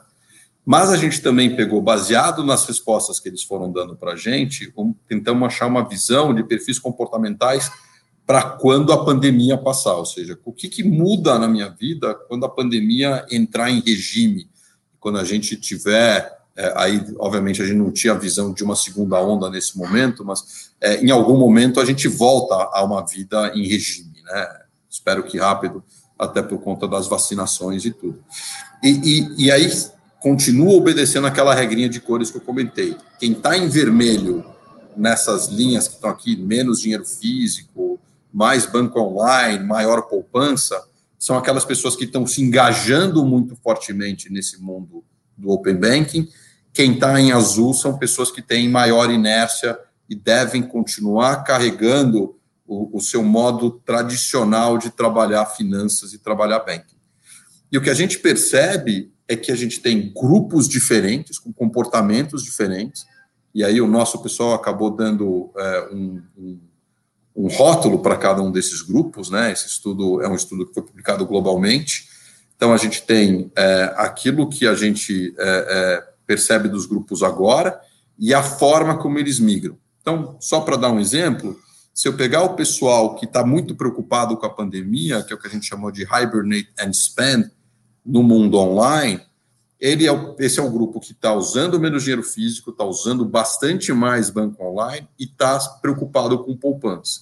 mas 0.66 0.92
a 0.92 0.98
gente 0.98 1.22
também 1.22 1.56
pegou, 1.56 1.82
baseado 1.82 2.44
nas 2.44 2.66
respostas 2.66 3.20
que 3.20 3.28
eles 3.28 3.44
foram 3.44 3.72
dando 3.72 3.96
para 3.96 4.14
a 4.14 4.16
gente, 4.16 4.72
um, 4.78 4.94
tentamos 5.08 5.48
achar 5.48 5.68
uma 5.68 5.88
visão 5.88 6.34
de 6.34 6.44
perfis 6.44 6.78
comportamentais 6.78 7.72
para 8.26 8.44
quando 8.44 8.94
a 8.94 9.04
pandemia 9.04 9.58
passar, 9.58 9.96
ou 9.96 10.06
seja, 10.06 10.38
o 10.46 10.54
que, 10.54 10.70
que 10.70 10.84
muda 10.84 11.40
na 11.40 11.48
minha 11.48 11.70
vida 11.70 12.14
quando 12.28 12.46
a 12.46 12.50
pandemia 12.50 13.26
entrar 13.32 13.72
em 13.72 13.80
regime, 13.80 14.48
quando 15.00 15.18
a 15.18 15.24
gente 15.24 15.56
tiver 15.56 16.40
é, 16.60 16.74
aí, 16.76 17.02
obviamente, 17.18 17.62
a 17.62 17.66
gente 17.66 17.78
não 17.78 17.90
tinha 17.90 18.12
a 18.12 18.18
visão 18.18 18.52
de 18.52 18.66
uma 18.66 18.76
segunda 18.76 19.18
onda 19.22 19.50
nesse 19.50 19.78
momento, 19.78 20.26
mas 20.26 20.72
é, 20.82 20.98
em 20.98 21.10
algum 21.10 21.38
momento 21.38 21.80
a 21.80 21.86
gente 21.86 22.06
volta 22.10 22.54
a 22.74 22.84
uma 22.84 23.02
vida 23.06 23.54
em 23.56 23.66
regime, 23.66 24.22
né? 24.26 24.48
Espero 24.90 25.24
que 25.24 25.38
rápido, 25.38 25.82
até 26.18 26.42
por 26.42 26.60
conta 26.60 26.86
das 26.86 27.08
vacinações 27.08 27.86
e 27.86 27.92
tudo. 27.92 28.22
E, 28.84 28.90
e, 28.90 29.46
e 29.46 29.52
aí 29.52 29.70
continua 30.22 30.74
obedecendo 30.74 31.28
aquela 31.28 31.54
regrinha 31.54 31.90
de 31.90 32.00
cores 32.00 32.30
que 32.30 32.38
eu 32.38 32.42
comentei. 32.42 32.96
Quem 33.20 33.32
está 33.32 33.58
em 33.58 33.68
vermelho 33.70 34.44
nessas 34.96 35.48
linhas 35.48 35.88
que 35.88 35.96
estão 35.96 36.10
aqui, 36.10 36.36
menos 36.36 36.82
dinheiro 36.82 37.06
físico, 37.06 38.00
mais 38.32 38.66
banco 38.66 39.00
online, 39.00 39.66
maior 39.66 40.04
poupança, 40.04 40.82
são 41.18 41.38
aquelas 41.38 41.66
pessoas 41.66 41.96
que 41.96 42.04
estão 42.04 42.26
se 42.28 42.42
engajando 42.42 43.26
muito 43.26 43.56
fortemente 43.56 44.32
nesse 44.32 44.62
mundo 44.62 45.04
do 45.38 45.50
open 45.50 45.76
banking. 45.76 46.28
Quem 46.74 46.94
está 46.94 47.20
em 47.20 47.32
azul 47.32 47.74
são 47.74 47.98
pessoas 47.98 48.32
que 48.32 48.42
têm 48.42 48.70
maior 48.70 49.10
inércia 49.10 49.78
e 50.10 50.16
devem 50.16 50.62
continuar 50.62 51.44
carregando 51.44 52.38
o, 52.68 52.98
o 52.98 53.02
seu 53.02 53.24
modo 53.24 53.72
tradicional 53.72 54.78
de 54.78 54.90
trabalhar 54.90 55.46
finanças 55.46 56.14
e 56.14 56.20
trabalhar 56.20 56.60
banking. 56.60 56.98
E 57.72 57.78
o 57.78 57.82
que 57.82 57.90
a 57.90 57.94
gente 57.94 58.20
percebe 58.20 59.12
é 59.30 59.36
que 59.36 59.52
a 59.52 59.56
gente 59.56 59.80
tem 59.80 60.12
grupos 60.12 60.68
diferentes, 60.68 61.38
com 61.38 61.54
comportamentos 61.54 62.44
diferentes, 62.44 63.06
e 63.54 63.64
aí 63.64 63.80
o 63.80 63.88
nosso 63.88 64.22
pessoal 64.24 64.56
acabou 64.56 64.90
dando 64.90 65.52
é, 65.56 65.90
um, 65.92 66.22
um, 66.36 66.60
um, 67.36 67.48
rótulo 67.48 68.00
para 68.00 68.18
cada 68.18 68.42
um 68.42 68.52
desses 68.52 68.82
grupos, 68.82 69.30
né? 69.30 69.52
Esse 69.52 69.68
estudo 69.68 70.20
é 70.22 70.28
um 70.28 70.36
estudo 70.36 70.66
que 70.66 70.74
foi 70.74 70.84
publicado 70.84 71.26
globalmente. 71.28 72.08
Então 72.56 72.74
a 72.74 72.78
gente 72.78 73.04
tem 73.04 73.52
é, 73.56 73.94
aquilo 73.98 74.50
que 74.50 74.68
a 74.68 74.74
gente 74.74 75.34
é, 75.38 76.04
é 76.04 76.10
percebe 76.26 76.68
dos 76.68 76.86
grupos 76.86 77.24
agora 77.24 77.80
e 78.18 78.34
a 78.34 78.44
forma 78.44 78.98
como 78.98 79.18
eles 79.18 79.40
migram. 79.40 79.78
Então, 80.02 80.38
só 80.40 80.62
para 80.62 80.76
dar 80.76 80.92
um 80.92 81.00
exemplo, 81.00 81.60
se 81.94 82.08
eu 82.08 82.14
pegar 82.14 82.44
o 82.44 82.56
pessoal 82.56 83.16
que 83.16 83.26
está 83.26 83.44
muito 83.44 83.76
preocupado 83.76 84.38
com 84.38 84.46
a 84.46 84.50
pandemia, 84.50 85.24
que 85.24 85.34
é 85.34 85.36
o 85.36 85.40
que 85.40 85.48
a 85.48 85.52
gente 85.52 85.66
chamou 85.66 85.92
de 85.92 86.04
hibernate 86.04 86.70
and 86.80 86.94
spend, 86.94 87.50
no 88.06 88.24
mundo 88.24 88.58
online, 88.58 89.22
ele 89.80 90.08
é, 90.08 90.36
esse 90.40 90.60
é 90.60 90.64
o 90.64 90.70
grupo 90.70 91.00
que 91.00 91.14
está 91.14 91.34
usando 91.34 91.80
menos 91.80 92.04
dinheiro 92.04 92.24
físico, 92.24 92.72
está 92.72 92.84
usando 92.84 93.24
bastante 93.24 93.94
mais 93.94 94.30
banco 94.30 94.64
online 94.64 95.08
e 95.18 95.24
está 95.24 95.58
preocupado 95.82 96.44
com 96.44 96.56
poupança. 96.56 97.22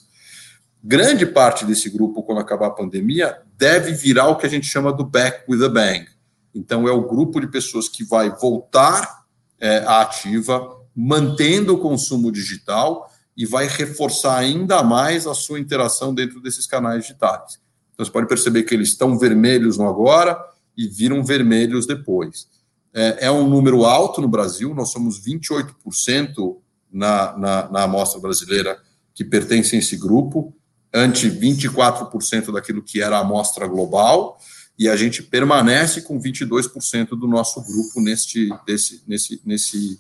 Grande 0.84 1.26
parte 1.26 1.66
desse 1.66 1.90
grupo, 1.90 2.24
quando 2.24 2.40
acabar 2.40 2.68
a 2.68 2.72
pandemia, 2.72 3.42
deve 3.58 3.92
virar 3.92 4.30
o 4.30 4.38
que 4.38 4.46
a 4.46 4.50
gente 4.50 4.66
chama 4.66 4.92
do 4.92 5.04
back 5.04 5.44
with 5.50 5.64
a 5.64 5.70
bang. 5.70 6.08
Então, 6.54 6.88
é 6.88 6.92
o 6.92 7.08
grupo 7.08 7.40
de 7.40 7.48
pessoas 7.48 7.88
que 7.88 8.04
vai 8.04 8.30
voltar 8.30 9.26
é, 9.60 9.80
à 9.80 10.02
ativa, 10.02 10.76
mantendo 10.96 11.76
o 11.76 11.80
consumo 11.80 12.32
digital 12.32 13.12
e 13.36 13.46
vai 13.46 13.68
reforçar 13.68 14.38
ainda 14.38 14.82
mais 14.82 15.28
a 15.28 15.36
sua 15.36 15.60
interação 15.60 16.14
dentro 16.14 16.42
desses 16.42 16.66
canais 16.66 17.04
digitais. 17.04 17.60
Então, 17.94 18.06
você 18.06 18.12
pode 18.12 18.28
perceber 18.28 18.64
que 18.64 18.74
eles 18.74 18.90
estão 18.90 19.18
vermelhos 19.18 19.78
no 19.78 19.88
agora, 19.88 20.40
e 20.78 20.88
viram 20.88 21.24
vermelhos 21.24 21.88
depois. 21.88 22.48
É, 22.94 23.26
é 23.28 23.32
um 23.32 23.50
número 23.50 23.86
alto 23.86 24.22
no 24.22 24.28
Brasil, 24.28 24.74
nós 24.74 24.92
somos 24.92 25.20
28% 25.20 26.58
na, 26.92 27.38
na, 27.38 27.70
na 27.70 27.84
amostra 27.84 28.20
brasileira 28.20 28.80
que 29.14 29.26
pertencem 29.26 29.78
a 29.78 29.82
esse 29.82 29.98
grupo, 29.98 30.54
ante 30.94 31.30
24% 31.30 32.52
daquilo 32.52 32.84
que 32.84 33.02
era 33.02 33.18
a 33.18 33.22
amostra 33.22 33.68
global, 33.68 34.40
e 34.78 34.88
a 34.88 34.96
gente 34.96 35.24
permanece 35.24 36.02
com 36.02 36.22
22% 36.22 37.10
do 37.10 37.28
nosso 37.28 37.62
grupo 37.64 38.00
neste, 38.00 38.50
desse, 38.66 39.02
nesse, 39.08 39.42
nesse, 39.44 40.00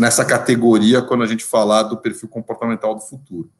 nessa 0.00 0.24
categoria 0.24 1.00
quando 1.00 1.22
a 1.22 1.26
gente 1.26 1.44
falar 1.44 1.84
do 1.84 1.96
perfil 1.96 2.28
comportamental 2.28 2.94
do 2.94 3.00
futuro. 3.00 3.50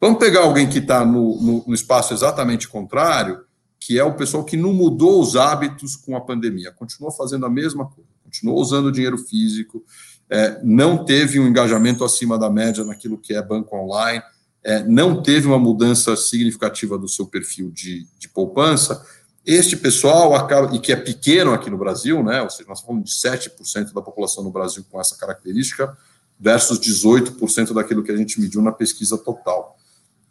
Vamos 0.00 0.18
pegar 0.18 0.40
alguém 0.40 0.68
que 0.68 0.78
está 0.78 1.04
no, 1.04 1.40
no, 1.40 1.64
no, 1.66 1.74
espaço 1.74 2.14
exatamente 2.14 2.66
contrário, 2.66 3.44
que 3.84 3.98
é 3.98 4.04
o 4.04 4.14
pessoal 4.14 4.44
que 4.44 4.56
não 4.56 4.72
mudou 4.72 5.20
os 5.20 5.34
hábitos 5.34 5.96
com 5.96 6.16
a 6.16 6.20
pandemia, 6.20 6.70
continuou 6.70 7.10
fazendo 7.10 7.44
a 7.46 7.50
mesma 7.50 7.86
coisa, 7.86 8.08
continuou 8.22 8.60
usando 8.60 8.92
dinheiro 8.92 9.18
físico, 9.18 9.84
é, 10.30 10.60
não 10.62 11.04
teve 11.04 11.40
um 11.40 11.48
engajamento 11.48 12.04
acima 12.04 12.38
da 12.38 12.48
média 12.48 12.84
naquilo 12.84 13.18
que 13.18 13.34
é 13.34 13.42
banco 13.42 13.76
online, 13.76 14.22
é, 14.62 14.84
não 14.84 15.20
teve 15.20 15.48
uma 15.48 15.58
mudança 15.58 16.14
significativa 16.14 16.96
do 16.96 17.08
seu 17.08 17.26
perfil 17.26 17.70
de, 17.72 18.06
de 18.18 18.28
poupança, 18.28 19.04
este 19.44 19.76
pessoal 19.76 20.36
acaba, 20.36 20.74
e 20.76 20.78
que 20.78 20.92
é 20.92 20.96
pequeno 20.96 21.52
aqui 21.52 21.68
no 21.68 21.76
Brasil, 21.76 22.22
né, 22.22 22.40
ou 22.40 22.48
seja, 22.48 22.68
nós 22.68 22.80
falamos 22.80 23.10
de 23.10 23.28
7% 23.28 23.92
da 23.92 24.00
população 24.00 24.44
no 24.44 24.52
Brasil 24.52 24.84
com 24.88 25.00
essa 25.00 25.16
característica, 25.16 25.96
versus 26.38 26.78
18% 26.78 27.74
daquilo 27.74 28.04
que 28.04 28.12
a 28.12 28.16
gente 28.16 28.40
mediu 28.40 28.62
na 28.62 28.70
pesquisa 28.70 29.18
total. 29.18 29.76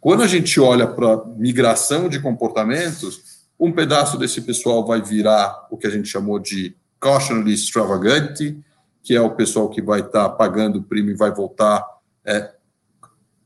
Quando 0.00 0.22
a 0.22 0.26
gente 0.26 0.58
olha 0.58 0.86
para 0.86 1.24
migração 1.36 2.08
de 2.08 2.18
comportamentos, 2.18 3.31
um 3.62 3.70
pedaço 3.70 4.18
desse 4.18 4.40
pessoal 4.40 4.84
vai 4.84 5.00
virar 5.00 5.68
o 5.70 5.76
que 5.76 5.86
a 5.86 5.90
gente 5.90 6.08
chamou 6.08 6.40
de 6.40 6.74
cautionally 6.98 7.54
extravagante, 7.54 8.58
que 9.00 9.14
é 9.14 9.20
o 9.20 9.36
pessoal 9.36 9.70
que 9.70 9.80
vai 9.80 10.00
estar 10.00 10.24
tá 10.24 10.28
pagando 10.28 10.80
o 10.80 10.82
prêmio 10.82 11.12
e 11.12 11.16
vai 11.16 11.32
voltar 11.32 11.84
é, 12.24 12.50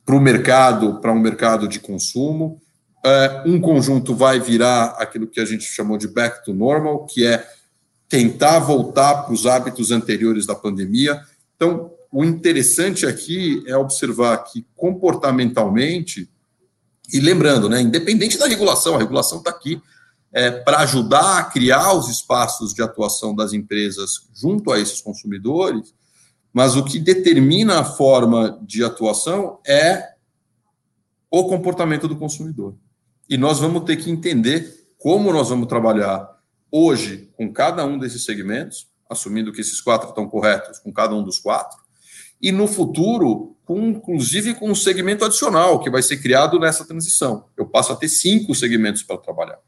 para 0.06 0.16
o 0.16 0.20
mercado, 0.20 1.00
para 1.02 1.12
um 1.12 1.20
mercado 1.20 1.68
de 1.68 1.78
consumo. 1.78 2.62
É, 3.04 3.42
um 3.44 3.60
conjunto 3.60 4.14
vai 4.14 4.40
virar 4.40 4.96
aquilo 4.98 5.26
que 5.26 5.38
a 5.38 5.44
gente 5.44 5.64
chamou 5.64 5.98
de 5.98 6.08
back 6.08 6.42
to 6.42 6.54
normal, 6.54 7.04
que 7.04 7.26
é 7.26 7.46
tentar 8.08 8.58
voltar 8.60 9.24
para 9.24 9.34
os 9.34 9.44
hábitos 9.44 9.90
anteriores 9.90 10.46
da 10.46 10.54
pandemia. 10.54 11.20
Então, 11.56 11.90
o 12.10 12.24
interessante 12.24 13.04
aqui 13.04 13.62
é 13.66 13.76
observar 13.76 14.38
que 14.44 14.64
comportamentalmente, 14.74 16.26
e 17.12 17.20
lembrando, 17.20 17.68
né, 17.68 17.82
independente 17.82 18.38
da 18.38 18.46
regulação, 18.46 18.94
a 18.94 18.98
regulação 18.98 19.40
está 19.40 19.50
aqui, 19.50 19.78
é, 20.36 20.50
para 20.50 20.80
ajudar 20.80 21.38
a 21.38 21.44
criar 21.44 21.94
os 21.94 22.10
espaços 22.10 22.74
de 22.74 22.82
atuação 22.82 23.34
das 23.34 23.54
empresas 23.54 24.28
junto 24.34 24.70
a 24.70 24.78
esses 24.78 25.00
consumidores, 25.00 25.94
mas 26.52 26.76
o 26.76 26.84
que 26.84 26.98
determina 26.98 27.80
a 27.80 27.84
forma 27.84 28.60
de 28.60 28.84
atuação 28.84 29.58
é 29.66 30.10
o 31.30 31.48
comportamento 31.48 32.06
do 32.06 32.16
consumidor. 32.16 32.76
E 33.30 33.38
nós 33.38 33.60
vamos 33.60 33.84
ter 33.84 33.96
que 33.96 34.10
entender 34.10 34.90
como 34.98 35.32
nós 35.32 35.48
vamos 35.48 35.68
trabalhar 35.68 36.28
hoje 36.70 37.30
com 37.34 37.50
cada 37.50 37.86
um 37.86 37.98
desses 37.98 38.26
segmentos, 38.26 38.90
assumindo 39.08 39.54
que 39.54 39.62
esses 39.62 39.80
quatro 39.80 40.10
estão 40.10 40.28
corretos 40.28 40.80
com 40.80 40.92
cada 40.92 41.14
um 41.14 41.24
dos 41.24 41.38
quatro, 41.38 41.78
e 42.42 42.52
no 42.52 42.66
futuro, 42.66 43.56
com, 43.64 43.88
inclusive 43.88 44.52
com 44.52 44.68
um 44.68 44.74
segmento 44.74 45.24
adicional 45.24 45.80
que 45.80 45.88
vai 45.88 46.02
ser 46.02 46.18
criado 46.18 46.60
nessa 46.60 46.84
transição. 46.84 47.46
Eu 47.56 47.64
passo 47.64 47.90
a 47.90 47.96
ter 47.96 48.10
cinco 48.10 48.54
segmentos 48.54 49.02
para 49.02 49.16
trabalhar. 49.16 49.58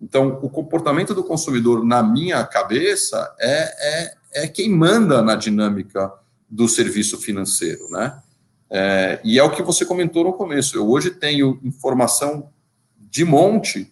Então, 0.00 0.38
o 0.42 0.50
comportamento 0.50 1.14
do 1.14 1.24
consumidor, 1.24 1.84
na 1.84 2.02
minha 2.02 2.44
cabeça, 2.44 3.34
é, 3.38 4.04
é, 4.34 4.44
é 4.44 4.48
quem 4.48 4.68
manda 4.68 5.22
na 5.22 5.34
dinâmica 5.34 6.12
do 6.48 6.68
serviço 6.68 7.18
financeiro, 7.18 7.88
né? 7.90 8.22
É, 8.68 9.20
e 9.24 9.38
é 9.38 9.42
o 9.42 9.50
que 9.50 9.62
você 9.62 9.84
comentou 9.84 10.24
no 10.24 10.32
começo. 10.32 10.76
Eu 10.76 10.88
hoje 10.88 11.10
tenho 11.10 11.58
informação 11.62 12.50
de 12.98 13.24
monte 13.24 13.90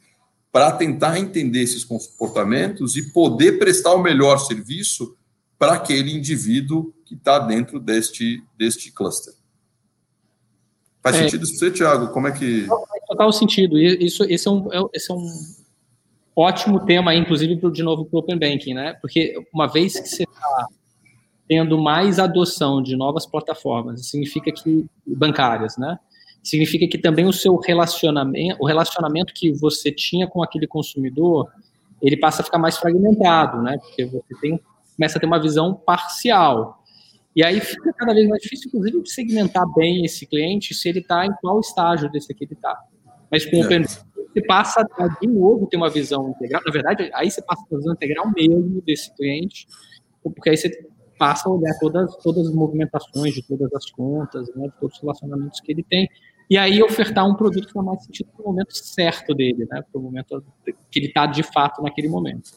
para 0.53 0.71
tentar 0.73 1.19
entender 1.19 1.63
esses 1.63 1.85
comportamentos 1.85 2.97
e 2.97 3.11
poder 3.11 3.59
prestar 3.59 3.95
o 3.95 4.03
melhor 4.03 4.39
serviço 4.39 5.17
para 5.59 5.75
aquele 5.75 6.13
indivíduo 6.13 6.93
que 7.05 7.15
está 7.15 7.39
dentro 7.39 7.81
deste, 7.81 8.43
deste 8.57 8.93
cluster. 8.93 9.35
Faz 11.03 11.17
é, 11.17 11.19
sentido 11.21 11.45
isso 11.45 11.59
para 11.59 11.69
você, 11.69 11.75
Thiago? 11.75 12.09
Como 12.09 12.29
é 12.29 12.33
que. 12.33 12.67
Faz 12.67 13.05
total 13.07 13.33
sentido. 13.33 13.79
Isso, 13.79 14.25
esse, 14.25 14.49
é 14.49 14.51
um, 14.51 14.73
é, 14.73 14.89
esse 14.95 15.11
é 15.11 15.15
um 15.15 15.29
ótimo 16.37 16.85
tema, 16.85 17.15
inclusive, 17.15 17.57
de 17.71 17.83
novo, 17.83 18.05
para 18.05 18.17
o 18.17 18.21
Open 18.21 18.39
Banking, 18.39 18.75
né? 18.75 18.95
Porque 19.01 19.35
uma 19.53 19.67
vez 19.67 19.99
que 19.99 20.09
você 20.09 20.23
está 20.25 20.67
tendo 21.49 21.81
mais 21.81 22.19
adoção 22.19 22.83
de 22.83 22.97
novas 22.97 23.27
plataformas, 23.27 24.07
significa 24.09 24.51
que 24.51 24.87
bancárias, 25.07 25.77
né? 25.77 25.99
significa 26.45 26.87
que 26.87 26.99
também 26.99 27.25
o 27.25 27.33
seu 27.33 27.57
relacionamento, 27.57 28.63
o 28.63 28.67
relacionamento 28.67 29.33
que 29.33 29.51
você 29.51 29.91
tinha 29.91 30.27
com 30.27 30.43
aquele 30.43 30.67
consumidor, 30.67 31.51
ele 32.03 32.19
passa 32.19 32.43
a 32.43 32.45
ficar 32.45 32.59
mais 32.59 32.77
fragmentado, 32.77 33.63
né? 33.63 33.79
Porque 33.79 34.05
você 34.05 34.35
tem, 34.41 34.61
começa 34.95 35.17
a 35.17 35.21
ter 35.21 35.27
uma 35.27 35.41
visão 35.41 35.75
parcial. 35.75 36.85
E 37.35 37.43
aí 37.43 37.59
fica 37.61 37.93
cada 37.95 38.13
vez 38.13 38.29
mais 38.29 38.43
difícil, 38.43 38.69
inclusive, 38.69 39.03
de 39.03 39.11
segmentar 39.11 39.65
bem 39.75 40.05
esse 40.05 40.27
cliente, 40.27 40.75
se 40.75 40.89
ele 40.89 41.01
está 41.01 41.25
em 41.25 41.33
qual 41.41 41.59
estágio 41.61 42.13
desse 42.13 42.31
aqui 42.31 42.45
ele 42.45 42.53
está. 42.53 42.79
Mas 43.31 43.47
com 43.47 43.57
o 43.57 43.65
Open 43.65 43.83
você 44.35 44.43
passa 44.47 44.87
a, 44.99 45.09
de 45.09 45.29
novo, 45.29 45.67
ter 45.67 45.77
uma 45.77 45.89
visão 45.89 46.31
integral. 46.31 46.61
Na 46.67 46.73
verdade, 46.73 47.11
aí 47.15 47.31
você 47.31 47.41
passa 47.41 47.63
a 47.71 47.77
visão 47.77 47.95
integral 47.95 48.31
mesmo 48.37 48.83
desse 48.83 49.15
cliente, 49.15 49.67
porque 50.23 50.51
aí 50.51 50.57
você 50.57 50.71
passa 51.19 51.49
a 51.49 51.53
olhar 51.53 51.73
todas, 51.79 52.17
todas 52.17 52.49
as 52.49 52.55
movimentações 52.55 53.35
de 53.35 53.43
todas 53.47 53.73
as 53.73 53.91
contas, 53.91 54.49
né, 54.55 54.67
de 54.67 54.81
todos 54.81 54.97
os 54.97 55.03
relacionamentos 55.03 55.61
que 55.61 55.71
ele 55.71 55.85
tem, 55.85 56.09
e 56.51 56.59
aí 56.59 56.83
ofertar 56.83 57.27
um 57.27 57.35
produto 57.35 57.67
que 57.67 57.73
faz 57.73 57.87
mais 57.87 58.05
sentido 58.05 58.29
para 58.37 58.45
o 58.45 58.49
momento 58.49 58.77
certo 58.77 59.35
dele, 59.35 59.67
né, 59.71 59.83
para 59.91 59.99
o 59.99 60.03
momento 60.03 60.45
que 60.91 60.99
ele 60.99 61.07
está 61.07 61.27
de 61.27 61.43
fato 61.43 61.83
naquele 61.83 62.09
momento. 62.09 62.51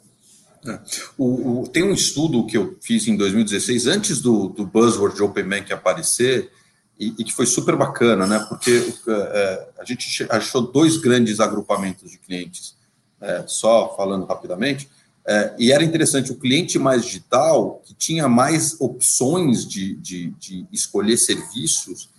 É. 0.65 0.80
O, 1.17 1.61
o, 1.61 1.67
tem 1.67 1.84
um 1.84 1.93
estudo 1.93 2.45
que 2.45 2.57
eu 2.57 2.75
fiz 2.82 3.07
em 3.07 3.15
2016, 3.15 3.88
antes 3.88 4.21
do, 4.21 4.49
do 4.49 4.65
buzzword 4.65 5.15
de 5.15 5.23
Open 5.23 5.47
Bank 5.47 5.71
aparecer, 5.71 6.51
e, 6.99 7.13
e, 7.19 7.23
que 7.23 7.33
foi 7.33 7.45
super 7.45 7.75
bacana, 7.75 8.25
né? 8.25 8.45
Porque 8.49 8.93
é, 9.07 9.67
a 9.79 9.85
gente 9.85 10.25
achou 10.29 10.61
dois 10.61 10.97
grandes 10.97 11.39
agrupamentos 11.39 12.09
de 12.09 12.17
clientes, 12.17 12.75
é, 13.21 13.43
só 13.47 13.95
falando 13.95 14.25
rapidamente, 14.25 14.89
é, 15.25 15.53
e 15.59 15.71
era 15.73 15.83
interessante, 15.83 16.31
o 16.31 16.35
cliente 16.37 16.79
mais 16.79 17.03
digital, 17.03 17.81
que 17.85 17.93
tinha 17.93 18.29
mais 18.29 18.79
opções 18.79 19.67
de, 19.67 19.95
de, 19.95 20.31
de 20.39 20.65
escolher 20.71 21.17
serviços, 21.17 22.09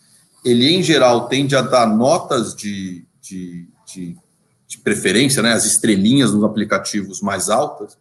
ele, 0.44 0.68
em 0.68 0.82
geral, 0.82 1.26
tende 1.26 1.56
a 1.56 1.62
dar 1.62 1.86
notas 1.86 2.54
de, 2.54 3.04
de, 3.20 3.66
de, 3.86 4.16
de 4.66 4.78
preferência, 4.78 5.42
né, 5.42 5.52
as 5.52 5.64
estrelinhas 5.64 6.32
nos 6.32 6.44
aplicativos 6.44 7.22
mais 7.22 7.48
altas, 7.48 7.96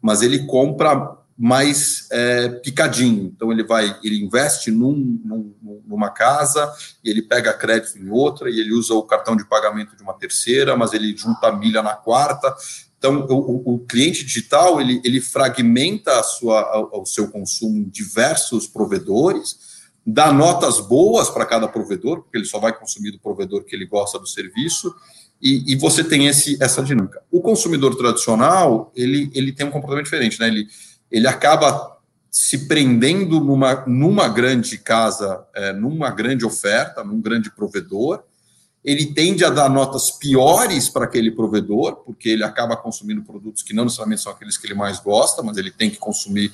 mas 0.00 0.22
ele 0.22 0.46
compra 0.46 1.16
mais 1.42 2.06
é, 2.12 2.50
picadinho. 2.50 3.32
Então 3.34 3.50
ele 3.50 3.64
vai, 3.64 3.98
ele 4.04 4.22
investe 4.22 4.70
num, 4.70 4.92
num, 5.24 5.82
numa 5.86 6.10
casa 6.10 6.70
ele 7.02 7.22
pega 7.22 7.54
crédito 7.54 7.98
em 7.98 8.10
outra 8.10 8.50
e 8.50 8.60
ele 8.60 8.74
usa 8.74 8.92
o 8.92 9.02
cartão 9.02 9.34
de 9.34 9.48
pagamento 9.48 9.96
de 9.96 10.02
uma 10.02 10.12
terceira, 10.12 10.76
mas 10.76 10.92
ele 10.92 11.16
junta 11.16 11.50
milha 11.50 11.82
na 11.82 11.94
quarta. 11.94 12.54
Então 12.98 13.26
o, 13.30 13.74
o 13.74 13.78
cliente 13.78 14.22
digital 14.22 14.82
ele, 14.82 15.00
ele 15.02 15.18
fragmenta 15.18 16.20
a 16.20 16.22
sua, 16.22 16.90
o 16.92 17.06
seu 17.06 17.30
consumo 17.30 17.78
em 17.78 17.88
diversos 17.88 18.66
provedores 18.66 19.80
dá 20.06 20.30
notas 20.30 20.78
boas 20.78 21.30
para 21.30 21.46
cada 21.46 21.66
provedor, 21.66 22.20
porque 22.20 22.36
ele 22.36 22.44
só 22.44 22.58
vai 22.58 22.78
consumir 22.78 23.12
do 23.12 23.18
provedor 23.18 23.64
que 23.64 23.74
ele 23.74 23.86
gosta 23.86 24.18
do 24.18 24.26
serviço, 24.26 24.94
e, 25.40 25.72
e, 25.72 25.76
você 25.76 26.04
tem 26.04 26.26
esse, 26.26 26.62
essa 26.62 26.82
dinâmica. 26.82 27.22
O 27.30 27.40
consumidor 27.40 27.96
tradicional, 27.96 28.92
ele, 28.94 29.30
ele 29.34 29.52
tem 29.52 29.64
um 29.64 29.70
comportamento 29.70 30.04
diferente, 30.04 30.38
né? 30.38 30.48
Ele, 30.48 30.66
ele 31.10 31.26
acaba 31.26 31.98
se 32.30 32.68
prendendo 32.68 33.40
numa, 33.40 33.84
numa 33.86 34.28
grande 34.28 34.78
casa, 34.78 35.44
é, 35.54 35.72
numa 35.72 36.10
grande 36.10 36.44
oferta, 36.44 37.02
num 37.02 37.20
grande 37.20 37.50
provedor, 37.50 38.22
ele 38.84 39.12
tende 39.12 39.44
a 39.44 39.50
dar 39.50 39.68
notas 39.68 40.10
piores 40.10 40.88
para 40.88 41.04
aquele 41.04 41.30
provedor, 41.30 41.96
porque 41.96 42.28
ele 42.30 42.44
acaba 42.44 42.76
consumindo 42.76 43.22
produtos 43.22 43.62
que 43.62 43.74
não 43.74 43.84
necessariamente 43.84 44.22
são 44.22 44.32
aqueles 44.32 44.56
que 44.56 44.66
ele 44.66 44.74
mais 44.74 44.98
gosta, 45.00 45.42
mas 45.42 45.56
ele 45.56 45.70
tem 45.70 45.90
que 45.90 45.98
consumir 45.98 46.52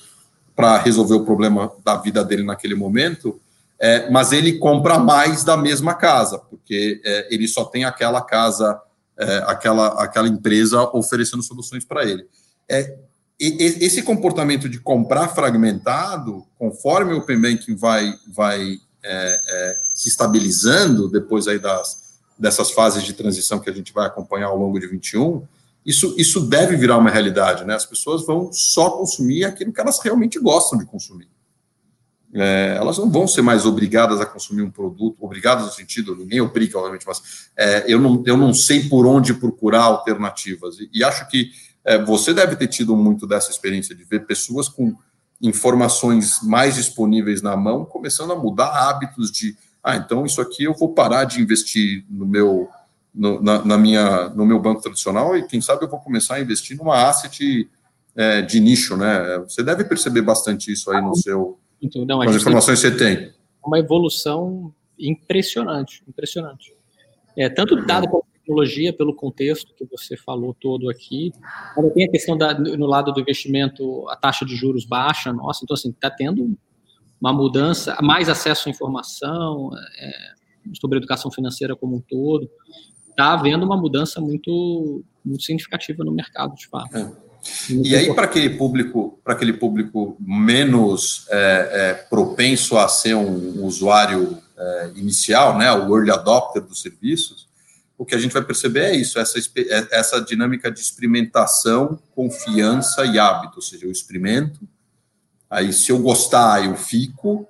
para 0.55 0.79
resolver 0.79 1.15
o 1.15 1.25
problema 1.25 1.71
da 1.85 1.97
vida 1.97 2.25
dele 2.25 2.43
naquele 2.43 2.75
momento, 2.75 3.39
é, 3.79 4.11
mas 4.11 4.33
ele 4.33 4.59
compra 4.59 4.99
mais 4.99 5.45
da 5.45 5.57
mesma 5.57 5.95
casa, 5.95 6.39
porque 6.39 7.01
é, 7.05 7.29
ele 7.33 7.47
só 7.47 7.65
tem 7.67 7.85
aquela 7.85 8.23
casa, 8.23 8.81
é, 9.19 9.45
aquela, 9.47 10.03
aquela 10.03 10.27
empresa 10.27 10.83
oferecendo 10.95 11.43
soluções 11.43 11.85
para 11.85 12.05
ele. 12.05 12.27
É, 12.69 12.97
esse 13.39 14.03
comportamento 14.03 14.69
de 14.69 14.81
comprar 14.81 15.29
fragmentado, 15.29 16.47
conforme 16.59 17.13
o 17.13 17.19
Open 17.19 17.41
Banking 17.41 17.77
vai, 17.77 18.15
vai 18.29 18.79
é, 19.05 19.41
é, 19.49 19.79
se 19.95 20.09
estabilizando 20.09 21.09
depois 21.11 21.47
aí 21.47 21.59
das, 21.59 22.19
dessas 22.39 22.71
fases 22.71 23.03
de 23.03 23.13
transição 23.13 23.59
que 23.59 23.69
a 23.69 23.73
gente 23.73 23.93
vai 23.93 24.07
acompanhar 24.07 24.47
ao 24.47 24.57
longo 24.57 24.79
de 24.79 24.87
21, 24.87 25.43
isso, 25.85 26.15
isso 26.19 26.41
deve 26.41 26.77
virar 26.77 26.99
uma 26.99 27.11
realidade, 27.11 27.65
né? 27.65 27.75
As 27.75 27.87
pessoas 27.87 28.27
vão 28.27 28.51
só 28.53 28.91
consumir 28.91 29.45
aquilo 29.45 29.73
que 29.73 29.81
elas 29.81 30.01
realmente 30.01 30.39
gostam 30.41 30.79
de 30.79 30.85
consumir. 30.85 31.29
É, 32.35 32.75
elas 32.77 32.99
não 32.99 33.09
vão 33.09 33.29
ser 33.29 33.41
mais 33.41 33.65
obrigadas 33.65 34.21
a 34.21 34.27
consumir 34.27 34.63
um 34.63 34.71
produto, 34.71 35.17
obrigadas 35.21 35.65
no 35.65 35.73
sentido, 35.73 36.17
ninguém 36.17 36.41
obriga, 36.41 36.77
obviamente, 36.77 37.07
mas 37.07 37.49
é, 37.57 37.85
eu, 37.87 38.01
não, 38.01 38.23
eu 38.27 38.37
não 38.37 38.53
sei 38.53 38.89
por 38.89 39.07
onde 39.07 39.33
procurar 39.33 39.85
alternativas. 39.85 40.81
E, 40.81 40.91
e 40.93 41.05
acho 41.05 41.29
que 41.29 41.51
você 42.05 42.35
deve 42.35 42.57
ter 42.57 42.67
tido 42.67 42.97
muito 42.97 43.27
dessa 43.27 43.51
experiência 43.51 43.95
de 43.95 44.05
ver 44.05 44.27
pessoas 44.27 44.69
com 44.69 44.95
informações 45.41 46.41
mais 46.43 46.75
disponíveis 46.75 47.43
na 47.43 47.57
mão 47.57 47.85
começando 47.85 48.33
a 48.33 48.37
mudar 48.37 48.69
hábitos 48.89 49.31
de, 49.31 49.55
ah, 49.85 49.97
então 49.97 50.25
isso 50.25 50.41
aqui 50.41 50.65
eu 50.65 50.75
vou 50.75 50.95
parar 50.95 51.25
de 51.25 51.41
investir 51.41 52.05
no 52.09 52.27
meu, 52.27 52.69
no, 53.15 53.43
na, 53.43 53.65
na, 53.65 53.79
minha, 53.79 54.29
no 54.31 54.47
meu 54.47 54.59
banco 54.59 54.81
tradicional 54.81 55.37
e 55.37 55.47
quem 55.47 55.61
sabe 55.61 55.85
eu 55.85 55.91
vou 55.91 56.01
começar 56.01 56.37
a 56.37 56.41
investir 56.41 56.77
numa 56.77 57.09
asset 57.09 57.69
é, 58.17 58.41
de 58.43 58.59
nicho, 58.59 58.97
né? 58.97 59.39
Você 59.41 59.63
deve 59.63 59.85
perceber 59.85 60.23
bastante 60.23 60.73
isso 60.73 60.91
aí 60.91 61.03
no 61.03 61.15
seu 61.15 61.59
então, 61.81 62.05
não, 62.05 62.19
Quais 62.19 62.37
informações 62.37 62.79
você 62.79 62.91
tem? 62.91 63.33
Uma 63.65 63.79
evolução 63.79 64.73
impressionante, 64.99 66.03
impressionante. 66.09 66.75
É, 67.37 67.49
tanto 67.49 67.77
dado 67.85 68.09
pela 68.09 68.23
tecnologia, 68.47 68.93
pelo 68.93 69.15
contexto 69.15 69.75
que 69.75 69.85
você 69.91 70.17
falou 70.17 70.55
todo 70.55 70.89
aqui, 70.89 71.33
ainda 71.77 71.91
tem 71.91 72.05
a 72.05 72.11
questão 72.11 72.39
da, 72.39 72.57
no 72.57 72.87
lado 72.87 73.13
do 73.13 73.21
investimento, 73.21 74.09
a 74.09 74.17
taxa 74.17 74.47
de 74.47 74.55
juros 74.55 74.85
baixa, 74.85 75.33
nossa, 75.33 75.61
então 75.65 75.75
assim, 75.75 75.91
está 75.91 76.09
tendo 76.09 76.57
uma 77.21 77.33
mudança, 77.33 77.97
mais 78.01 78.29
acesso 78.29 78.69
à 78.69 78.71
informação, 78.71 79.71
é, 79.99 80.11
sobre 80.81 80.99
educação 80.99 81.31
financeira 81.31 81.75
como 81.75 81.97
um 81.97 82.01
todo, 82.01 82.49
está 83.11 83.33
havendo 83.33 83.65
uma 83.65 83.77
mudança 83.77 84.21
muito, 84.21 85.03
muito 85.25 85.43
significativa 85.43 86.05
no 86.05 86.13
mercado, 86.13 86.55
de 86.55 86.69
fato. 86.69 86.97
É. 86.97 87.27
E 87.71 87.95
aí, 87.95 88.13
para 88.13 88.25
aquele 88.25 88.51
público, 88.51 89.21
para 89.23 89.35
aquele 89.35 89.53
público 89.53 90.17
menos 90.21 91.27
é, 91.31 91.71
é, 91.73 91.95
propenso 91.95 92.77
a 92.77 92.89
ser 92.89 93.15
um 93.15 93.65
usuário 93.65 94.39
é, 94.59 94.91
inicial, 94.97 95.57
né, 95.57 95.73
o 95.73 95.97
early 95.97 96.11
adopter 96.11 96.61
dos 96.61 96.83
serviços, 96.83 97.46
o 97.99 98.05
que 98.05 98.15
a 98.15 98.19
gente 98.19 98.33
vai 98.33 98.43
perceber 98.43 98.81
é 98.81 98.97
isso, 98.97 99.19
essa, 99.19 99.39
é, 99.39 99.89
essa 99.91 100.21
dinâmica 100.21 100.71
de 100.71 100.81
experimentação, 100.81 101.99
confiança 102.15 103.05
e 103.05 103.19
hábito, 103.19 103.57
ou 103.57 103.63
seja, 103.63 103.87
eu 103.87 103.93
experimento, 103.93 104.61
aí 105.49 105.73
se 105.73 105.91
eu 105.91 105.99
gostar, 105.99 106.65
eu 106.65 106.77
fico, 106.77 107.49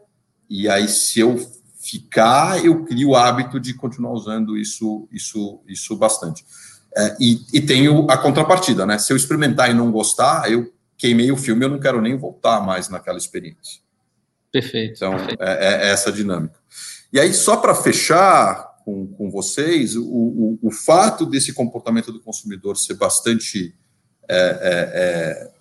e 0.49 0.69
aí 0.69 0.89
se 0.89 1.21
eu 1.21 1.37
ficar, 1.81 2.65
eu 2.65 2.85
crio 2.85 3.11
o 3.11 3.17
hábito 3.17 3.61
de 3.61 3.75
continuar 3.75 4.13
usando 4.13 4.57
isso, 4.57 5.09
isso, 5.13 5.61
isso 5.67 5.97
bastante. 5.97 6.45
É, 6.97 7.17
e, 7.21 7.41
e 7.53 7.61
tenho 7.61 8.11
a 8.11 8.17
contrapartida, 8.17 8.87
né? 8.87 8.99
Se 8.99 9.13
eu 9.13 9.17
experimentar 9.17 9.71
e 9.71 9.75
não 9.75 9.93
gostar, 9.93 10.51
eu 10.51 10.73
queimei 10.97 11.31
o 11.31 11.37
filme, 11.37 11.65
eu 11.65 11.69
não 11.69 11.79
quero 11.79 12.01
nem 12.01 12.17
voltar 12.17 12.61
mais 12.61 12.89
naquela 12.89 13.19
experiência. 13.19 13.81
Perfeito. 14.51 14.95
Então, 14.97 15.11
perfeito. 15.11 15.43
É, 15.43 15.89
é, 15.89 15.91
essa 15.91 16.11
dinâmica. 16.11 16.59
E 17.13 17.21
aí, 17.21 17.33
só 17.35 17.57
para 17.57 17.75
fechar 17.75 18.66
com, 18.87 19.05
com 19.09 19.29
vocês, 19.29 19.97
o, 19.97 20.05
o, 20.05 20.59
o, 20.63 20.71
fato 20.71 21.27
desse 21.27 21.53
comportamento 21.53 22.13
do 22.13 22.21
consumidor 22.21 22.77
ser 22.77 22.95
bastante. 22.95 23.75
É, 24.29 24.37
é, 24.39 25.51
é 25.51 25.57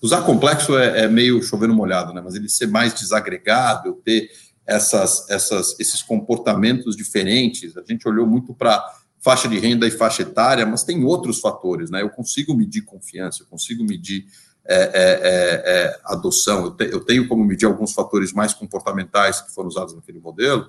usar 0.00 0.22
complexo 0.22 0.76
é, 0.76 1.06
meio 1.06 1.42
chovendo 1.42 1.74
molhado, 1.74 2.12
né? 2.12 2.20
mas 2.22 2.34
ele 2.34 2.48
ser 2.48 2.66
mais 2.66 2.92
desagregado, 2.94 4.00
ter 4.04 4.30
essas, 4.66 5.28
essas, 5.30 5.78
esses 5.78 6.02
comportamentos 6.02 6.96
diferentes. 6.96 7.76
A 7.76 7.82
gente 7.86 8.08
olhou 8.08 8.26
muito 8.26 8.54
para 8.54 8.82
faixa 9.20 9.46
de 9.46 9.58
renda 9.58 9.86
e 9.86 9.90
faixa 9.90 10.22
etária, 10.22 10.64
mas 10.64 10.82
tem 10.82 11.04
outros 11.04 11.38
fatores, 11.38 11.90
né? 11.90 12.02
Eu 12.02 12.10
consigo 12.10 12.54
medir 12.54 12.82
confiança, 12.82 13.42
eu 13.42 13.46
consigo 13.46 13.84
medir 13.84 14.26
é, 14.64 14.74
é, 14.74 14.84
é, 14.84 15.62
é, 15.64 16.00
adoção, 16.04 16.64
eu, 16.64 16.70
te, 16.70 16.84
eu, 16.84 17.00
tenho 17.00 17.26
como 17.26 17.44
medir 17.44 17.66
alguns 17.66 17.92
fatores 17.92 18.32
mais 18.32 18.54
comportamentais 18.54 19.40
que 19.40 19.52
foram 19.52 19.68
usados 19.68 19.94
naquele 19.94 20.20
modelo. 20.20 20.68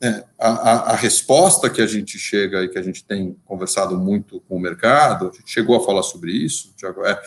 É, 0.00 0.24
a, 0.38 0.48
a, 0.48 0.72
a, 0.92 0.94
resposta 0.94 1.70
que 1.70 1.80
a 1.80 1.86
gente 1.86 2.18
chega 2.18 2.62
e 2.62 2.68
que 2.68 2.78
a 2.78 2.82
gente 2.82 3.02
tem 3.02 3.34
conversado 3.46 3.96
muito 3.98 4.40
com 4.42 4.56
o 4.56 4.60
mercado, 4.60 5.30
a 5.32 5.36
gente 5.36 5.50
chegou 5.50 5.74
a 5.74 5.84
falar 5.84 6.02
sobre 6.02 6.32
isso, 6.32 6.74
Tiago, 6.76 7.02
é 7.02 7.18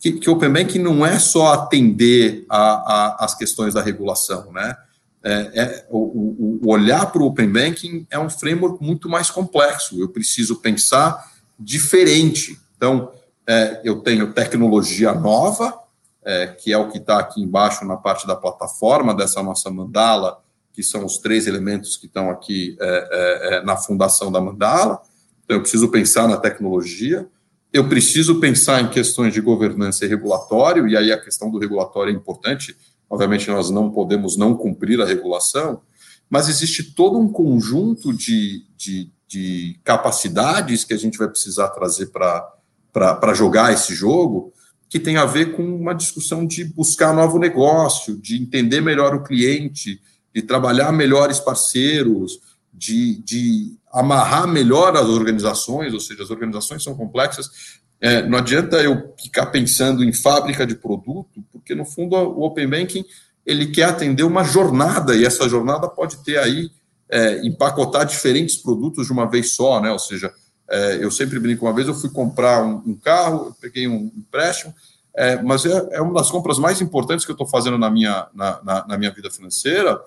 que, 0.00 0.12
que 0.12 0.30
o 0.30 0.34
Open 0.34 0.52
Banking 0.52 0.78
não 0.78 1.04
é 1.04 1.18
só 1.18 1.52
atender 1.54 2.46
às 2.48 3.34
questões 3.34 3.74
da 3.74 3.82
regulação, 3.82 4.52
né? 4.52 4.76
é, 5.24 5.50
é, 5.54 5.86
o, 5.88 6.60
o, 6.62 6.70
olhar 6.70 7.10
para 7.10 7.22
o 7.22 7.26
Open 7.26 7.50
Banking 7.50 8.06
é 8.10 8.18
um 8.18 8.28
framework 8.28 8.84
muito 8.84 9.08
mais 9.08 9.30
complexo. 9.30 9.98
Eu 9.98 10.10
preciso 10.10 10.56
pensar 10.56 11.32
diferente. 11.58 12.60
Então, 12.76 13.10
é, 13.46 13.80
eu 13.82 14.02
tenho 14.02 14.34
tecnologia 14.34 15.14
nova, 15.14 15.80
é, 16.22 16.48
que 16.48 16.72
é 16.72 16.76
o 16.76 16.90
que 16.90 16.98
está 16.98 17.18
aqui 17.18 17.42
embaixo 17.42 17.86
na 17.86 17.96
parte 17.96 18.26
da 18.26 18.36
plataforma 18.36 19.14
dessa 19.14 19.42
nossa 19.42 19.70
mandala, 19.70 20.42
que 20.74 20.82
são 20.82 21.04
os 21.06 21.18
três 21.18 21.46
elementos 21.46 21.96
que 21.96 22.06
estão 22.06 22.28
aqui 22.28 22.76
é, 22.80 22.86
é, 22.86 23.54
é, 23.54 23.64
na 23.64 23.76
fundação 23.76 24.30
da 24.30 24.40
Mandala. 24.40 25.00
Então, 25.44 25.56
eu 25.56 25.60
preciso 25.60 25.88
pensar 25.88 26.28
na 26.28 26.36
tecnologia, 26.36 27.26
eu 27.72 27.88
preciso 27.88 28.40
pensar 28.40 28.82
em 28.82 28.90
questões 28.90 29.32
de 29.32 29.40
governança 29.40 30.04
e 30.04 30.08
regulatório, 30.08 30.88
e 30.88 30.96
aí 30.96 31.12
a 31.12 31.20
questão 31.20 31.48
do 31.48 31.58
regulatório 31.58 32.12
é 32.12 32.16
importante. 32.16 32.76
Obviamente, 33.08 33.48
nós 33.48 33.70
não 33.70 33.88
podemos 33.88 34.36
não 34.36 34.56
cumprir 34.56 35.00
a 35.00 35.06
regulação, 35.06 35.80
mas 36.28 36.48
existe 36.48 36.82
todo 36.82 37.18
um 37.18 37.28
conjunto 37.28 38.12
de, 38.12 38.64
de, 38.76 39.12
de 39.28 39.78
capacidades 39.84 40.82
que 40.82 40.92
a 40.92 40.98
gente 40.98 41.18
vai 41.18 41.28
precisar 41.28 41.68
trazer 41.68 42.06
para 42.06 43.34
jogar 43.34 43.72
esse 43.72 43.94
jogo, 43.94 44.52
que 44.88 44.98
tem 44.98 45.18
a 45.18 45.24
ver 45.24 45.54
com 45.54 45.62
uma 45.62 45.94
discussão 45.94 46.44
de 46.44 46.64
buscar 46.64 47.14
novo 47.14 47.38
negócio, 47.38 48.16
de 48.16 48.40
entender 48.40 48.80
melhor 48.80 49.14
o 49.14 49.22
cliente, 49.22 50.00
de 50.34 50.42
trabalhar 50.42 50.90
melhores 50.92 51.38
parceiros, 51.38 52.40
de, 52.72 53.22
de 53.22 53.76
amarrar 53.92 54.48
melhor 54.48 54.96
as 54.96 55.06
organizações, 55.06 55.94
ou 55.94 56.00
seja, 56.00 56.24
as 56.24 56.30
organizações 56.30 56.82
são 56.82 56.94
complexas. 56.94 57.80
É, 58.00 58.26
não 58.26 58.38
adianta 58.38 58.82
eu 58.82 59.14
ficar 59.22 59.46
pensando 59.46 60.02
em 60.02 60.12
fábrica 60.12 60.66
de 60.66 60.74
produto, 60.74 61.42
porque 61.52 61.74
no 61.74 61.84
fundo 61.84 62.16
o 62.16 62.42
Open 62.42 62.68
Banking 62.68 63.04
ele 63.46 63.68
quer 63.68 63.84
atender 63.84 64.24
uma 64.24 64.42
jornada, 64.42 65.14
e 65.14 65.24
essa 65.24 65.48
jornada 65.48 65.88
pode 65.88 66.16
ter 66.24 66.38
aí, 66.38 66.70
é, 67.08 67.46
empacotar 67.46 68.04
diferentes 68.04 68.56
produtos 68.56 69.06
de 69.06 69.12
uma 69.12 69.30
vez 69.30 69.52
só, 69.52 69.80
né? 69.80 69.92
Ou 69.92 69.98
seja, 69.98 70.32
é, 70.68 70.98
eu 71.04 71.10
sempre 71.10 71.38
brinco, 71.38 71.66
uma 71.66 71.74
vez 71.74 71.86
eu 71.86 71.94
fui 71.94 72.10
comprar 72.10 72.64
um, 72.64 72.82
um 72.86 72.94
carro, 72.96 73.46
eu 73.46 73.56
peguei 73.60 73.86
um 73.86 74.10
empréstimo, 74.16 74.74
é, 75.14 75.40
mas 75.42 75.64
é, 75.64 75.88
é, 75.92 76.00
uma 76.00 76.14
das 76.14 76.30
compras 76.30 76.58
mais 76.58 76.80
importantes 76.80 77.24
que 77.24 77.30
eu 77.30 77.34
estou 77.34 77.46
fazendo 77.46 77.78
na 77.78 77.90
minha, 77.90 78.26
na, 78.34 78.60
na, 78.64 78.86
na 78.88 78.98
minha 78.98 79.12
vida 79.12 79.30
financeira, 79.30 80.00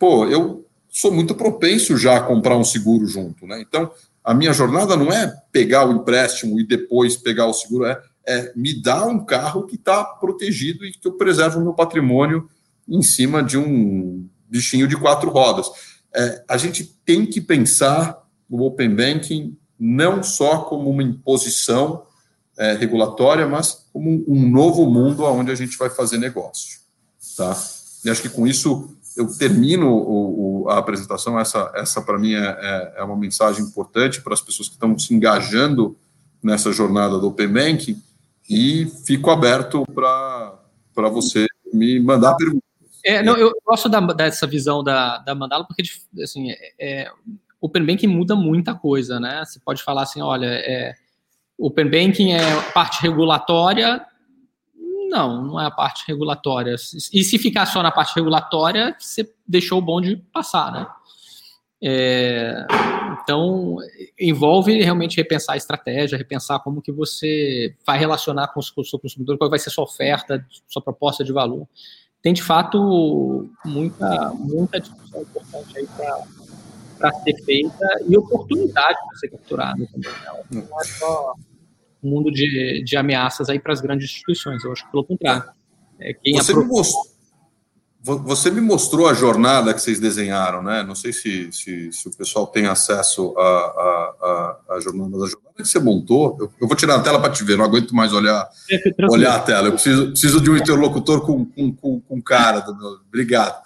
pô, 0.00 0.26
eu 0.26 0.66
sou 0.88 1.12
muito 1.12 1.34
propenso 1.34 1.96
já 1.96 2.16
a 2.16 2.22
comprar 2.22 2.56
um 2.56 2.64
seguro 2.64 3.06
junto, 3.06 3.46
né? 3.46 3.60
Então, 3.60 3.92
a 4.24 4.32
minha 4.32 4.52
jornada 4.52 4.96
não 4.96 5.12
é 5.12 5.30
pegar 5.52 5.86
o 5.86 5.92
empréstimo 5.92 6.58
e 6.58 6.66
depois 6.66 7.16
pegar 7.16 7.46
o 7.46 7.52
seguro, 7.52 7.84
é, 7.84 8.02
é 8.26 8.52
me 8.56 8.82
dar 8.82 9.06
um 9.06 9.24
carro 9.24 9.66
que 9.66 9.76
está 9.76 10.02
protegido 10.02 10.84
e 10.86 10.90
que 10.90 11.06
eu 11.06 11.12
preservo 11.12 11.60
o 11.60 11.62
meu 11.62 11.74
patrimônio 11.74 12.48
em 12.88 13.02
cima 13.02 13.42
de 13.42 13.58
um 13.58 14.26
bichinho 14.48 14.88
de 14.88 14.96
quatro 14.96 15.30
rodas. 15.30 15.70
É, 16.12 16.44
a 16.48 16.56
gente 16.56 16.84
tem 17.04 17.26
que 17.26 17.40
pensar 17.40 18.26
o 18.48 18.64
Open 18.64 18.96
Banking 18.96 19.56
não 19.78 20.22
só 20.22 20.62
como 20.62 20.90
uma 20.90 21.02
imposição 21.02 22.04
é, 22.58 22.72
regulatória, 22.72 23.46
mas 23.46 23.86
como 23.92 24.24
um 24.26 24.48
novo 24.48 24.86
mundo 24.86 25.24
onde 25.24 25.52
a 25.52 25.54
gente 25.54 25.76
vai 25.76 25.90
fazer 25.90 26.18
negócio. 26.18 26.80
Tá? 27.36 27.56
E 28.04 28.10
acho 28.10 28.22
que 28.22 28.28
com 28.28 28.46
isso 28.46 28.96
eu 29.16 29.26
termino 29.36 29.88
o, 29.88 30.62
o, 30.64 30.68
a 30.68 30.78
apresentação. 30.78 31.38
Essa, 31.38 31.70
essa 31.74 32.00
para 32.02 32.18
mim, 32.18 32.34
é, 32.34 32.38
é, 32.38 32.94
é, 32.98 33.02
uma 33.02 33.16
mensagem 33.16 33.64
importante 33.64 34.20
para 34.22 34.34
as 34.34 34.40
pessoas 34.40 34.68
que 34.68 34.74
estão 34.74 34.98
se 34.98 35.14
engajando 35.14 35.96
nessa 36.42 36.72
jornada 36.72 37.18
do 37.18 37.28
Open 37.28 37.48
Banking 37.48 38.00
e 38.48 38.86
fico 39.04 39.30
aberto 39.30 39.84
para 39.94 41.08
você 41.08 41.46
me 41.72 42.00
mandar 42.00 42.34
perguntas. 42.34 42.62
É, 43.04 43.22
não, 43.22 43.36
eu 43.36 43.52
gosto 43.64 43.88
da, 43.88 44.00
dessa 44.00 44.46
visão 44.46 44.82
da, 44.82 45.18
da 45.18 45.34
Mandala, 45.34 45.66
porque 45.66 45.82
assim, 46.22 46.50
é, 46.50 46.72
é 46.78 47.10
Open 47.60 47.84
Banking 47.84 48.06
muda 48.06 48.34
muita 48.34 48.74
coisa, 48.74 49.18
né? 49.20 49.42
Você 49.44 49.60
pode 49.60 49.82
falar 49.82 50.02
assim, 50.02 50.20
olha, 50.20 50.46
é, 50.46 50.94
Open 51.58 51.90
Banking 51.90 52.32
é 52.32 52.60
parte 52.72 53.02
regulatória, 53.02 54.04
não, 55.10 55.44
não 55.44 55.60
é 55.60 55.66
a 55.66 55.70
parte 55.70 56.04
regulatória. 56.06 56.74
E 57.12 57.24
se 57.24 57.38
ficar 57.38 57.66
só 57.66 57.82
na 57.82 57.90
parte 57.90 58.14
regulatória, 58.14 58.96
você 58.98 59.28
deixou 59.46 59.78
o 59.78 59.82
bonde 59.82 60.16
passar, 60.32 60.72
né? 60.72 60.86
É, 61.82 62.66
então, 63.22 63.76
envolve 64.18 64.82
realmente 64.82 65.16
repensar 65.16 65.54
a 65.54 65.56
estratégia, 65.56 66.16
repensar 66.16 66.60
como 66.60 66.82
que 66.82 66.92
você 66.92 67.74
vai 67.86 67.98
relacionar 67.98 68.48
com 68.48 68.60
o 68.60 68.84
seu 68.84 68.98
consumidor, 68.98 69.38
qual 69.38 69.50
vai 69.50 69.58
ser 69.58 69.70
sua 69.70 69.84
oferta, 69.84 70.44
sua 70.68 70.82
proposta 70.82 71.24
de 71.24 71.32
valor. 71.32 71.66
Tem, 72.22 72.34
de 72.34 72.42
fato, 72.42 73.50
muita, 73.64 74.32
muita 74.34 74.78
discussão 74.78 75.22
importante 75.22 75.78
aí 75.78 75.88
para 76.98 77.12
ser 77.14 77.34
feita 77.44 77.86
e 78.06 78.16
oportunidade 78.16 78.98
para 79.08 79.18
ser 79.18 79.28
capturada 79.28 79.86
também. 79.86 80.10
Né? 80.10 80.64
Não 80.70 80.80
é 80.80 80.84
só 80.84 81.34
mundo 82.08 82.30
de, 82.30 82.82
de 82.84 82.96
ameaças 82.96 83.48
aí 83.48 83.58
para 83.58 83.72
as 83.72 83.80
grandes 83.80 84.10
instituições. 84.10 84.64
Eu 84.64 84.72
acho 84.72 84.84
que 84.84 84.90
pelo 84.90 85.04
contrário. 85.04 85.44
É, 86.00 86.14
você, 86.32 86.54
me 86.54 86.64
mostrou, 86.64 87.04
você 88.02 88.50
me 88.50 88.60
mostrou 88.60 89.08
a 89.08 89.12
jornada 89.12 89.74
que 89.74 89.80
vocês 89.80 90.00
desenharam, 90.00 90.62
né? 90.62 90.82
Não 90.82 90.94
sei 90.94 91.12
se, 91.12 91.52
se, 91.52 91.92
se 91.92 92.08
o 92.08 92.16
pessoal 92.16 92.46
tem 92.46 92.66
acesso 92.66 93.34
à 93.36 93.42
a, 93.42 94.14
a, 94.22 94.74
a, 94.76 94.80
jornada 94.80 95.18
da 95.18 95.26
jornada 95.26 95.56
que 95.56 95.68
você 95.68 95.78
montou. 95.78 96.38
Eu, 96.40 96.50
eu 96.58 96.66
vou 96.66 96.76
tirar 96.76 96.96
a 96.96 97.02
tela 97.02 97.20
para 97.20 97.32
te 97.32 97.44
ver, 97.44 97.58
não 97.58 97.64
aguento 97.66 97.94
mais 97.94 98.14
olhar, 98.14 98.48
é, 98.70 99.06
olhar 99.10 99.36
a 99.36 99.40
tela. 99.40 99.68
Eu 99.68 99.72
preciso, 99.72 100.10
preciso 100.10 100.40
de 100.40 100.50
um 100.50 100.56
interlocutor 100.56 101.20
com, 101.20 101.44
com, 101.44 101.72
com, 101.72 102.00
com 102.00 102.22
cara. 102.22 102.64
Obrigado. 103.06 103.60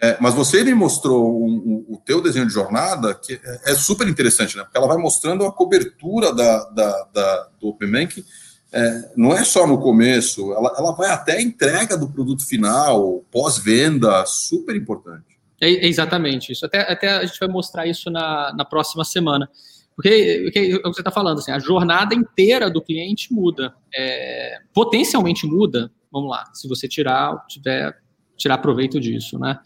É, 0.00 0.16
mas 0.20 0.34
você 0.34 0.62
me 0.62 0.74
mostrou 0.74 1.44
um, 1.44 1.84
um, 1.88 1.94
o 1.94 1.96
teu 1.98 2.22
desenho 2.22 2.46
de 2.46 2.52
jornada, 2.52 3.14
que 3.14 3.34
é, 3.34 3.72
é, 3.72 3.74
super 3.74 4.06
interessante, 4.06 4.56
né? 4.56 4.62
Porque 4.62 4.78
ela 4.78 4.86
vai 4.86 4.96
mostrando 4.96 5.44
a 5.44 5.52
cobertura 5.52 6.32
da, 6.32 6.64
da, 6.70 7.08
da 7.12 7.48
do 7.60 7.68
Open 7.68 7.90
Bank, 7.90 8.24
é, 8.72 9.10
não 9.16 9.32
é 9.32 9.42
só 9.42 9.66
no 9.66 9.80
começo, 9.80 10.52
ela, 10.52 10.72
ela 10.78 10.92
vai 10.92 11.10
até 11.10 11.38
a 11.38 11.42
entrega 11.42 11.96
do 11.96 12.08
produto 12.08 12.46
final, 12.46 13.24
pós-venda, 13.30 14.24
super 14.26 14.76
importante. 14.76 15.40
É, 15.60 15.68
é, 15.68 15.86
exatamente 15.86 16.52
isso. 16.52 16.64
Até, 16.64 16.80
até 16.90 17.08
a 17.08 17.26
gente 17.26 17.38
vai 17.38 17.48
mostrar 17.48 17.86
isso 17.86 18.10
na, 18.10 18.52
na 18.54 18.64
próxima 18.64 19.04
semana. 19.04 19.50
Porque, 19.94 20.40
porque 20.44 20.58
é 20.58 20.76
o 20.76 20.90
que 20.90 20.94
você 20.94 21.00
está 21.00 21.10
falando, 21.10 21.38
assim, 21.38 21.50
a 21.50 21.58
jornada 21.58 22.14
inteira 22.14 22.70
do 22.70 22.80
cliente 22.80 23.32
muda. 23.34 23.74
É, 23.94 24.58
potencialmente 24.72 25.46
muda, 25.46 25.90
vamos 26.10 26.30
lá, 26.30 26.48
se 26.54 26.66
você 26.68 26.88
tirar, 26.88 27.44
tiver, 27.46 27.94
tirar 28.40 28.58
proveito 28.58 28.98
disso, 28.98 29.38
né? 29.38 29.58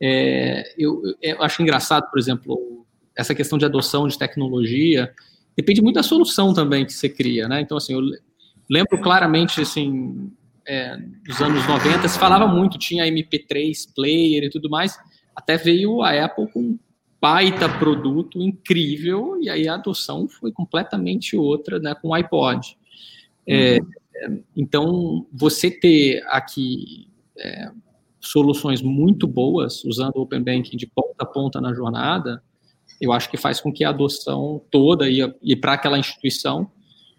É, 0.00 0.74
eu, 0.78 1.02
eu, 1.20 1.42
acho 1.42 1.60
engraçado, 1.62 2.08
por 2.10 2.18
exemplo, 2.18 2.86
essa 3.16 3.34
questão 3.34 3.58
de 3.58 3.64
adoção 3.64 4.06
de 4.06 4.16
tecnologia 4.16 5.12
depende 5.56 5.82
muito 5.82 5.96
da 5.96 6.04
solução 6.04 6.54
também 6.54 6.86
que 6.86 6.92
você 6.92 7.08
cria, 7.08 7.48
né? 7.48 7.60
Então, 7.60 7.76
assim, 7.76 7.94
eu 7.94 8.00
lembro 8.70 9.00
claramente, 9.00 9.60
assim, 9.60 10.30
é, 10.66 10.96
dos 11.26 11.40
anos 11.40 11.66
90, 11.66 12.06
se 12.06 12.18
falava 12.18 12.46
muito, 12.46 12.78
tinha 12.78 13.04
MP3 13.06 13.92
player 13.94 14.44
e 14.44 14.50
tudo 14.50 14.70
mais, 14.70 14.96
até 15.34 15.56
veio 15.56 16.02
a 16.02 16.24
Apple 16.24 16.48
com 16.52 16.60
um 16.60 16.78
baita 17.20 17.68
produto 17.68 18.40
incrível 18.40 19.36
e 19.40 19.50
aí 19.50 19.66
a 19.66 19.74
adoção 19.74 20.28
foi 20.28 20.52
completamente 20.52 21.36
outra, 21.36 21.80
né, 21.80 21.94
com 22.00 22.08
o 22.08 22.14
iPod. 22.14 22.78
É, 23.44 23.78
uhum. 24.28 24.42
então, 24.54 25.26
você 25.32 25.70
ter 25.70 26.22
aqui 26.28 27.08
é, 27.36 27.70
soluções 28.20 28.82
muito 28.82 29.26
boas, 29.26 29.84
usando 29.84 30.16
o 30.16 30.22
Open 30.22 30.42
Banking 30.42 30.76
de 30.76 30.86
ponta 30.86 31.08
a 31.18 31.26
ponta 31.26 31.60
na 31.60 31.72
jornada, 31.72 32.42
eu 33.00 33.12
acho 33.12 33.30
que 33.30 33.36
faz 33.36 33.60
com 33.60 33.72
que 33.72 33.84
a 33.84 33.90
adoção 33.90 34.60
toda 34.70 35.08
e, 35.08 35.20
e 35.42 35.54
para 35.54 35.74
aquela 35.74 35.98
instituição 35.98 36.70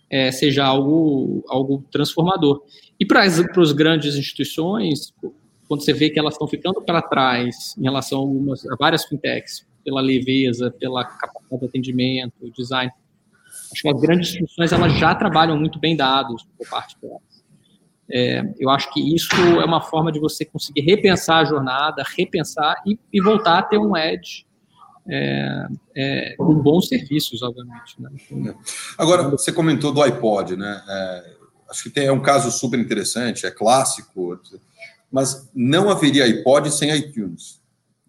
é, 0.10 0.32
seja 0.32 0.66
algo, 0.66 1.43
algo 1.47 1.86
transformador. 1.91 2.64
E 3.00 3.06
para 3.06 3.24
as 3.24 3.72
grandes 3.72 4.16
instituições, 4.16 5.14
quando 5.68 5.84
você 5.84 5.93
vê 5.93 6.10
que 6.10 6.20
elas 6.20 6.34
estão 6.34 6.47
ficando 6.47 6.82
para 6.82 7.02
trás 7.02 7.76
em 7.78 7.84
relação 7.84 8.20
a, 8.20 8.22
algumas, 8.22 8.66
a 8.66 8.76
várias 8.76 9.06
fintechs, 9.06 9.68
pela 9.84 10.02
leveza, 10.02 10.72
pela 10.72 11.06
capacidade 11.06 11.62
de 11.62 11.66
atendimento, 11.66 12.52
design, 12.52 12.91
acho 13.72 13.82
que 13.82 13.89
as 13.89 14.02
grandes 14.02 14.30
instituições 14.30 14.72
elas 14.72 14.93
já 14.97 15.16
trabalham 15.16 15.58
muito 15.58 15.80
bem 15.80 15.95
dados 15.95 16.45
por 16.58 16.68
parte 16.68 16.95
delas. 17.02 17.22
É, 18.12 18.43
eu 18.57 18.70
acho 18.70 18.91
que 18.91 19.16
isso 19.16 19.36
é 19.36 19.66
uma 19.66 19.82
forma 19.82 20.12
de 20.12 20.20
você 20.20 20.43
conseguir 20.43 20.82
repensar 20.82 21.39
a 21.39 21.45
jornada, 21.45 22.03
repensar 22.18 22.82
e, 22.86 22.97
e 23.14 23.22
voltar 23.22 23.60
a 23.60 23.64
ter 23.64 23.78
um 23.78 23.95
edge 23.95 24.45
é, 25.07 25.68
é, 25.95 26.36
com 26.38 26.55
bons 26.55 26.88
serviços, 26.88 27.41
obviamente. 27.41 27.95
Né? 27.99 28.55
Agora, 28.97 29.30
você 29.30 29.51
comentou 29.51 29.91
do 29.91 30.01
iPod, 30.01 30.55
né? 30.55 30.82
É, 30.88 31.36
acho 31.70 31.84
que 31.84 31.89
tem, 31.89 32.07
é 32.07 32.12
um 32.12 32.22
caso 32.22 32.51
super 32.51 32.80
interessante, 32.80 33.45
é 33.45 33.51
clássico, 33.51 34.39
mas 35.12 35.49
não 35.53 35.89
haveria 35.89 36.26
iPod 36.26 36.72
sem 36.72 36.95
iTunes. 36.95 37.60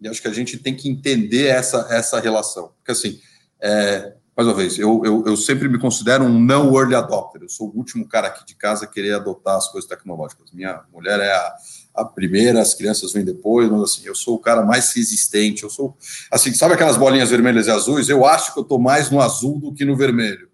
E 0.00 0.08
acho 0.08 0.20
que 0.20 0.28
a 0.28 0.32
gente 0.32 0.58
tem 0.58 0.74
que 0.74 0.88
entender 0.88 1.46
essa, 1.46 1.86
essa 1.90 2.18
relação. 2.20 2.72
Porque, 2.78 2.92
assim, 2.92 3.20
é, 3.60 4.14
mais 4.40 4.48
uma 4.48 4.56
vez, 4.56 4.78
eu, 4.78 5.02
eu, 5.04 5.24
eu, 5.26 5.36
sempre 5.36 5.68
me 5.68 5.78
considero 5.78 6.24
um 6.24 6.40
não 6.40 6.74
early 6.74 6.94
adopter. 6.94 7.42
Eu 7.42 7.48
sou 7.50 7.68
o 7.68 7.76
último 7.76 8.08
cara 8.08 8.28
aqui 8.28 8.46
de 8.46 8.54
casa 8.54 8.86
a 8.86 8.88
querer 8.88 9.12
adotar 9.12 9.58
as 9.58 9.68
coisas 9.68 9.86
tecnológicas. 9.86 10.50
Minha 10.50 10.82
mulher 10.90 11.20
é 11.20 11.30
a, 11.30 11.54
a 11.96 12.04
primeira, 12.06 12.58
as 12.58 12.72
crianças 12.72 13.12
vêm 13.12 13.22
depois, 13.22 13.68
mas 13.68 13.82
assim, 13.82 14.06
eu 14.06 14.14
sou 14.14 14.36
o 14.36 14.38
cara 14.38 14.64
mais 14.64 14.94
resistente. 14.94 15.62
Eu 15.62 15.68
sou, 15.68 15.94
assim, 16.30 16.54
sabe 16.54 16.72
aquelas 16.72 16.96
bolinhas 16.96 17.28
vermelhas 17.28 17.66
e 17.66 17.70
azuis? 17.70 18.08
Eu 18.08 18.24
acho 18.24 18.54
que 18.54 18.58
eu 18.58 18.62
estou 18.62 18.78
mais 18.78 19.10
no 19.10 19.20
azul 19.20 19.60
do 19.60 19.74
que 19.74 19.84
no 19.84 19.94
vermelho. 19.94 20.48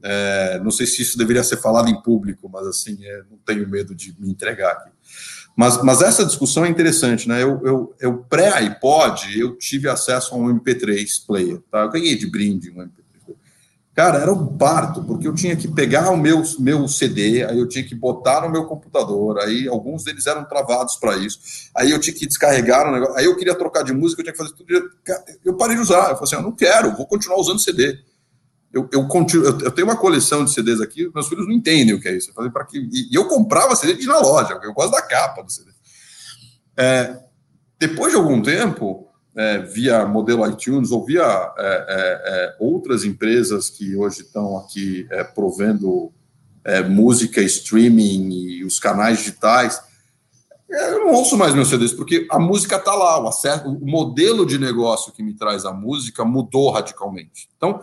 É, 0.00 0.60
não 0.62 0.70
sei 0.70 0.86
se 0.86 1.02
isso 1.02 1.18
deveria 1.18 1.42
ser 1.42 1.56
falado 1.56 1.90
em 1.90 2.00
público, 2.00 2.48
mas 2.48 2.68
assim, 2.68 3.04
é, 3.04 3.22
não 3.28 3.38
tenho 3.38 3.68
medo 3.68 3.96
de 3.96 4.14
me 4.16 4.30
entregar 4.30 4.70
aqui. 4.70 4.90
Mas, 5.58 5.82
mas 5.82 6.02
essa 6.02 6.24
discussão 6.24 6.64
é 6.64 6.68
interessante, 6.68 7.28
né? 7.28 7.42
Eu, 7.42 7.60
eu, 7.64 7.96
eu 7.98 8.18
pré-iPod, 8.18 9.36
eu 9.36 9.56
tive 9.56 9.88
acesso 9.88 10.32
a 10.32 10.38
um 10.38 10.56
MP3 10.56 11.26
player, 11.26 11.60
tá? 11.68 11.80
Eu 11.80 11.90
ganhei 11.90 12.14
de 12.14 12.30
brinde 12.30 12.70
um 12.70 12.76
MP3 12.76 12.97
Cara, 13.98 14.18
era 14.18 14.32
um 14.32 14.56
parto, 14.56 15.02
porque 15.02 15.26
eu 15.26 15.34
tinha 15.34 15.56
que 15.56 15.66
pegar 15.66 16.10
o 16.10 16.16
meu, 16.16 16.40
meu 16.60 16.86
CD, 16.86 17.44
aí 17.44 17.58
eu 17.58 17.66
tinha 17.66 17.82
que 17.82 17.96
botar 17.96 18.42
no 18.42 18.48
meu 18.48 18.64
computador, 18.64 19.40
aí 19.40 19.66
alguns 19.66 20.04
deles 20.04 20.24
eram 20.24 20.44
travados 20.44 20.94
para 20.94 21.16
isso, 21.16 21.40
aí 21.74 21.90
eu 21.90 21.98
tinha 21.98 22.14
que 22.14 22.24
descarregar 22.24 22.88
o 22.88 22.92
negócio, 22.92 23.16
aí 23.16 23.24
eu 23.24 23.36
queria 23.36 23.56
trocar 23.56 23.82
de 23.82 23.92
música, 23.92 24.20
eu 24.20 24.24
tinha 24.24 24.32
que 24.32 24.38
fazer 24.38 24.54
tudo. 24.54 24.88
Eu 25.44 25.56
parei 25.56 25.74
de 25.74 25.82
usar, 25.82 26.10
eu 26.10 26.16
falei 26.16 26.22
assim, 26.22 26.36
eu 26.36 26.42
não 26.42 26.52
quero, 26.52 26.96
vou 26.96 27.06
continuar 27.08 27.40
usando 27.40 27.58
CD. 27.58 27.98
Eu, 28.72 28.88
eu, 28.92 29.04
continuo, 29.08 29.46
eu, 29.46 29.70
tenho 29.72 29.88
uma 29.88 29.96
coleção 29.96 30.44
de 30.44 30.52
CDs 30.52 30.80
aqui, 30.80 31.10
meus 31.12 31.28
filhos 31.28 31.48
não 31.48 31.52
entendem 31.52 31.92
o 31.92 32.00
que 32.00 32.06
é 32.06 32.16
isso. 32.16 32.30
Eu 32.30 32.34
falei, 32.34 32.52
para 32.52 32.64
que, 32.66 32.78
e, 32.78 33.12
eu 33.12 33.26
comprava 33.26 33.74
CD 33.74 33.94
de 33.94 34.06
na 34.06 34.20
loja, 34.20 34.60
eu 34.62 34.74
gosto 34.74 34.92
da 34.92 35.02
capa 35.02 35.42
do 35.42 35.50
CD. 35.50 35.72
É, 36.76 37.18
depois 37.80 38.12
de 38.12 38.16
algum 38.16 38.40
tempo, 38.40 39.07
é, 39.38 39.58
via 39.58 40.04
modelo 40.04 40.44
iTunes 40.48 40.90
ou 40.90 41.04
via 41.04 41.22
é, 41.22 41.62
é, 41.62 42.22
é 42.26 42.56
outras 42.58 43.04
empresas 43.04 43.70
que 43.70 43.94
hoje 43.94 44.22
estão 44.22 44.58
aqui 44.58 45.06
é, 45.10 45.22
provendo 45.22 46.12
música, 46.90 47.40
streaming 47.40 48.30
e 48.30 48.62
os 48.62 48.78
canais 48.78 49.20
digitais, 49.20 49.80
eu 50.68 51.06
não 51.06 51.14
ouço 51.14 51.34
mais 51.34 51.54
meus 51.54 51.68
CDs, 51.68 51.94
porque 51.94 52.26
a 52.30 52.38
música 52.38 52.76
está 52.76 52.94
lá, 52.94 53.18
o, 53.22 53.26
acerto, 53.26 53.70
o 53.70 53.86
modelo 53.86 54.44
de 54.44 54.58
negócio 54.58 55.10
que 55.12 55.22
me 55.22 55.32
traz 55.32 55.64
a 55.64 55.72
música 55.72 56.26
mudou 56.26 56.70
radicalmente. 56.70 57.48
Então, 57.56 57.80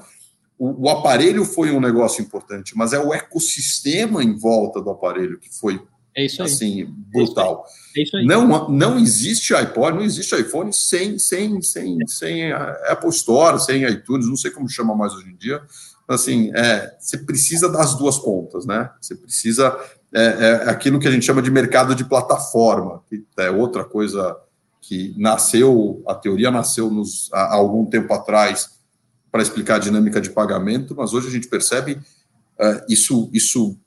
o, 0.56 0.86
o 0.86 0.90
aparelho 0.90 1.44
foi 1.44 1.72
um 1.72 1.80
negócio 1.80 2.22
importante, 2.22 2.78
mas 2.78 2.94
é 2.94 3.00
o 3.00 3.12
ecossistema 3.12 4.24
em 4.24 4.38
volta 4.38 4.80
do 4.80 4.92
aparelho 4.92 5.40
que 5.40 5.50
foi 5.50 5.82
é 6.16 6.26
isso 6.26 6.42
aí. 6.42 6.50
Assim, 6.50 6.86
brutal. 7.12 7.66
É 7.96 8.02
isso 8.02 8.16
aí. 8.16 8.26
Não, 8.26 8.70
não 8.70 8.98
existe 8.98 9.54
iPod, 9.54 9.96
não 9.96 10.04
existe 10.04 10.34
iPhone 10.36 10.72
sem, 10.72 11.20
sem, 11.20 11.62
sem, 11.62 12.08
sem 12.08 12.52
Apple 12.52 13.10
Store, 13.10 13.60
sem 13.62 13.84
iTunes, 13.84 14.28
não 14.28 14.38
sei 14.38 14.52
como 14.52 14.70
chama 14.70 14.96
mais 14.96 15.14
hoje 15.14 15.30
em 15.30 15.36
dia. 15.36 15.62
Assim, 16.08 16.52
é, 16.56 16.96
você 17.00 17.18
precisa 17.18 17.68
das 17.68 17.96
duas 17.96 18.18
pontas, 18.20 18.66
né? 18.66 18.90
Você 19.02 19.16
precisa. 19.16 19.78
É, 20.14 20.22
é 20.24 20.70
aquilo 20.70 21.00
que 21.00 21.08
a 21.08 21.12
gente 21.12 21.26
chama 21.26 21.42
de 21.42 21.52
mercado 21.52 21.94
de 21.94 22.06
plataforma, 22.06 23.04
que 23.10 23.26
é 23.38 23.50
outra 23.50 23.84
coisa 23.84 24.38
que 24.80 25.16
nasceu, 25.18 26.04
a 26.08 26.14
teoria 26.14 26.52
nasceu 26.52 26.92
nos, 26.92 27.30
há, 27.34 27.56
algum 27.56 27.86
tempo 27.86 28.14
atrás 28.14 28.80
para 29.32 29.42
explicar 29.42 29.76
a 29.76 29.80
dinâmica 29.80 30.22
de 30.22 30.30
pagamento, 30.30 30.96
mas 30.96 31.12
hoje 31.12 31.28
a 31.28 31.32
gente 31.32 31.48
percebe 31.48 31.94
uh, 31.94 32.86
isso, 32.88 33.30
isso 33.34 33.78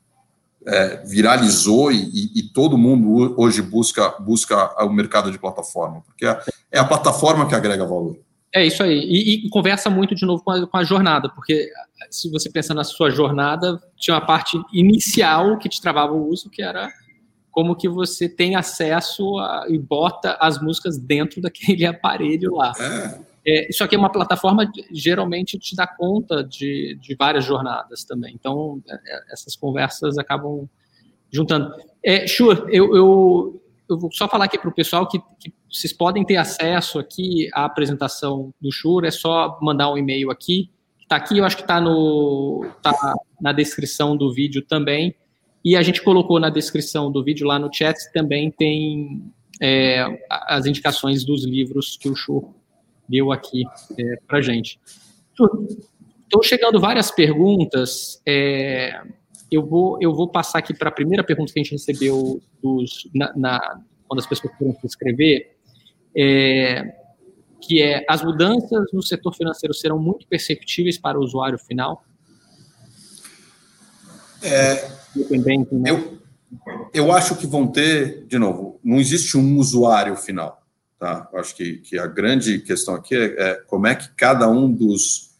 é, 0.66 0.96
viralizou 1.04 1.90
e, 1.92 2.30
e, 2.34 2.42
todo 2.42 2.76
mundo 2.76 3.34
hoje 3.40 3.62
busca, 3.62 4.10
busca 4.20 4.84
o 4.84 4.90
mercado 4.90 5.30
de 5.30 5.38
plataforma, 5.38 6.02
porque 6.02 6.26
é, 6.26 6.40
é 6.72 6.78
a 6.78 6.84
plataforma 6.84 7.46
que 7.48 7.54
agrega 7.54 7.84
valor. 7.84 8.18
É 8.54 8.66
isso 8.66 8.82
aí. 8.82 8.98
E, 8.98 9.46
e 9.46 9.50
conversa 9.50 9.90
muito 9.90 10.14
de 10.14 10.24
novo 10.24 10.42
com 10.42 10.50
a, 10.50 10.66
com 10.66 10.76
a, 10.76 10.84
jornada, 10.84 11.28
porque 11.28 11.70
se 12.10 12.30
você 12.30 12.50
pensar 12.50 12.74
na 12.74 12.84
sua 12.84 13.10
jornada, 13.10 13.80
tinha 13.96 14.14
uma 14.14 14.24
parte 14.24 14.60
inicial 14.72 15.58
que 15.58 15.68
te 15.68 15.80
travava 15.80 16.12
o 16.12 16.28
uso, 16.28 16.50
que 16.50 16.62
era 16.62 16.90
como 17.50 17.76
que 17.76 17.88
você 17.88 18.28
tem 18.28 18.56
acesso 18.56 19.38
a, 19.38 19.66
e 19.68 19.78
bota 19.78 20.36
as 20.40 20.60
músicas 20.60 20.98
dentro 20.98 21.40
daquele 21.40 21.84
aparelho 21.86 22.54
lá. 22.54 22.72
É. 22.78 23.27
É, 23.50 23.70
isso 23.70 23.82
aqui 23.82 23.94
é 23.94 23.98
uma 23.98 24.12
plataforma 24.12 24.70
geralmente 24.92 25.58
te 25.58 25.74
dá 25.74 25.86
conta 25.86 26.44
de, 26.44 26.98
de 27.00 27.14
várias 27.14 27.46
jornadas 27.46 28.04
também. 28.04 28.34
Então, 28.34 28.82
é, 28.86 28.94
é 28.94 29.32
essas 29.32 29.56
conversas 29.56 30.18
acabam 30.18 30.68
juntando. 31.30 31.72
É, 32.04 32.26
eu, 32.68 32.68
eu, 32.68 33.62
eu 33.88 33.98
vou 33.98 34.12
só 34.12 34.28
falar 34.28 34.44
aqui 34.44 34.58
para 34.58 34.68
o 34.68 34.74
pessoal 34.74 35.08
que, 35.08 35.18
que, 35.40 35.50
vocês 35.70 35.94
podem 35.94 36.24
ter 36.24 36.36
acesso 36.36 36.98
aqui 36.98 37.48
à 37.54 37.64
apresentação 37.64 38.52
do 38.60 38.70
Shure, 38.70 39.06
é 39.06 39.10
só 39.10 39.58
mandar 39.62 39.90
um 39.90 39.96
e-mail 39.96 40.30
aqui. 40.30 40.70
Está 41.00 41.16
aqui, 41.16 41.38
eu 41.38 41.44
acho 41.46 41.56
que 41.56 41.62
está 41.62 41.80
tá 42.82 43.14
na 43.40 43.52
descrição 43.52 44.14
do 44.14 44.30
vídeo 44.30 44.60
também. 44.60 45.14
E 45.64 45.74
a 45.74 45.82
gente 45.82 46.02
colocou 46.02 46.38
na 46.38 46.50
descrição 46.50 47.10
do 47.10 47.24
vídeo 47.24 47.46
lá 47.46 47.58
no 47.58 47.72
chat 47.72 47.96
também 48.12 48.50
tem 48.50 49.22
é, 49.60 50.06
as 50.30 50.66
indicações 50.66 51.24
dos 51.24 51.44
livros 51.44 51.96
que 51.96 52.10
o 52.10 52.14
Shure 52.14 52.57
deu 53.08 53.32
aqui 53.32 53.64
é, 53.98 54.16
para 54.26 54.40
gente. 54.40 54.78
Estão 55.30 56.42
chegando 56.42 56.80
várias 56.80 57.10
perguntas. 57.10 58.20
É, 58.26 59.00
eu, 59.50 59.64
vou, 59.64 59.98
eu 60.00 60.14
vou 60.14 60.28
passar 60.28 60.58
aqui 60.58 60.74
para 60.74 60.88
a 60.90 60.92
primeira 60.92 61.24
pergunta 61.24 61.52
que 61.52 61.58
a 61.58 61.62
gente 61.62 61.72
recebeu 61.72 62.40
dos, 62.62 63.08
na, 63.14 63.32
na, 63.36 63.80
quando 64.06 64.20
as 64.20 64.26
pessoas 64.26 64.52
foram 64.58 64.74
se 64.74 64.86
inscrever, 64.86 65.56
é, 66.16 66.94
que 67.60 67.82
é 67.82 68.04
as 68.08 68.22
mudanças 68.22 68.92
no 68.92 69.02
setor 69.02 69.34
financeiro 69.34 69.72
serão 69.74 69.98
muito 69.98 70.26
perceptíveis 70.26 70.98
para 70.98 71.18
o 71.18 71.22
usuário 71.22 71.58
final? 71.58 72.04
É, 74.42 74.88
né? 75.70 75.90
eu, 75.90 76.18
eu 76.92 77.12
acho 77.12 77.36
que 77.36 77.46
vão 77.46 77.66
ter, 77.66 78.26
de 78.26 78.38
novo, 78.38 78.78
não 78.84 78.98
existe 78.98 79.36
um 79.36 79.58
usuário 79.58 80.16
final. 80.16 80.57
Tá? 80.98 81.28
Acho 81.34 81.54
que, 81.54 81.78
que 81.78 81.98
a 81.98 82.06
grande 82.06 82.58
questão 82.58 82.94
aqui 82.94 83.14
é, 83.14 83.50
é 83.50 83.54
como 83.66 83.86
é 83.86 83.94
que 83.94 84.08
cada 84.16 84.48
um 84.48 84.70
dos, 84.70 85.30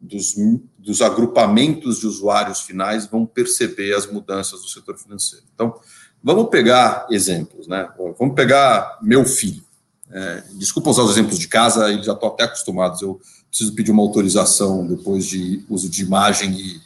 dos, 0.00 0.34
dos 0.78 1.00
agrupamentos 1.00 2.00
de 2.00 2.06
usuários 2.06 2.60
finais 2.60 3.06
vão 3.06 3.24
perceber 3.24 3.94
as 3.94 4.06
mudanças 4.06 4.60
do 4.60 4.68
setor 4.68 4.98
financeiro. 4.98 5.44
Então, 5.54 5.74
vamos 6.22 6.50
pegar 6.50 7.06
exemplos, 7.10 7.66
né? 7.66 7.88
Vamos 8.18 8.34
pegar 8.34 8.98
meu 9.00 9.24
filho. 9.24 9.64
É, 10.10 10.44
desculpa 10.54 10.90
usar 10.90 11.02
os 11.02 11.12
exemplos 11.12 11.38
de 11.38 11.48
casa, 11.48 11.90
eles 11.90 12.04
já 12.04 12.12
estão 12.12 12.28
até 12.28 12.44
acostumados. 12.44 13.00
Eu 13.00 13.18
preciso 13.48 13.74
pedir 13.74 13.92
uma 13.92 14.02
autorização 14.02 14.86
depois 14.86 15.24
de 15.24 15.64
uso 15.68 15.88
de 15.88 16.02
imagem 16.02 16.52
e, 16.52 16.80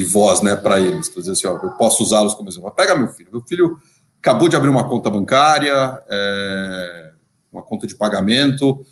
e 0.00 0.02
voz, 0.02 0.42
né, 0.42 0.56
para 0.56 0.80
eles. 0.80 1.08
Quer 1.08 1.20
dizer 1.20 1.32
assim, 1.32 1.46
ó, 1.46 1.56
eu 1.62 1.70
posso 1.72 2.02
usá-los 2.02 2.34
como 2.34 2.48
exemplo. 2.48 2.70
Pega 2.72 2.96
meu 2.96 3.08
filho. 3.08 3.28
Meu 3.30 3.40
filho 3.42 3.78
acabou 4.20 4.48
de 4.48 4.56
abrir 4.56 4.68
uma 4.68 4.88
conta 4.88 5.08
bancária, 5.08 6.02
é, 6.08 7.12
uma 7.52 7.62
conta 7.62 7.86
de 7.86 7.94
pagamento. 7.94 8.84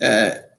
É, 0.00 0.50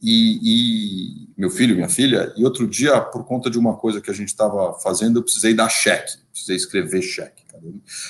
e, 0.00 0.38
e, 0.42 1.28
meu 1.36 1.50
filho, 1.50 1.74
minha 1.74 1.88
filha, 1.88 2.32
e 2.36 2.44
outro 2.44 2.66
dia, 2.66 3.00
por 3.00 3.24
conta 3.24 3.50
de 3.50 3.58
uma 3.58 3.76
coisa 3.76 4.00
que 4.00 4.10
a 4.10 4.14
gente 4.14 4.28
estava 4.28 4.78
fazendo, 4.80 5.18
eu 5.18 5.22
precisei 5.22 5.54
dar 5.54 5.68
cheque, 5.68 6.18
precisei 6.30 6.56
escrever 6.56 7.02
cheque. 7.02 7.42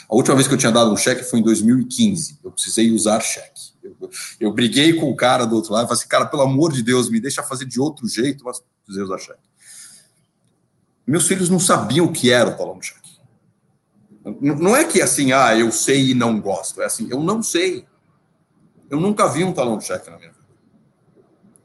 A 0.08 0.14
última 0.14 0.36
vez 0.36 0.46
que 0.46 0.52
eu 0.52 0.58
tinha 0.58 0.72
dado 0.72 0.92
um 0.92 0.96
cheque 0.96 1.22
foi 1.22 1.38
em 1.38 1.42
2015, 1.42 2.40
eu 2.44 2.50
precisei 2.50 2.90
usar 2.92 3.20
cheque. 3.20 3.72
Eu, 3.82 4.10
eu 4.38 4.52
briguei 4.52 4.92
com 4.92 5.10
o 5.10 5.16
cara 5.16 5.46
do 5.46 5.56
outro 5.56 5.72
lado, 5.72 5.86
falei 5.86 5.98
assim, 5.98 6.08
cara, 6.08 6.26
pelo 6.26 6.42
amor 6.42 6.72
de 6.72 6.82
Deus, 6.82 7.08
me 7.08 7.20
deixa 7.20 7.42
fazer 7.42 7.64
de 7.64 7.80
outro 7.80 8.06
jeito, 8.06 8.44
mas 8.44 8.62
precisei 8.84 9.04
usar 9.04 9.18
cheque. 9.18 9.48
Meus 11.06 11.26
filhos 11.26 11.48
não 11.48 11.58
sabiam 11.58 12.04
o 12.04 12.12
que 12.12 12.30
era 12.30 12.50
o 12.50 12.54
talão 12.54 12.78
de 12.78 12.88
cheque. 12.88 13.08
Não 14.42 14.76
é 14.76 14.84
que 14.84 15.00
assim, 15.00 15.32
ah, 15.32 15.56
eu 15.56 15.72
sei 15.72 16.10
e 16.10 16.14
não 16.14 16.38
gosto, 16.38 16.82
é 16.82 16.84
assim, 16.84 17.08
eu 17.10 17.20
não 17.20 17.42
sei. 17.42 17.86
Eu 18.90 18.98
nunca 19.00 19.28
vi 19.28 19.44
um 19.44 19.52
talão 19.52 19.78
de 19.78 19.84
cheque 19.84 20.10
na 20.10 20.16
minha 20.16 20.30
vida. 20.30 20.38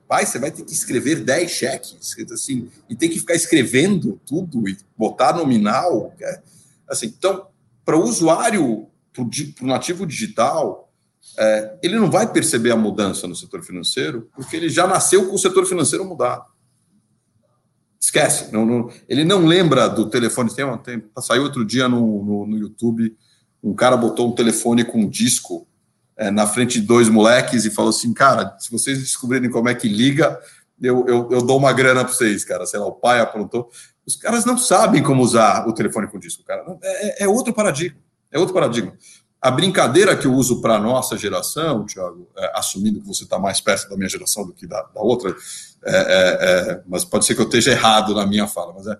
Pai, 0.08 0.26
você 0.26 0.38
vai 0.38 0.52
ter 0.52 0.64
que 0.64 0.74
escrever 0.74 1.24
10 1.24 1.50
cheques, 1.50 2.16
assim, 2.32 2.70
e 2.90 2.96
tem 2.96 3.10
que 3.10 3.20
ficar 3.20 3.34
escrevendo 3.34 4.20
tudo 4.26 4.68
e 4.68 4.78
botar 4.98 5.34
nominal. 5.34 6.14
É, 6.22 6.42
assim, 6.88 7.08
então, 7.08 7.48
para 7.84 7.98
o 7.98 8.04
usuário, 8.04 8.88
para 9.12 9.24
o 9.24 9.68
nativo 9.68 10.06
digital, 10.06 10.92
é, 11.38 11.80
ele 11.82 11.98
não 11.98 12.12
vai 12.12 12.32
perceber 12.32 12.72
a 12.72 12.78
mudança 12.78 13.28
no 13.28 13.36
setor 13.36 13.64
financeiro, 13.64 14.30
porque 14.36 14.56
ele 14.56 14.70
já 14.70 14.86
nasceu 14.86 15.28
com 15.28 15.36
o 15.36 15.40
setor 15.40 15.66
financeiro 15.66 16.06
mudado. 16.06 16.46
Esquece, 18.00 18.52
não, 18.52 18.66
não, 18.66 18.92
ele 19.08 19.24
não 19.24 19.46
lembra 19.46 19.88
do 19.88 20.10
telefone. 20.10 20.54
Tem, 20.54 20.78
tem, 20.80 21.04
saiu 21.22 21.44
outro 21.44 21.64
dia 21.64 21.88
no, 21.88 22.24
no, 22.24 22.46
no 22.46 22.58
YouTube, 22.58 23.18
um 23.64 23.74
cara 23.74 23.96
botou 23.96 24.30
um 24.30 24.36
telefone 24.36 24.84
com 24.84 25.00
um 25.00 25.10
disco 25.10 25.66
é, 26.18 26.30
na 26.32 26.46
frente 26.48 26.80
de 26.80 26.88
dois 26.88 27.10
moleques 27.10 27.66
e 27.66 27.72
falou 27.72 27.90
assim, 27.90 28.14
cara, 28.14 28.56
se 28.60 28.72
vocês 28.72 29.00
descobrirem 29.00 29.50
como 29.50 29.70
é 29.70 29.76
que 29.76 29.88
liga, 29.88 30.40
eu, 30.82 31.06
eu, 31.08 31.30
eu 31.32 31.42
dou 31.42 31.58
uma 31.58 31.74
grana 31.74 32.04
para 32.04 32.14
vocês, 32.14 32.44
cara. 32.44 32.66
Sei 32.66 32.80
lá, 32.80 32.86
o 32.86 32.94
pai 32.94 33.20
aprontou. 33.20 33.70
Os 34.06 34.16
caras 34.16 34.44
não 34.46 34.58
sabem 34.58 35.02
como 35.02 35.24
usar 35.24 35.68
o 35.68 35.74
telefone 35.74 36.08
com 36.08 36.20
disco, 36.20 36.44
cara. 36.44 36.64
É, 36.82 37.24
é, 37.24 37.24
é 37.24 37.28
outro 37.28 37.54
paradigma. 37.54 37.98
É 38.32 38.38
outro 38.38 38.54
paradigma. 38.54 38.94
A 39.42 39.52
brincadeira 39.52 40.16
que 40.16 40.26
eu 40.26 40.34
uso 40.34 40.62
para 40.62 40.76
a 40.76 40.80
nossa 40.80 41.18
geração, 41.18 41.86
Thiago, 41.86 42.30
é, 42.38 42.52
assumindo 42.56 43.02
que 43.02 43.08
você 43.08 43.24
está 43.24 43.38
mais 43.38 43.60
perto 43.60 43.90
da 43.90 43.98
minha 43.98 44.10
geração 44.10 44.46
do 44.46 44.54
que 44.54 44.66
da, 44.66 44.82
da 44.84 45.02
outra, 45.02 45.36
é, 45.86 45.96
é, 45.96 46.72
é, 46.72 46.82
mas 46.88 47.04
pode 47.04 47.26
ser 47.26 47.36
que 47.36 47.42
eu 47.42 47.46
esteja 47.46 47.72
errado 47.72 48.16
na 48.16 48.26
minha 48.26 48.48
fala, 48.48 48.74
mas 48.74 48.88
é. 48.88 48.98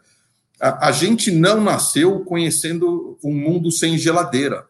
A, 0.60 0.88
a 0.88 0.92
gente 0.92 1.32
não 1.32 1.62
nasceu 1.62 2.26
conhecendo 2.26 3.18
um 3.24 3.34
mundo 3.34 3.72
sem 3.72 3.98
geladeira. 3.98 4.66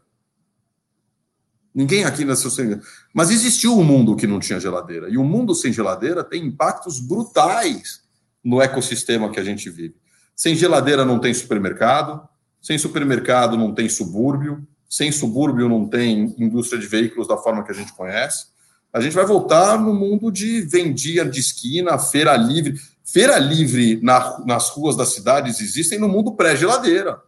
Ninguém 1.74 2.04
aqui 2.04 2.24
nasceu 2.24 2.52
sem. 2.52 2.80
Mas 3.14 3.32
existiu 3.32 3.78
um 3.78 3.84
mundo 3.84 4.16
que 4.16 4.28
não 4.28 4.40
tinha 4.40 4.60
geladeira. 4.60 5.10
E 5.10 5.18
o 5.18 5.22
um 5.22 5.26
mundo 5.26 5.56
sem 5.56 5.74
geladeira 5.74 6.24
tem 6.24 6.46
impactos 6.46 7.00
brutais 7.00 8.02
no 8.44 8.62
ecossistema 8.62 9.30
que 9.30 9.40
a 9.40 9.44
gente 9.44 9.70
vive. 9.70 9.96
Sem 10.36 10.56
geladeira 10.56 11.04
não 11.04 11.20
tem 11.20 11.34
supermercado, 11.34 12.28
sem 12.62 12.78
supermercado 12.78 13.58
não 13.58 13.74
tem 13.74 13.90
subúrbio, 13.90 14.66
sem 14.90 15.12
subúrbio 15.12 15.68
não 15.68 15.88
tem 15.88 16.36
indústria 16.38 16.80
de 16.80 16.88
veículos 16.88 17.28
da 17.28 17.38
forma 17.38 17.64
que 17.64 17.72
a 17.72 17.76
gente 17.76 17.94
conhece. 17.94 18.48
A 18.92 19.02
gente 19.02 19.14
vai 19.16 19.26
voltar 19.26 19.80
no 19.80 19.94
mundo 19.94 20.32
de 20.32 20.62
vendia 20.62 21.26
de 21.26 21.40
esquina, 21.40 21.98
feira 21.98 22.36
livre. 22.36 22.80
Feira 23.04 23.40
livre 23.40 24.00
na, 24.02 24.40
nas 24.46 24.70
ruas 24.70 24.96
das 24.96 25.14
cidades 25.14 25.60
existem 25.60 26.00
no 26.00 26.08
mundo 26.08 26.34
pré-geladeira. 26.34 27.20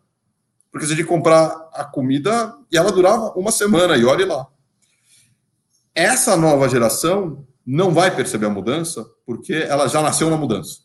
Porque 0.76 0.88
você 0.88 0.94
tinha 0.94 1.06
que 1.06 1.10
comprar 1.10 1.70
a 1.72 1.86
comida 1.86 2.54
e 2.70 2.76
ela 2.76 2.92
durava 2.92 3.32
uma 3.38 3.50
semana, 3.50 3.96
e 3.96 4.04
olhe 4.04 4.26
lá. 4.26 4.46
Essa 5.96 6.36
nova 6.36 6.68
geração 6.68 7.48
não 7.66 7.94
vai 7.94 8.14
perceber 8.14 8.48
a 8.48 8.50
mudança, 8.50 9.10
porque 9.26 9.54
ela 9.54 9.88
já 9.88 10.02
nasceu 10.02 10.30
na 10.30 10.36
mudança. 10.36 10.80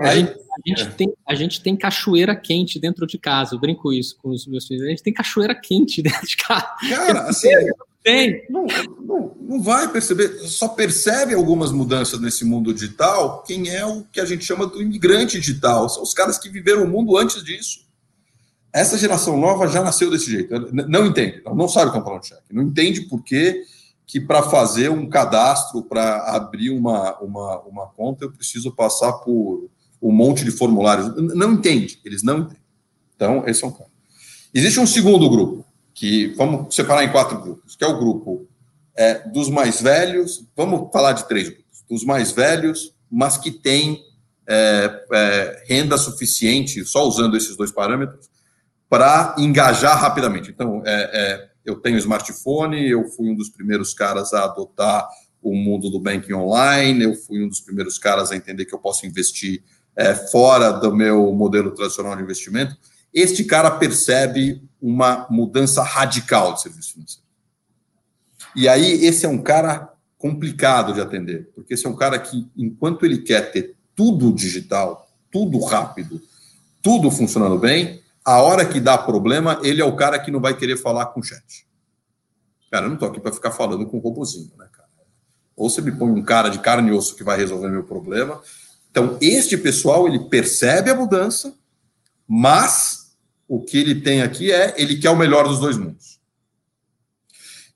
a, 0.00 0.16
gente, 0.16 0.32
a, 0.32 0.68
gente 0.68 0.94
tem, 0.96 1.14
a 1.28 1.34
gente 1.36 1.62
tem 1.62 1.76
cachoeira 1.76 2.34
quente 2.34 2.80
dentro 2.80 3.06
de 3.06 3.18
casa, 3.18 3.54
eu 3.54 3.60
brinco 3.60 3.92
isso 3.92 4.16
com 4.20 4.30
os 4.30 4.48
meus 4.48 4.66
filhos. 4.66 4.82
A 4.82 4.88
gente 4.88 5.02
tem 5.04 5.14
cachoeira 5.14 5.54
quente 5.54 6.02
dentro 6.02 6.26
de 6.26 6.36
casa. 6.38 6.74
Cara, 6.88 7.20
assim, 7.20 7.48
tem. 8.02 8.44
Não, 8.50 8.66
não, 9.00 9.36
não 9.40 9.62
vai 9.62 9.92
perceber, 9.92 10.40
só 10.40 10.66
percebe 10.66 11.34
algumas 11.34 11.70
mudanças 11.70 12.18
nesse 12.18 12.44
mundo 12.44 12.74
digital 12.74 13.44
quem 13.44 13.68
é 13.68 13.86
o 13.86 14.02
que 14.02 14.20
a 14.20 14.24
gente 14.24 14.44
chama 14.44 14.66
do 14.66 14.82
imigrante 14.82 15.38
digital. 15.38 15.88
São 15.88 16.02
os 16.02 16.12
caras 16.12 16.36
que 16.36 16.48
viveram 16.48 16.82
o 16.82 16.88
mundo 16.88 17.16
antes 17.16 17.44
disso. 17.44 17.86
Essa 18.78 18.96
geração 18.96 19.36
nova 19.36 19.66
já 19.66 19.82
nasceu 19.82 20.08
desse 20.08 20.30
jeito. 20.30 20.54
Não 20.72 21.04
entende, 21.04 21.42
não 21.44 21.68
sabe 21.68 21.90
comprar 21.90 22.16
um 22.16 22.22
cheque. 22.22 22.42
Não 22.52 22.62
entende 22.62 23.00
por 23.02 23.24
que, 23.24 23.64
que 24.06 24.20
para 24.20 24.40
fazer 24.40 24.88
um 24.88 25.08
cadastro, 25.08 25.82
para 25.82 26.36
abrir 26.36 26.70
uma, 26.70 27.18
uma, 27.18 27.60
uma 27.62 27.86
conta, 27.88 28.24
eu 28.24 28.30
preciso 28.30 28.70
passar 28.70 29.14
por 29.14 29.68
um 30.00 30.12
monte 30.12 30.44
de 30.44 30.52
formulários. 30.52 31.12
Não 31.16 31.54
entende, 31.54 31.98
eles 32.04 32.22
não 32.22 32.38
entendem. 32.38 32.62
Então, 33.16 33.42
esse 33.48 33.64
é 33.64 33.66
um 33.66 33.72
caso. 33.72 33.90
Existe 34.54 34.78
um 34.78 34.86
segundo 34.86 35.28
grupo, 35.28 35.66
que 35.92 36.28
vamos 36.36 36.72
separar 36.72 37.02
em 37.02 37.10
quatro 37.10 37.40
grupos, 37.40 37.74
que 37.74 37.82
é 37.82 37.88
o 37.88 37.98
grupo 37.98 38.46
é, 38.96 39.28
dos 39.28 39.50
mais 39.50 39.82
velhos, 39.82 40.46
vamos 40.56 40.88
falar 40.92 41.14
de 41.14 41.26
três 41.26 41.48
grupos, 41.48 41.84
dos 41.90 42.04
mais 42.04 42.30
velhos, 42.30 42.94
mas 43.10 43.36
que 43.36 43.50
têm 43.50 44.00
é, 44.46 45.04
é, 45.12 45.64
renda 45.66 45.98
suficiente, 45.98 46.84
só 46.84 47.08
usando 47.08 47.36
esses 47.36 47.56
dois 47.56 47.72
parâmetros, 47.72 48.28
para 48.88 49.34
engajar 49.38 50.00
rapidamente. 50.00 50.50
Então, 50.50 50.82
é, 50.84 51.10
é, 51.12 51.48
eu 51.64 51.76
tenho 51.76 51.98
smartphone, 51.98 52.88
eu 52.88 53.04
fui 53.04 53.28
um 53.30 53.34
dos 53.34 53.50
primeiros 53.50 53.92
caras 53.92 54.32
a 54.32 54.44
adotar 54.44 55.06
o 55.42 55.54
mundo 55.54 55.90
do 55.90 56.00
banking 56.00 56.32
online, 56.32 57.04
eu 57.04 57.14
fui 57.14 57.44
um 57.44 57.48
dos 57.48 57.60
primeiros 57.60 57.98
caras 57.98 58.32
a 58.32 58.36
entender 58.36 58.64
que 58.64 58.74
eu 58.74 58.78
posso 58.78 59.06
investir 59.06 59.62
é, 59.94 60.14
fora 60.14 60.70
do 60.70 60.94
meu 60.94 61.32
modelo 61.32 61.70
tradicional 61.72 62.16
de 62.16 62.22
investimento. 62.22 62.76
Este 63.12 63.44
cara 63.44 63.70
percebe 63.70 64.62
uma 64.80 65.26
mudança 65.30 65.82
radical 65.82 66.54
de 66.54 66.62
serviço 66.62 66.94
financeiro. 66.94 67.28
E 68.54 68.68
aí, 68.68 69.04
esse 69.04 69.26
é 69.26 69.28
um 69.28 69.42
cara 69.42 69.92
complicado 70.16 70.92
de 70.92 71.00
atender, 71.00 71.50
porque 71.54 71.74
esse 71.74 71.86
é 71.86 71.88
um 71.88 71.96
cara 71.96 72.18
que, 72.18 72.48
enquanto 72.56 73.04
ele 73.04 73.18
quer 73.18 73.52
ter 73.52 73.76
tudo 73.94 74.32
digital, 74.32 75.08
tudo 75.30 75.60
rápido, 75.60 76.20
tudo 76.82 77.10
funcionando 77.10 77.58
bem, 77.58 78.00
a 78.28 78.42
hora 78.42 78.66
que 78.66 78.78
dá 78.78 78.98
problema, 78.98 79.58
ele 79.62 79.80
é 79.80 79.84
o 79.86 79.96
cara 79.96 80.18
que 80.18 80.30
não 80.30 80.38
vai 80.38 80.54
querer 80.54 80.76
falar 80.76 81.06
com 81.06 81.20
o 81.20 81.22
chat. 81.22 81.66
Cara, 82.70 82.84
eu 82.84 82.90
não 82.90 82.98
tô 82.98 83.06
aqui 83.06 83.18
para 83.18 83.32
ficar 83.32 83.52
falando 83.52 83.86
com 83.86 83.96
o 83.96 84.00
robozinho, 84.00 84.52
né, 84.58 84.68
cara? 84.70 84.86
Ou 85.56 85.70
você 85.70 85.80
me 85.80 85.90
põe 85.90 86.10
um 86.10 86.22
cara 86.22 86.50
de 86.50 86.58
carne 86.58 86.90
e 86.90 86.92
osso 86.92 87.16
que 87.16 87.24
vai 87.24 87.38
resolver 87.38 87.70
meu 87.70 87.84
problema. 87.84 88.38
Então, 88.90 89.16
este 89.18 89.56
pessoal, 89.56 90.06
ele 90.06 90.28
percebe 90.28 90.90
a 90.90 90.94
mudança, 90.94 91.54
mas 92.26 93.16
o 93.48 93.62
que 93.62 93.78
ele 93.78 94.02
tem 94.02 94.20
aqui 94.20 94.52
é, 94.52 94.74
ele 94.76 94.98
quer 94.98 95.08
o 95.08 95.16
melhor 95.16 95.48
dos 95.48 95.58
dois 95.58 95.78
mundos. 95.78 96.20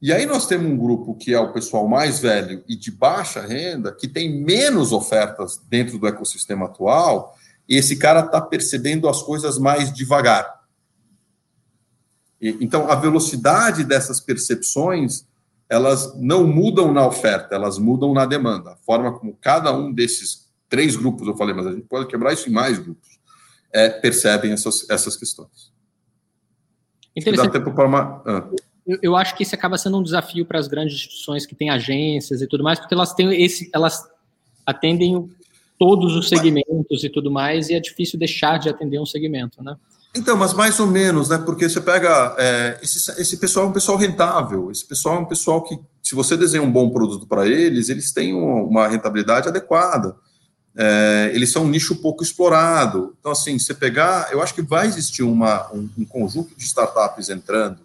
E 0.03 0.13
aí 0.13 0.27
nós 0.27 0.47
temos 0.47 0.71
um 0.71 0.77
grupo 0.77 1.15
que 1.15 1.33
é 1.33 1.41
o 1.41 1.55
pessoal 1.55 1.89
mais 1.89 2.19
velho 2.19 2.63
e 2.69 2.77
de 2.77 2.91
baixa 2.91 3.41
renda, 3.41 3.91
que 3.91 4.07
tem 4.07 4.43
menos 4.45 4.93
ofertas 4.93 5.57
dentro 5.71 5.99
do 5.99 6.07
ecossistema 6.07 6.67
atual, 6.67 7.39
e 7.69 7.77
esse 7.77 7.97
cara 7.97 8.21
está 8.21 8.41
percebendo 8.41 9.09
as 9.09 9.23
coisas 9.23 9.59
mais 9.59 9.93
devagar. 9.93 10.63
E, 12.41 12.57
então, 12.61 12.91
a 12.91 12.95
velocidade 12.95 13.85
dessas 13.85 14.21
percepções, 14.21 15.25
elas 15.69 16.15
não 16.19 16.47
mudam 16.47 16.93
na 16.93 17.07
oferta, 17.07 17.55
elas 17.55 17.79
mudam 17.79 18.13
na 18.13 18.27
demanda. 18.27 18.73
A 18.73 18.77
forma 18.77 19.13
como 19.19 19.37
cada 19.41 19.73
um 19.73 19.93
desses 19.93 20.51
três 20.69 20.97
grupos, 20.97 21.27
eu 21.29 21.37
falei, 21.37 21.55
mas 21.55 21.67
a 21.67 21.73
gente 21.73 21.87
pode 21.87 22.07
quebrar 22.07 22.33
isso 22.33 22.49
em 22.49 22.53
mais 22.53 22.79
grupos, 22.79 23.21
é, 23.73 23.89
percebem 23.89 24.53
essas, 24.53 24.89
essas 24.91 25.17
questões. 25.17 25.73
Interessante. 27.17 27.47
Dá 27.47 27.53
tempo 27.53 27.73
para 27.75 27.87
uma... 27.87 28.23
Ah. 28.27 28.49
Eu, 29.01 29.15
acho 29.15 29.37
que 29.37 29.45
isso 29.45 29.55
acaba 29.55 29.79
sendo 29.79 29.99
um 29.99 30.03
desafio 30.03 30.45
para 30.45 30.59
as 30.59 30.67
grandes 30.67 30.97
instituições 30.97 31.47
que 31.47 31.55
têm 31.55 31.71
agências 31.71 32.43
e 32.43 32.49
tudo 32.49 32.65
mais, 32.65 32.81
porque 32.81 32.95
elas 32.95 33.15
têm 33.15 33.41
esse, 33.41 33.71
elas 33.73 34.11
atendem 34.67 35.31
todos 35.83 36.15
os 36.15 36.29
segmentos 36.29 37.03
e 37.03 37.09
tudo 37.09 37.29
mais, 37.29 37.69
e 37.69 37.75
é 37.75 37.81
difícil 37.81 38.17
deixar 38.17 38.57
de 38.57 38.69
atender 38.69 39.01
um 39.01 39.05
segmento, 39.05 39.61
né? 39.65 39.77
Então, 40.15 40.37
mas 40.37 40.55
mais 40.55 40.79
ou 40.79 40.87
menos, 40.87 41.29
né? 41.29 41.39
Porque 41.39 41.69
você 41.69 41.81
pega. 41.81 42.37
É, 42.39 42.79
esse, 42.81 43.11
esse 43.21 43.37
pessoal 43.37 43.67
é 43.67 43.69
um 43.69 43.73
pessoal 43.73 43.99
rentável, 43.99 44.71
esse 44.71 44.87
pessoal 44.87 45.17
é 45.17 45.19
um 45.19 45.25
pessoal 45.25 45.61
que, 45.65 45.77
se 46.01 46.15
você 46.15 46.37
desenha 46.37 46.63
um 46.63 46.71
bom 46.71 46.89
produto 46.89 47.27
para 47.27 47.49
eles, 47.49 47.89
eles 47.89 48.13
têm 48.13 48.33
uma 48.33 48.87
rentabilidade 48.87 49.49
adequada. 49.49 50.15
É, 50.77 51.33
eles 51.35 51.51
são 51.51 51.65
um 51.65 51.69
nicho 51.69 51.97
pouco 51.97 52.23
explorado. 52.23 53.17
Então, 53.19 53.33
assim, 53.33 53.59
você 53.59 53.75
pegar. 53.75 54.29
Eu 54.31 54.41
acho 54.41 54.55
que 54.55 54.63
vai 54.63 54.87
existir 54.87 55.25
uma, 55.25 55.69
um, 55.73 55.89
um 55.99 56.05
conjunto 56.05 56.55
de 56.57 56.63
startups 56.63 57.29
entrando 57.29 57.81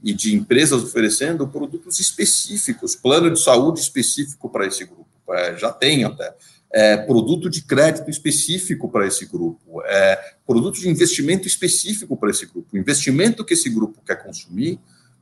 e 0.00 0.14
de 0.14 0.32
empresas 0.32 0.80
oferecendo 0.80 1.48
produtos 1.48 1.98
específicos, 1.98 2.94
plano 2.94 3.32
de 3.32 3.40
saúde 3.40 3.80
específico 3.80 4.48
para 4.48 4.64
esse 4.64 4.84
grupo. 4.84 5.08
É, 5.30 5.56
já 5.56 5.72
tem 5.72 6.04
até 6.04 6.32
é, 6.72 6.96
produto 6.96 7.50
de 7.50 7.62
crédito 7.62 8.08
específico 8.10 8.88
para 8.88 9.06
esse 9.06 9.26
grupo, 9.26 9.82
é, 9.84 10.18
produto 10.46 10.80
de 10.80 10.88
investimento 10.88 11.46
específico 11.46 12.16
para 12.16 12.30
esse 12.30 12.46
grupo. 12.46 12.68
O 12.72 12.78
investimento 12.78 13.44
que 13.44 13.52
esse 13.52 13.68
grupo 13.68 14.00
quer 14.04 14.22
consumir 14.22 14.80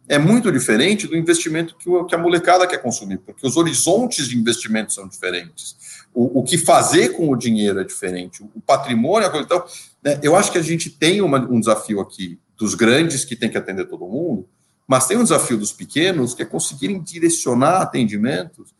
é 0.08 0.18
muito 0.18 0.50
diferente 0.50 1.06
do 1.06 1.16
investimento 1.16 1.76
que, 1.76 1.88
o, 1.88 2.04
que 2.04 2.14
a 2.14 2.18
molecada 2.18 2.66
quer 2.66 2.78
consumir, 2.78 3.18
porque 3.18 3.46
os 3.46 3.56
horizontes 3.56 4.28
de 4.28 4.36
investimento 4.36 4.92
são 4.92 5.08
diferentes. 5.08 5.76
O, 6.14 6.40
o 6.40 6.42
que 6.42 6.58
fazer 6.58 7.10
com 7.10 7.28
o 7.28 7.36
dinheiro 7.36 7.80
é 7.80 7.84
diferente, 7.84 8.42
o, 8.42 8.60
patrimônio. 8.60 9.30
Então, 9.36 9.64
né, 10.02 10.18
eu 10.22 10.36
acho 10.36 10.50
que 10.50 10.58
a 10.58 10.62
gente 10.62 10.90
tem 10.90 11.20
uma, 11.20 11.38
um 11.38 11.60
desafio 11.60 12.00
aqui 12.00 12.38
dos 12.56 12.74
grandes 12.74 13.24
que 13.24 13.36
tem 13.36 13.48
que 13.48 13.58
atender 13.58 13.86
todo 13.86 14.06
mundo, 14.06 14.48
mas 14.86 15.06
tem 15.06 15.16
um 15.16 15.22
desafio 15.22 15.56
dos 15.56 15.72
pequenos 15.72 16.34
que 16.34 16.42
é 16.42 16.44
conseguirem 16.44 17.00
direcionar 17.00 17.80
atendimentos 17.80 18.74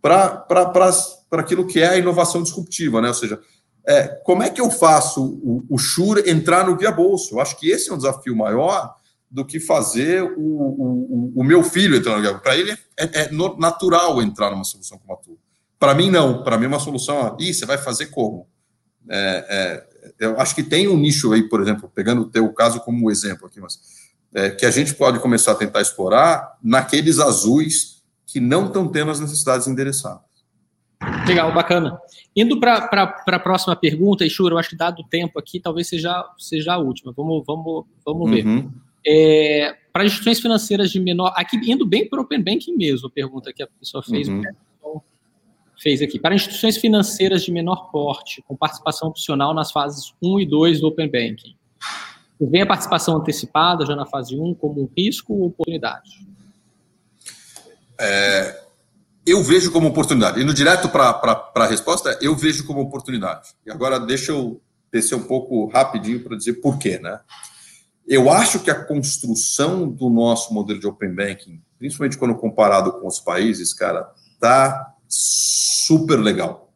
para 0.00 0.46
aquilo 1.32 1.66
que 1.66 1.80
é 1.80 1.88
a 1.88 1.98
inovação 1.98 2.42
disruptiva, 2.42 3.00
né? 3.00 3.08
Ou 3.08 3.14
seja, 3.14 3.40
é, 3.86 4.08
como 4.24 4.42
é 4.42 4.50
que 4.50 4.60
eu 4.60 4.70
faço 4.70 5.22
o, 5.24 5.64
o 5.68 5.78
Shure 5.78 6.30
entrar 6.30 6.66
no 6.66 6.76
Via 6.76 6.92
Bolso? 6.92 7.34
Eu 7.34 7.40
acho 7.40 7.58
que 7.58 7.70
esse 7.70 7.90
é 7.90 7.94
um 7.94 7.96
desafio 7.96 8.36
maior 8.36 8.94
do 9.30 9.44
que 9.44 9.60
fazer 9.60 10.22
o, 10.22 10.40
o, 10.40 11.32
o 11.36 11.44
meu 11.44 11.62
filho 11.62 11.96
entrar 11.96 12.16
no 12.16 12.22
Via 12.22 12.30
Bolso. 12.30 12.42
Para 12.42 12.56
ele 12.56 12.72
é, 12.96 13.22
é, 13.22 13.30
natural 13.58 14.20
entrar 14.22 14.50
numa 14.50 14.64
solução 14.64 14.98
como 14.98 15.12
a 15.12 15.16
tua. 15.16 15.36
Para 15.78 15.94
mim, 15.94 16.10
não. 16.10 16.42
Para 16.42 16.58
mim, 16.58 16.66
é 16.66 16.68
uma 16.68 16.78
solução. 16.78 17.36
Ih, 17.40 17.54
você 17.54 17.64
vai 17.64 17.78
fazer 17.78 18.06
como? 18.06 18.46
É, 19.08 19.46
é, 19.48 19.90
eu 20.18 20.40
acho 20.40 20.54
que 20.54 20.62
tem 20.62 20.86
um 20.86 20.96
nicho 20.96 21.32
aí, 21.32 21.48
por 21.48 21.60
exemplo, 21.62 21.90
pegando 21.94 22.22
o 22.22 22.26
teu 22.26 22.52
caso 22.52 22.80
como 22.80 23.10
exemplo 23.10 23.46
aqui, 23.46 23.60
mas 23.60 23.78
é, 24.34 24.50
que 24.50 24.66
a 24.66 24.70
gente 24.70 24.94
pode 24.94 25.18
começar 25.18 25.52
a 25.52 25.56
tentar 25.56 25.80
explorar 25.80 26.58
naqueles 26.62 27.18
azuis 27.18 27.89
que 28.30 28.40
não 28.40 28.66
estão 28.66 28.86
tendo 28.88 29.10
as 29.10 29.20
necessidades 29.20 29.66
endereçadas. 29.66 30.30
Legal, 31.26 31.52
bacana. 31.52 31.98
Indo 32.36 32.60
para 32.60 32.88
a 33.26 33.38
próxima 33.38 33.74
pergunta, 33.74 34.24
Ishura, 34.24 34.54
eu 34.54 34.58
acho 34.58 34.70
que 34.70 34.76
dado 34.76 35.00
o 35.00 35.04
tempo 35.04 35.38
aqui, 35.38 35.58
talvez 35.58 35.88
seja, 35.88 36.24
seja 36.38 36.74
a 36.74 36.78
última. 36.78 37.12
Vamos, 37.16 37.42
vamos, 37.46 37.86
vamos 38.04 38.30
ver. 38.30 38.46
Uhum. 38.46 38.70
É, 39.06 39.74
para 39.92 40.04
instituições 40.04 40.40
financeiras 40.40 40.90
de 40.90 41.00
menor. 41.00 41.32
Aqui, 41.36 41.56
indo 41.70 41.86
bem 41.86 42.08
para 42.08 42.20
o 42.20 42.22
Open 42.22 42.42
Banking 42.42 42.76
mesmo, 42.76 43.08
a 43.08 43.10
pergunta 43.10 43.52
que 43.52 43.62
a 43.62 43.66
pessoa 43.66 44.02
fez. 44.02 44.28
Uhum. 44.28 44.42
Fez 45.78 46.02
aqui. 46.02 46.18
Para 46.18 46.34
instituições 46.34 46.76
financeiras 46.76 47.42
de 47.42 47.50
menor 47.50 47.90
porte, 47.90 48.42
com 48.46 48.54
participação 48.54 49.08
opcional 49.08 49.54
nas 49.54 49.72
fases 49.72 50.12
1 50.22 50.40
e 50.40 50.46
2 50.46 50.80
do 50.80 50.88
Open 50.88 51.10
Banking. 51.10 51.56
Vem 52.38 52.60
a 52.60 52.66
participação 52.66 53.16
antecipada 53.16 53.86
já 53.86 53.96
na 53.96 54.04
fase 54.04 54.36
1 54.38 54.54
como 54.54 54.82
um 54.82 54.88
risco 54.96 55.32
ou 55.32 55.46
oportunidade? 55.46 56.10
É, 58.00 58.60
eu 59.26 59.42
vejo 59.42 59.70
como 59.70 59.88
oportunidade. 59.88 60.40
Indo 60.40 60.54
direto 60.54 60.88
para 60.88 61.52
a 61.54 61.66
resposta, 61.66 62.18
eu 62.20 62.34
vejo 62.34 62.66
como 62.66 62.80
oportunidade. 62.80 63.50
E 63.64 63.70
agora 63.70 64.00
deixa 64.00 64.32
eu 64.32 64.60
descer 64.90 65.14
um 65.14 65.22
pouco 65.22 65.66
rapidinho 65.66 66.22
para 66.24 66.36
dizer 66.36 66.54
por 66.54 66.78
quê, 66.78 66.98
né? 66.98 67.20
Eu 68.08 68.28
acho 68.30 68.58
que 68.58 68.70
a 68.70 68.84
construção 68.84 69.88
do 69.88 70.10
nosso 70.10 70.52
modelo 70.52 70.80
de 70.80 70.86
Open 70.86 71.14
Banking, 71.14 71.62
principalmente 71.78 72.18
quando 72.18 72.34
comparado 72.34 72.92
com 72.94 73.06
os 73.06 73.20
países, 73.20 73.72
cara, 73.72 74.10
tá 74.40 74.94
super 75.06 76.18
legal. 76.18 76.72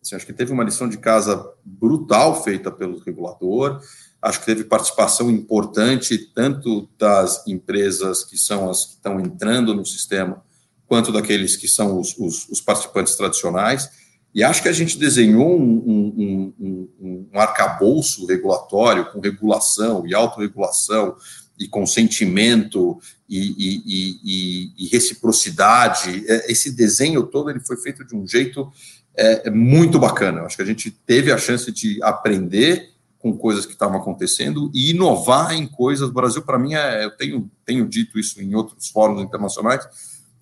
Assim, 0.00 0.14
acho 0.14 0.26
que 0.26 0.32
teve 0.32 0.52
uma 0.52 0.62
lição 0.62 0.88
de 0.88 0.98
casa 0.98 1.52
brutal 1.64 2.42
feita 2.44 2.70
pelo 2.70 2.98
regulador. 3.00 3.80
Acho 4.22 4.40
que 4.40 4.46
teve 4.46 4.64
participação 4.64 5.30
importante 5.30 6.16
tanto 6.32 6.88
das 6.98 7.46
empresas 7.46 8.22
que 8.24 8.36
são 8.38 8.70
as 8.70 8.84
que 8.84 8.92
estão 8.94 9.18
entrando 9.18 9.74
no 9.74 9.84
sistema, 9.84 10.42
quanto 10.88 11.12
daqueles 11.12 11.54
que 11.54 11.68
são 11.68 12.00
os, 12.00 12.16
os, 12.18 12.48
os 12.48 12.60
participantes 12.60 13.14
tradicionais. 13.14 13.88
E 14.34 14.42
acho 14.42 14.62
que 14.62 14.68
a 14.68 14.72
gente 14.72 14.98
desenhou 14.98 15.58
um, 15.60 15.72
um, 15.86 16.54
um, 16.58 17.28
um 17.32 17.40
arcabouço 17.40 18.26
regulatório 18.26 19.06
com 19.12 19.20
regulação 19.20 20.06
e 20.06 20.14
autorregulação 20.14 21.14
e 21.58 21.68
consentimento 21.68 22.98
e, 23.28 23.38
e, 23.38 23.82
e, 24.24 24.84
e, 24.84 24.88
reciprocidade. 24.88 26.24
É, 26.26 26.50
esse 26.50 26.70
desenho 26.70 27.24
todo 27.24 27.50
ele 27.50 27.60
foi 27.60 27.76
feito 27.76 28.04
de 28.04 28.14
um 28.14 28.26
jeito 28.26 28.70
é, 29.14 29.50
muito 29.50 29.98
bacana. 29.98 30.42
Acho 30.42 30.56
que 30.56 30.62
a 30.62 30.66
gente 30.66 30.90
teve 30.90 31.32
a 31.32 31.38
chance 31.38 31.70
de 31.72 31.98
aprender 32.02 32.90
com 33.18 33.36
coisas 33.36 33.66
que 33.66 33.72
estavam 33.72 33.98
acontecendo 34.00 34.70
e 34.72 34.90
inovar 34.90 35.52
em 35.52 35.66
coisas. 35.66 36.08
O 36.08 36.12
Brasil, 36.12 36.42
para 36.42 36.58
mim, 36.58 36.74
é, 36.74 37.04
eu 37.04 37.10
tenho, 37.10 37.50
tenho 37.64 37.88
dito 37.88 38.18
isso 38.18 38.40
em 38.40 38.54
outros 38.54 38.88
fóruns 38.88 39.20
internacionais, 39.20 39.84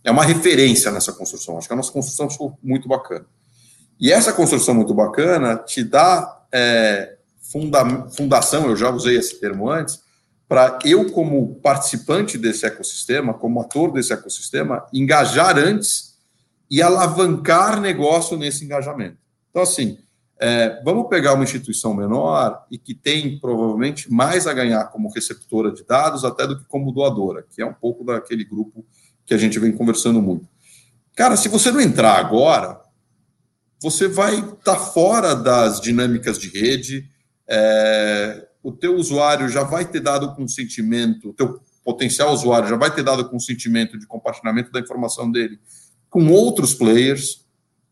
é 0.06 0.10
uma 0.12 0.22
referência 0.22 0.92
nessa 0.92 1.12
construção. 1.12 1.58
Acho 1.58 1.66
que 1.66 1.72
a 1.72 1.76
nossa 1.76 1.90
construção 1.90 2.30
ficou 2.30 2.56
muito 2.62 2.88
bacana. 2.88 3.26
E 3.98 4.12
essa 4.12 4.32
construção 4.32 4.72
muito 4.72 4.94
bacana 4.94 5.56
te 5.56 5.82
dá 5.82 6.44
é, 6.52 7.16
funda, 7.40 8.08
fundação, 8.10 8.66
eu 8.68 8.76
já 8.76 8.88
usei 8.88 9.16
esse 9.16 9.40
termo 9.40 9.68
antes, 9.68 10.00
para 10.48 10.78
eu, 10.84 11.10
como 11.10 11.56
participante 11.56 12.38
desse 12.38 12.64
ecossistema, 12.64 13.34
como 13.34 13.60
ator 13.60 13.90
desse 13.90 14.12
ecossistema, 14.12 14.86
engajar 14.92 15.58
antes 15.58 16.14
e 16.70 16.80
alavancar 16.80 17.80
negócio 17.80 18.36
nesse 18.36 18.64
engajamento. 18.64 19.16
Então, 19.50 19.64
assim, 19.64 19.98
é, 20.38 20.80
vamos 20.84 21.08
pegar 21.08 21.34
uma 21.34 21.42
instituição 21.42 21.92
menor 21.92 22.64
e 22.70 22.78
que 22.78 22.94
tem 22.94 23.40
provavelmente 23.40 24.12
mais 24.12 24.46
a 24.46 24.52
ganhar 24.52 24.84
como 24.84 25.10
receptora 25.10 25.72
de 25.72 25.84
dados 25.84 26.24
até 26.24 26.46
do 26.46 26.56
que 26.56 26.64
como 26.66 26.92
doadora, 26.92 27.42
que 27.42 27.60
é 27.60 27.66
um 27.66 27.74
pouco 27.74 28.04
daquele 28.04 28.44
grupo 28.44 28.86
que 29.26 29.34
a 29.34 29.38
gente 29.38 29.58
vem 29.58 29.72
conversando 29.72 30.22
muito. 30.22 30.46
Cara, 31.14 31.36
se 31.36 31.48
você 31.48 31.70
não 31.70 31.80
entrar 31.80 32.18
agora, 32.18 32.80
você 33.82 34.08
vai 34.08 34.38
estar 34.38 34.56
tá 34.62 34.76
fora 34.76 35.34
das 35.34 35.80
dinâmicas 35.80 36.38
de 36.38 36.48
rede, 36.48 37.10
é, 37.48 38.46
o 38.62 38.72
teu 38.72 38.96
usuário 38.96 39.48
já 39.48 39.62
vai 39.62 39.84
ter 39.84 40.00
dado 40.00 40.34
consentimento, 40.34 41.30
o 41.30 41.32
teu 41.32 41.60
potencial 41.84 42.32
usuário 42.32 42.68
já 42.68 42.76
vai 42.76 42.92
ter 42.92 43.02
dado 43.02 43.28
consentimento 43.28 43.98
de 43.98 44.06
compartilhamento 44.06 44.72
da 44.72 44.80
informação 44.80 45.30
dele 45.30 45.58
com 46.10 46.28
outros 46.28 46.74
players, 46.74 47.44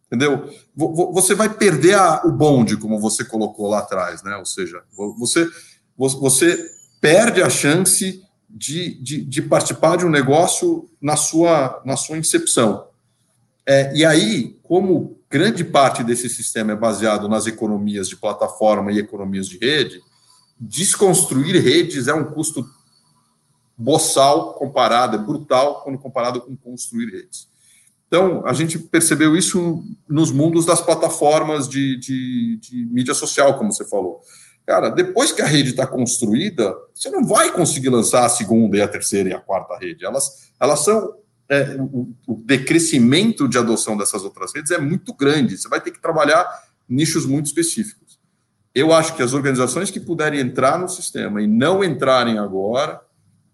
entendeu? 0.07 0.51
Você 0.75 1.35
vai 1.35 1.53
perder 1.53 1.95
a, 1.95 2.23
o 2.25 2.33
bonde, 2.33 2.77
como 2.77 2.99
você 2.99 3.25
colocou 3.25 3.69
lá 3.69 3.81
atrás, 3.81 4.23
né? 4.23 4.37
Ou 4.37 4.47
seja, 4.47 4.83
você, 5.19 5.49
você 5.97 6.71
perde 7.01 7.43
a 7.43 7.51
chance 7.51 8.23
de, 8.55 8.95
de, 9.03 9.25
de 9.25 9.43
participar 9.43 9.97
de 9.97 10.07
um 10.07 10.11
negócio 10.11 10.89
na 11.03 11.17
sua, 11.17 11.83
na 11.85 11.97
sua 11.97 12.17
incepção. 12.17 12.87
É, 13.67 13.95
e 13.97 14.05
aí, 14.05 14.57
como 14.63 15.19
grande 15.29 15.65
parte 15.65 16.05
desse 16.05 16.29
sistema 16.29 16.73
é 16.73 16.77
baseado 16.77 17.29
nas 17.29 17.47
economias 17.49 18.09
de 18.09 18.17
plataforma 18.17 18.93
e 18.93 18.99
economias 18.99 19.49
de 19.49 19.59
rede, 19.59 20.01
desconstruir 20.61 21.61
redes 21.61 22.07
é 22.07 22.15
um 22.15 22.25
custo 22.25 22.65
boçal 23.77 24.55
comparado, 24.55 25.17
é 25.17 25.19
brutal 25.19 25.83
quando 25.83 25.99
comparado 25.99 26.41
com 26.41 26.57
construir 26.57 27.11
redes. 27.11 27.49
Então, 28.07 28.47
a 28.47 28.53
gente 28.53 28.79
percebeu 28.79 29.35
isso 29.35 29.83
nos 30.09 30.31
mundos 30.31 30.65
das 30.65 30.81
plataformas 30.81 31.69
de, 31.69 31.99
de, 31.99 32.59
de 32.59 32.87
mídia 32.87 33.15
social, 33.15 33.59
como 33.59 33.73
você 33.73 33.85
falou. 33.85 34.21
Cara, 34.67 34.89
depois 34.89 35.31
que 35.31 35.43
a 35.43 35.47
rede 35.47 35.71
está 35.71 35.87
construída, 35.87 36.75
você 36.95 37.11
não 37.11 37.25
vai 37.25 37.53
conseguir 37.53 37.91
lançar 37.91 38.25
a 38.25 38.31
segunda 38.31 38.77
e 38.77 38.83
a 38.83 38.89
terceira 38.89 39.29
e 39.29 39.35
a 39.35 39.41
quarta 39.41 39.77
rede. 39.77 40.05
Elas, 40.05 40.51
elas 40.59 40.81
são 40.81 41.15
é, 41.49 41.77
o, 41.79 42.15
o, 42.27 42.35
decrescimento 42.35 43.47
de 43.47 43.59
adoção 43.59 43.97
dessas 43.97 44.25
outras 44.25 44.55
redes 44.55 44.71
é 44.71 44.79
muito 44.79 45.13
grande. 45.13 45.59
Você 45.59 45.69
vai 45.69 45.81
ter 45.81 45.91
que 45.91 46.01
trabalhar 46.01 46.49
nichos 46.89 47.27
muito 47.27 47.47
específicos. 47.47 48.19
Eu 48.75 48.93
acho 48.93 49.15
que 49.15 49.23
as 49.23 49.35
organizações 49.35 49.91
que 49.91 50.01
puderem 50.01 50.41
entrar 50.41 50.79
no 50.79 50.89
sistema 50.89 51.43
e 51.43 51.47
não 51.47 51.85
entrarem 51.85 52.39
agora 52.39 53.01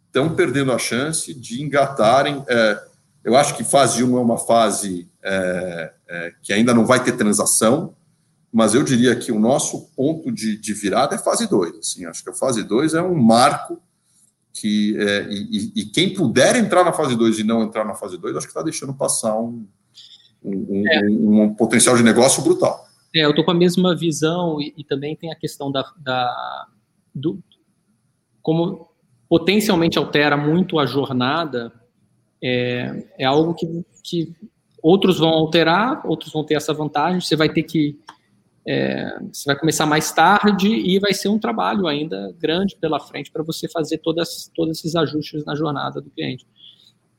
estão 0.06 0.34
perdendo 0.34 0.72
a 0.72 0.78
chance 0.78 1.34
de 1.34 1.60
engatarem. 1.62 2.44
É, 2.48 2.82
eu 3.24 3.36
acho 3.36 3.56
que 3.56 3.64
fase 3.64 4.02
1 4.02 4.16
é 4.16 4.20
uma 4.20 4.38
fase 4.38 5.08
é, 5.22 5.92
é, 6.08 6.32
que 6.40 6.52
ainda 6.52 6.72
não 6.72 6.86
vai 6.86 7.02
ter 7.02 7.12
transação, 7.12 7.94
mas 8.52 8.74
eu 8.74 8.82
diria 8.82 9.14
que 9.14 9.30
o 9.30 9.38
nosso 9.38 9.90
ponto 9.94 10.32
de, 10.32 10.56
de 10.56 10.74
virada 10.74 11.14
é 11.14 11.18
fase 11.18 11.48
2. 11.48 11.78
Assim, 11.78 12.04
acho 12.04 12.24
que 12.24 12.30
a 12.30 12.34
fase 12.34 12.64
2 12.64 12.94
é 12.94 13.02
um 13.02 13.14
marco 13.14 13.80
que 14.52 14.96
é, 14.98 15.28
e, 15.30 15.72
e, 15.76 15.84
quem 15.84 16.12
puder 16.12 16.56
entrar 16.56 16.84
na 16.84 16.92
fase 16.92 17.16
2 17.16 17.38
e 17.38 17.44
não 17.44 17.62
entrar 17.62 17.84
na 17.84 17.94
fase 17.94 18.18
2, 18.18 18.36
acho 18.36 18.46
que 18.46 18.50
está 18.50 18.62
deixando 18.62 18.92
passar 18.92 19.38
um, 19.38 19.64
um, 20.42 20.82
é. 20.88 21.00
um, 21.04 21.42
um, 21.42 21.54
potencial 21.54 21.96
de 21.96 22.02
negócio 22.02 22.42
brutal. 22.42 22.84
É, 23.14 23.24
eu 23.24 23.30
estou 23.30 23.44
com 23.44 23.52
a 23.52 23.54
mesma 23.54 23.94
visão 23.94 24.60
e, 24.60 24.74
e, 24.76 24.84
também 24.84 25.14
tem 25.14 25.30
a 25.30 25.36
questão 25.36 25.70
da, 25.70 25.84
da 25.96 26.66
do, 27.14 27.38
como 28.42 28.88
potencialmente 29.28 29.96
altera 29.98 30.36
muito 30.36 30.78
a 30.80 30.86
jornada, 30.86 31.72
é, 32.42 33.06
é 33.18 33.24
algo 33.24 33.54
que, 33.54 33.84
que 34.02 34.34
outros 34.82 35.18
vão 35.18 35.28
alterar, 35.28 36.04
outros 36.04 36.32
vão 36.32 36.42
ter 36.42 36.54
essa 36.54 36.74
vantagem, 36.74 37.20
você 37.20 37.36
vai 37.36 37.48
ter 37.48 37.62
que 37.62 37.98
é, 38.66 39.18
você 39.32 39.44
vai 39.46 39.58
começar 39.58 39.86
mais 39.86 40.12
tarde 40.12 40.68
e 40.68 40.98
vai 40.98 41.14
ser 41.14 41.28
um 41.28 41.38
trabalho 41.38 41.86
ainda 41.86 42.34
grande 42.38 42.76
pela 42.76 43.00
frente 43.00 43.30
para 43.30 43.42
você 43.42 43.68
fazer 43.68 43.98
todas, 43.98 44.50
todos 44.54 44.78
esses 44.78 44.94
ajustes 44.94 45.44
na 45.44 45.54
jornada 45.54 46.00
do 46.00 46.10
cliente. 46.10 46.46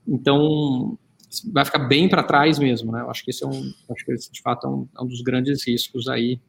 Então, 0.08 0.98
vai 1.52 1.66
ficar 1.66 1.80
bem 1.80 2.08
para 2.08 2.24
trás 2.24 2.60
mesmo, 2.60 2.92
né? 2.92 3.02
Eu 3.02 3.10
acho 3.10 3.24
que 3.24 3.32
esse 3.32 3.44
é 3.44 3.48
um, 3.48 3.74
acho 3.92 4.06
que 4.06 4.12
esse, 4.12 4.32
de 4.32 4.42
fato 4.42 4.68
é 4.68 4.70
um, 4.70 4.88
é 4.98 5.04
um 5.04 5.08
dos 5.08 5.22
grandes 5.22 5.66
riscos 5.66 6.08
aí, 6.08 6.40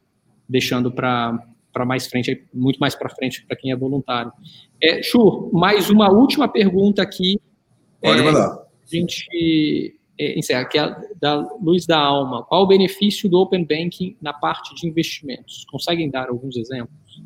deixando 0.47 0.91
para 0.91 1.47
para 1.71 1.85
mais 1.85 2.05
frente, 2.05 2.45
muito 2.53 2.77
mais 2.77 2.93
para 2.93 3.09
frente 3.09 3.43
para 3.47 3.57
quem 3.57 3.71
é 3.71 3.75
voluntário. 3.75 4.31
É, 4.79 5.01
Chu, 5.01 5.49
mais 5.51 5.89
uma 5.89 6.07
última 6.11 6.47
pergunta 6.47 7.01
aqui. 7.01 7.41
Pode 7.99 8.19
é, 8.19 8.23
mandar. 8.23 8.47
A 8.51 8.95
gente 8.95 9.27
é, 9.33 10.02
encerra, 10.19 10.65
que 10.65 10.77
é 10.77 10.95
da 11.19 11.35
Luz 11.61 11.85
da 11.85 11.97
Alma. 11.97 12.43
Qual 12.43 12.63
o 12.63 12.67
benefício 12.67 13.29
do 13.29 13.39
Open 13.39 13.65
Banking 13.65 14.15
na 14.21 14.33
parte 14.33 14.73
de 14.75 14.87
investimentos? 14.87 15.65
Conseguem 15.69 16.09
dar 16.09 16.29
alguns 16.29 16.55
exemplos? 16.55 17.21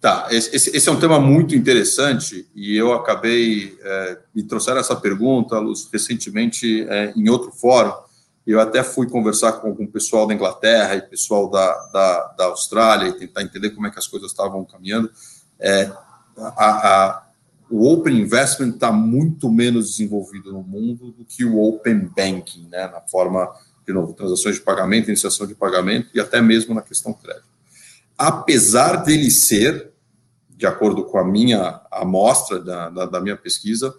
Tá, 0.00 0.26
esse, 0.32 0.76
esse 0.76 0.88
é 0.88 0.90
um 0.90 0.98
tema 0.98 1.20
muito 1.20 1.54
interessante 1.54 2.48
e 2.56 2.76
eu 2.76 2.92
acabei, 2.92 3.78
é, 3.80 4.18
me 4.34 4.42
trouxeram 4.42 4.80
essa 4.80 4.96
pergunta, 4.96 5.58
Luz, 5.60 5.88
recentemente 5.92 6.84
é, 6.88 7.12
em 7.14 7.28
outro 7.28 7.52
fórum. 7.52 7.92
Eu 8.44 8.58
até 8.58 8.82
fui 8.82 9.08
conversar 9.08 9.52
com 9.52 9.70
o 9.70 9.86
pessoal 9.86 10.26
da 10.26 10.34
Inglaterra 10.34 10.96
e 10.96 11.02
pessoal 11.02 11.48
da, 11.48 11.72
da, 11.92 12.34
da 12.36 12.44
Austrália 12.46 13.10
e 13.10 13.12
tentar 13.12 13.42
entender 13.42 13.70
como 13.70 13.86
é 13.86 13.90
que 13.90 13.98
as 13.98 14.08
coisas 14.08 14.32
estavam 14.32 14.64
caminhando. 14.64 15.08
É, 15.60 15.88
a, 16.36 17.08
a 17.08 17.22
o 17.72 17.90
Open 17.90 18.20
Investment 18.20 18.74
está 18.74 18.92
muito 18.92 19.50
menos 19.50 19.92
desenvolvido 19.92 20.52
no 20.52 20.62
mundo 20.62 21.10
do 21.12 21.24
que 21.24 21.42
o 21.42 21.58
Open 21.58 22.10
Banking, 22.14 22.68
né, 22.70 22.86
na 22.86 23.00
forma, 23.00 23.50
de 23.86 23.94
novo, 23.94 24.12
transações 24.12 24.56
de 24.56 24.60
pagamento, 24.60 25.08
iniciação 25.08 25.46
de 25.46 25.54
pagamento 25.54 26.10
e 26.14 26.20
até 26.20 26.42
mesmo 26.42 26.74
na 26.74 26.82
questão 26.82 27.14
crédito. 27.14 27.46
Apesar 28.18 28.96
dele 28.96 29.30
ser, 29.30 29.90
de 30.50 30.66
acordo 30.66 31.04
com 31.04 31.16
a 31.16 31.24
minha 31.24 31.80
amostra 31.90 32.60
da, 32.60 32.90
da, 32.90 33.06
da 33.06 33.20
minha 33.22 33.38
pesquisa, 33.38 33.94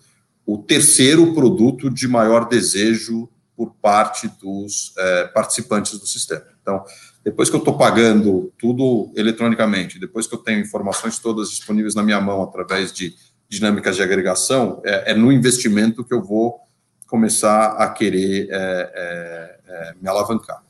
o 0.46 0.60
terceiro 0.60 1.34
produto 1.34 1.90
de 1.90 2.08
maior 2.08 2.48
desejo 2.48 3.28
por 3.58 3.74
parte 3.82 4.28
dos 4.40 4.94
é, 5.00 5.28
participantes 5.30 5.98
do 5.98 6.06
sistema. 6.06 6.46
Então, 6.62 6.84
depois 7.24 7.50
que 7.50 7.56
eu 7.56 7.60
estou 7.60 7.76
pagando 7.76 8.54
tudo 8.60 9.12
eletronicamente, 9.16 10.00
depois 10.00 10.28
que 10.28 10.36
eu 10.36 10.40
tenho 10.40 10.60
informações 10.60 11.18
todas 11.18 11.50
disponíveis 11.50 11.96
na 11.96 12.04
minha 12.04 12.22
mão 12.22 12.44
através 12.44 12.94
de 12.94 13.16
dinâmicas 13.50 13.96
de 13.96 14.04
agregação, 14.04 14.82
é, 14.84 15.12
é 15.12 15.14
no 15.14 15.32
investimento 15.32 16.04
que 16.04 16.14
eu 16.14 16.24
vou 16.24 16.60
começar 17.08 17.74
a 17.74 17.89
querer 17.89 18.48
é, 18.50 18.56
é, 18.56 19.60
é 19.68 19.94
me 20.02 20.10
alavancar. 20.10 20.64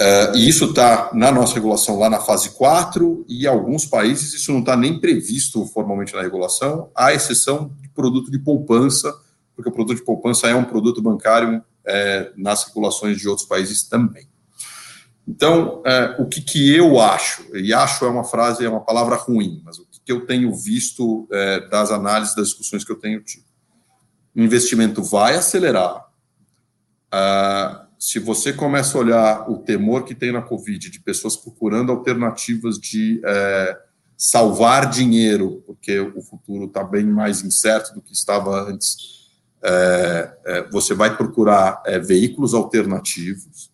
É, 0.00 0.32
e 0.34 0.48
isso 0.48 0.64
está 0.64 1.10
na 1.12 1.30
nossa 1.30 1.54
regulação 1.54 1.98
lá 1.98 2.08
na 2.08 2.18
fase 2.18 2.50
4, 2.50 3.24
e 3.28 3.44
em 3.44 3.46
alguns 3.46 3.84
países 3.84 4.32
isso 4.32 4.50
não 4.50 4.60
está 4.60 4.74
nem 4.74 4.98
previsto 4.98 5.64
formalmente 5.66 6.14
na 6.14 6.22
regulação, 6.22 6.90
à 6.94 7.12
exceção 7.12 7.70
de 7.80 7.88
produto 7.90 8.30
de 8.30 8.38
poupança, 8.38 9.14
porque 9.54 9.68
o 9.68 9.72
produto 9.72 9.98
de 9.98 10.04
poupança 10.04 10.48
é 10.48 10.54
um 10.54 10.64
produto 10.64 11.02
bancário 11.02 11.62
é, 11.84 12.32
nas 12.36 12.64
regulações 12.64 13.18
de 13.18 13.28
outros 13.28 13.46
países 13.46 13.82
também. 13.82 14.26
Então, 15.28 15.80
o 16.18 16.26
que, 16.26 16.40
que 16.40 16.74
eu 16.74 16.98
acho, 16.98 17.44
e 17.54 17.72
acho 17.72 18.04
é 18.04 18.08
uma 18.08 18.24
frase, 18.24 18.64
é 18.64 18.68
uma 18.68 18.80
palavra 18.80 19.14
ruim, 19.14 19.62
mas 19.64 19.78
o 19.78 19.86
que 20.10 20.12
eu 20.12 20.26
tenho 20.26 20.52
visto 20.52 21.28
é, 21.30 21.68
das 21.68 21.92
análises, 21.92 22.34
das 22.34 22.48
discussões 22.48 22.82
que 22.82 22.90
eu 22.90 22.96
tenho 22.96 23.22
tido. 23.22 23.44
O 24.34 24.40
investimento 24.40 25.04
vai 25.04 25.36
acelerar. 25.36 26.04
Ah, 27.12 27.86
se 27.96 28.18
você 28.18 28.52
começa 28.52 28.98
a 28.98 29.00
olhar 29.00 29.48
o 29.48 29.58
temor 29.58 30.02
que 30.02 30.14
tem 30.14 30.32
na 30.32 30.42
Covid 30.42 30.90
de 30.90 31.00
pessoas 31.00 31.36
procurando 31.36 31.92
alternativas 31.92 32.76
de 32.76 33.20
é, 33.24 33.78
salvar 34.16 34.90
dinheiro, 34.90 35.62
porque 35.64 36.00
o 36.00 36.20
futuro 36.20 36.64
está 36.64 36.82
bem 36.82 37.04
mais 37.04 37.42
incerto 37.42 37.94
do 37.94 38.02
que 38.02 38.12
estava 38.12 38.68
antes. 38.68 39.30
É, 39.62 40.38
é, 40.44 40.70
você 40.70 40.92
vai 40.92 41.16
procurar 41.16 41.82
é, 41.86 42.00
veículos 42.00 42.52
alternativos. 42.52 43.70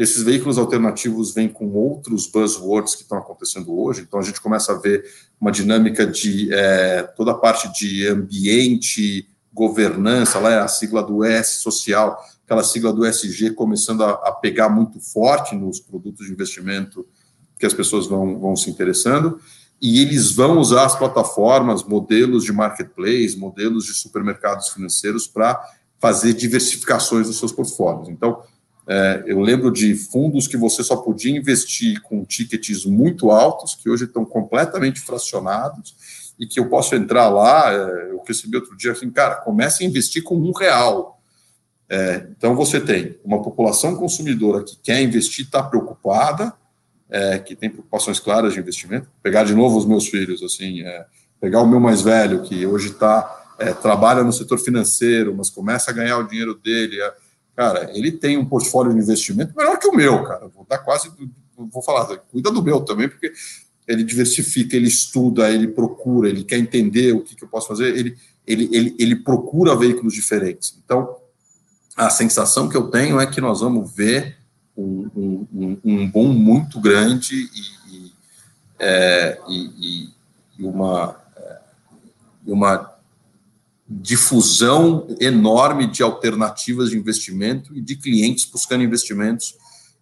Esses 0.00 0.22
veículos 0.22 0.56
alternativos 0.56 1.34
vêm 1.34 1.46
com 1.46 1.70
outros 1.72 2.26
buzzwords 2.26 2.94
que 2.94 3.02
estão 3.02 3.18
acontecendo 3.18 3.78
hoje. 3.78 4.00
Então, 4.00 4.18
a 4.18 4.22
gente 4.22 4.40
começa 4.40 4.72
a 4.72 4.78
ver 4.78 5.04
uma 5.40 5.50
dinâmica 5.50 6.06
de 6.06 6.52
é, 6.52 7.02
toda 7.16 7.30
a 7.30 7.34
parte 7.34 7.72
de 7.72 8.06
ambiente, 8.06 9.26
governança, 9.52 10.38
lá 10.38 10.50
é 10.50 10.58
a 10.58 10.68
sigla 10.68 11.02
do 11.02 11.24
S 11.24 11.60
social, 11.62 12.22
aquela 12.44 12.62
sigla 12.62 12.92
do 12.92 13.06
SG 13.06 13.52
começando 13.52 14.04
a, 14.04 14.10
a 14.10 14.32
pegar 14.32 14.68
muito 14.68 15.00
forte 15.00 15.54
nos 15.54 15.80
produtos 15.80 16.26
de 16.26 16.32
investimento 16.32 17.06
que 17.58 17.66
as 17.66 17.74
pessoas 17.74 18.06
vão, 18.06 18.38
vão 18.38 18.54
se 18.56 18.70
interessando 18.70 19.40
e 19.80 20.02
eles 20.02 20.32
vão 20.32 20.58
usar 20.58 20.84
as 20.84 20.94
plataformas, 20.94 21.82
modelos 21.82 22.44
de 22.44 22.52
marketplace, 22.52 23.36
modelos 23.36 23.86
de 23.86 23.94
supermercados 23.94 24.68
financeiros 24.68 25.26
para 25.26 25.58
fazer 25.98 26.34
diversificações 26.34 27.26
dos 27.26 27.38
seus 27.38 27.52
portfólios. 27.52 28.08
Então, 28.08 28.42
é, 28.88 29.24
eu 29.26 29.40
lembro 29.40 29.70
de 29.70 29.94
fundos 29.94 30.46
que 30.46 30.56
você 30.56 30.82
só 30.82 30.96
podia 30.96 31.36
investir 31.36 32.00
com 32.02 32.24
tickets 32.24 32.84
muito 32.84 33.30
altos, 33.30 33.74
que 33.74 33.88
hoje 33.88 34.04
estão 34.04 34.24
completamente 34.24 35.00
fracionados, 35.00 35.94
e 36.38 36.46
que 36.46 36.58
eu 36.58 36.68
posso 36.68 36.94
entrar 36.94 37.28
lá, 37.28 37.70
é, 37.72 38.10
eu 38.10 38.22
recebi 38.26 38.56
outro 38.56 38.76
dia 38.76 38.92
assim, 38.92 39.10
cara, 39.10 39.36
comece 39.36 39.84
a 39.84 39.86
investir 39.86 40.22
com 40.22 40.36
um 40.36 40.52
real. 40.52 41.20
É, 41.88 42.28
então, 42.36 42.54
você 42.54 42.80
tem 42.80 43.18
uma 43.24 43.42
população 43.42 43.96
consumidora 43.96 44.64
que 44.64 44.76
quer 44.76 45.02
investir, 45.02 45.44
está 45.44 45.62
preocupada, 45.62 46.54
é, 47.10 47.38
que 47.38 47.56
tem 47.56 47.68
preocupações 47.68 48.18
claras 48.18 48.54
de 48.54 48.60
investimento. 48.60 49.08
Pegar 49.22 49.44
de 49.44 49.54
novo 49.54 49.76
os 49.76 49.84
meus 49.84 50.06
filhos, 50.08 50.42
assim, 50.42 50.82
é, 50.82 51.04
pegar 51.40 51.60
o 51.60 51.66
meu 51.66 51.80
mais 51.80 52.00
velho, 52.00 52.42
que 52.42 52.64
hoje 52.64 52.88
está 52.88 53.54
é, 53.58 53.74
trabalha 53.74 54.22
no 54.22 54.32
setor 54.32 54.58
financeiro, 54.58 55.34
mas 55.36 55.50
começa 55.50 55.90
a 55.90 55.94
ganhar 55.94 56.16
o 56.18 56.26
dinheiro 56.26 56.54
dele. 56.54 56.96
Cara, 57.56 57.90
ele 57.94 58.12
tem 58.12 58.38
um 58.38 58.44
portfólio 58.44 58.92
de 58.92 58.98
investimento 58.98 59.56
melhor 59.56 59.78
que 59.78 59.86
o 59.86 59.94
meu, 59.94 60.22
cara. 60.24 60.48
Vou 60.48 60.66
dar 60.68 60.78
quase, 60.78 61.10
vou 61.56 61.82
falar, 61.82 62.16
cuida 62.30 62.50
do 62.50 62.62
meu 62.62 62.80
também, 62.80 63.08
porque 63.08 63.32
ele 63.86 64.04
diversifica, 64.04 64.76
ele 64.76 64.88
estuda, 64.88 65.50
ele 65.50 65.68
procura, 65.68 66.28
ele 66.28 66.44
quer 66.44 66.58
entender 66.58 67.12
o 67.12 67.22
que, 67.22 67.34
que 67.34 67.44
eu 67.44 67.48
posso 67.48 67.68
fazer, 67.68 67.96
ele, 67.96 68.16
ele, 68.46 68.68
ele, 68.72 68.96
ele 68.98 69.16
procura 69.16 69.76
veículos 69.76 70.14
diferentes. 70.14 70.78
Então, 70.82 71.16
a 71.96 72.08
sensação 72.08 72.68
que 72.68 72.76
eu 72.76 72.88
tenho 72.88 73.20
é 73.20 73.26
que 73.26 73.40
nós 73.40 73.60
vamos 73.60 73.92
ver 73.92 74.38
um, 74.76 75.46
um, 75.52 75.78
um 75.84 76.10
boom 76.10 76.28
muito 76.28 76.80
grande 76.80 77.34
e, 77.34 77.94
e, 77.94 78.12
é, 78.78 79.38
e, 79.48 80.08
e 80.58 80.64
uma, 80.64 81.20
é, 81.36 81.58
uma 82.46 82.99
difusão 83.90 85.08
enorme 85.20 85.86
de 85.88 86.00
alternativas 86.00 86.90
de 86.90 86.96
investimento 86.96 87.76
e 87.76 87.80
de 87.80 87.96
clientes 87.96 88.44
buscando 88.44 88.84
investimentos 88.84 89.56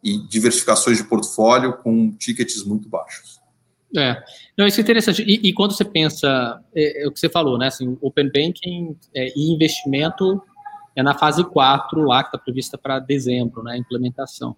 e 0.05 0.19
diversificações 0.29 0.99
de 0.99 1.05
portfólio 1.05 1.73
com 1.79 2.13
tickets 2.13 2.63
muito 2.65 2.87
baixos. 2.87 3.41
É, 3.97 4.23
não, 4.57 4.67
isso 4.67 4.79
é 4.79 4.83
interessante. 4.83 5.23
E, 5.23 5.49
e 5.49 5.53
quando 5.55 5.73
você 5.73 5.87
pensa, 5.87 6.61
é, 6.75 7.05
é, 7.05 7.09
o 7.09 7.13
que 7.13 7.19
você 7.19 7.31
falou, 7.31 7.57
né? 7.57 7.69
Assim, 7.69 7.97
Open 8.03 8.27
Banking 8.27 8.95
é, 9.15 9.33
e 9.35 9.55
investimento 9.55 10.43
é 10.95 11.03
na 11.03 11.15
fase 11.15 11.43
4 11.43 12.03
lá, 12.03 12.23
que 12.23 12.29
está 12.29 12.39
prevista 12.39 12.77
para 12.77 12.99
dezembro, 12.99 13.63
né? 13.63 13.73
A 13.73 13.79
implementação. 13.79 14.55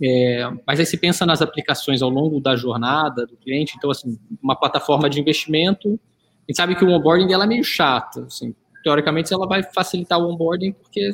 É, 0.00 0.48
mas 0.64 0.78
aí 0.78 0.86
se 0.86 0.96
pensa 0.96 1.26
nas 1.26 1.42
aplicações 1.42 2.00
ao 2.00 2.10
longo 2.10 2.40
da 2.40 2.54
jornada 2.54 3.26
do 3.26 3.36
cliente, 3.36 3.74
então, 3.76 3.90
assim, 3.90 4.18
uma 4.40 4.54
plataforma 4.54 5.10
de 5.10 5.20
investimento, 5.20 5.98
a 6.42 6.52
gente 6.52 6.56
sabe 6.56 6.74
que 6.74 6.84
o 6.84 6.90
onboarding 6.90 7.26
dela 7.26 7.44
é 7.44 7.46
meio 7.46 7.64
chato, 7.64 8.20
assim, 8.20 8.54
teoricamente 8.82 9.32
ela 9.32 9.46
vai 9.46 9.62
facilitar 9.62 10.18
o 10.18 10.30
onboarding 10.32 10.72
porque 10.72 11.12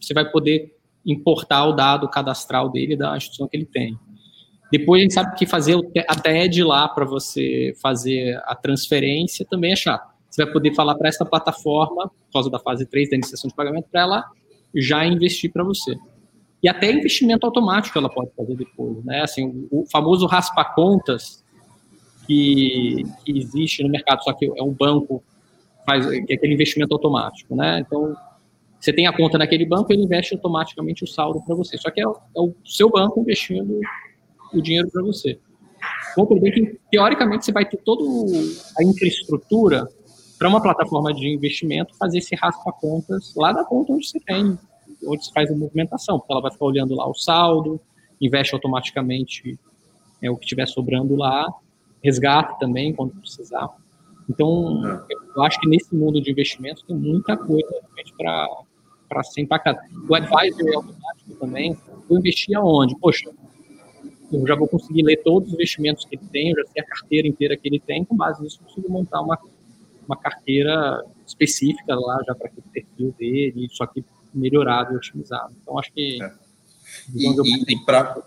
você 0.00 0.12
vai 0.12 0.30
poder 0.30 0.74
importar 1.04 1.64
o 1.64 1.72
dado 1.72 2.08
cadastral 2.08 2.70
dele 2.70 2.96
da 2.96 3.16
instituição 3.16 3.48
que 3.48 3.56
ele 3.56 3.66
tem. 3.66 3.98
Depois 4.70 5.00
a 5.00 5.02
gente 5.02 5.14
sabe 5.14 5.36
que 5.36 5.46
fazer 5.46 5.78
a 6.08 6.14
TED 6.16 6.62
lá 6.64 6.88
para 6.88 7.04
você 7.04 7.72
fazer 7.80 8.40
a 8.44 8.54
transferência 8.54 9.46
também 9.48 9.72
é 9.72 9.76
chato. 9.76 10.14
Você 10.28 10.44
vai 10.44 10.52
poder 10.52 10.74
falar 10.74 10.96
para 10.96 11.08
essa 11.08 11.24
plataforma, 11.24 12.08
por 12.08 12.32
causa 12.32 12.50
da 12.50 12.58
fase 12.58 12.84
3 12.84 13.10
da 13.10 13.16
iniciação 13.16 13.48
de 13.48 13.54
pagamento, 13.54 13.88
para 13.90 14.00
ela 14.02 14.24
já 14.74 15.06
investir 15.06 15.52
para 15.52 15.62
você 15.62 15.96
e 16.62 16.68
até 16.68 16.90
investimento 16.90 17.46
automático 17.46 17.96
ela 17.96 18.08
pode 18.08 18.30
fazer 18.36 18.56
depois, 18.56 19.04
né? 19.04 19.22
Assim, 19.22 19.68
o 19.70 19.84
famoso 19.86 20.26
raspa-contas 20.26 21.44
que, 22.26 23.04
que, 23.24 23.38
existe 23.38 23.82
no 23.82 23.88
mercado, 23.88 24.22
só 24.22 24.32
que 24.32 24.46
é 24.46 24.62
um 24.62 24.72
banco 24.72 25.22
faz 25.84 26.06
é 26.06 26.34
aquele 26.34 26.54
investimento 26.54 26.92
automático, 26.94 27.54
né? 27.54 27.80
Então, 27.80 28.14
você 28.80 28.92
tem 28.92 29.06
a 29.06 29.16
conta 29.16 29.38
naquele 29.38 29.64
banco, 29.64 29.92
ele 29.92 30.02
investe 30.02 30.34
automaticamente 30.34 31.04
o 31.04 31.06
saldo 31.06 31.40
para 31.44 31.54
você. 31.54 31.78
Só 31.78 31.90
que 31.90 32.00
é 32.00 32.06
o, 32.06 32.16
é 32.36 32.40
o, 32.40 32.54
seu 32.64 32.90
banco 32.90 33.20
investindo 33.20 33.80
o 34.52 34.60
dinheiro 34.60 34.90
para 34.90 35.02
você. 35.02 35.38
Bom, 36.16 36.26
que, 36.26 36.78
teoricamente, 36.90 37.44
você 37.44 37.52
vai 37.52 37.64
ter 37.64 37.78
toda 37.78 38.02
a 38.78 38.82
infraestrutura 38.82 39.88
para 40.38 40.48
uma 40.48 40.60
plataforma 40.60 41.14
de 41.14 41.28
investimento 41.28 41.96
fazer 41.96 42.18
esse 42.18 42.34
raspa-contas 42.34 43.34
lá 43.36 43.52
da 43.52 43.64
conta 43.64 43.92
onde 43.92 44.06
você 44.06 44.20
tem 44.20 44.58
onde 45.04 45.24
se 45.24 45.32
faz 45.32 45.50
a 45.50 45.54
movimentação, 45.54 46.18
porque 46.18 46.32
ela 46.32 46.42
vai 46.42 46.50
ficar 46.50 46.64
olhando 46.64 46.94
lá 46.94 47.08
o 47.08 47.14
saldo, 47.14 47.80
investe 48.20 48.54
automaticamente 48.54 49.58
é, 50.22 50.30
o 50.30 50.36
que 50.36 50.44
estiver 50.44 50.66
sobrando 50.66 51.14
lá, 51.16 51.46
resgata 52.02 52.56
também 52.58 52.92
quando 52.94 53.12
precisar. 53.12 53.68
Então, 54.28 54.82
é. 54.86 55.14
eu 55.36 55.42
acho 55.42 55.60
que 55.60 55.68
nesse 55.68 55.94
mundo 55.94 56.20
de 56.20 56.30
investimentos 56.30 56.82
tem 56.82 56.96
muita 56.96 57.36
coisa 57.36 57.80
para 59.08 59.22
ser 59.22 59.42
impactada. 59.42 59.80
O 60.08 60.14
advisor 60.14 60.68
é 60.68 60.74
automático 60.74 61.34
também. 61.38 61.76
Vou 62.08 62.18
investir 62.18 62.56
aonde? 62.56 62.96
Poxa, 62.98 63.30
eu 64.32 64.46
já 64.46 64.56
vou 64.56 64.66
conseguir 64.66 65.02
ler 65.02 65.22
todos 65.22 65.48
os 65.48 65.54
investimentos 65.54 66.04
que 66.04 66.16
ele 66.16 66.26
tem, 66.32 66.50
eu 66.50 66.56
já 66.56 66.72
sei 66.72 66.82
a 66.82 66.86
carteira 66.86 67.28
inteira 67.28 67.56
que 67.56 67.68
ele 67.68 67.78
tem, 67.78 68.04
com 68.04 68.16
base 68.16 68.42
nisso 68.42 68.58
eu 68.60 68.66
consigo 68.66 68.92
montar 68.92 69.20
uma, 69.20 69.38
uma 70.06 70.16
carteira 70.16 71.04
específica 71.26 71.94
lá 71.94 72.18
já 72.26 72.34
para 72.34 72.48
aquele 72.48 72.66
perfil 72.72 73.14
dele, 73.16 73.68
só 73.70 73.86
que 73.86 74.04
melhorado 74.34 74.92
e 74.92 74.96
otimizado. 74.96 75.54
Então, 75.62 75.78
acho 75.78 75.92
que. 75.92 76.22
É. 76.22 76.32
E, 77.14 77.28
e, 77.28 77.74
e 77.74 77.84
para 77.84 78.22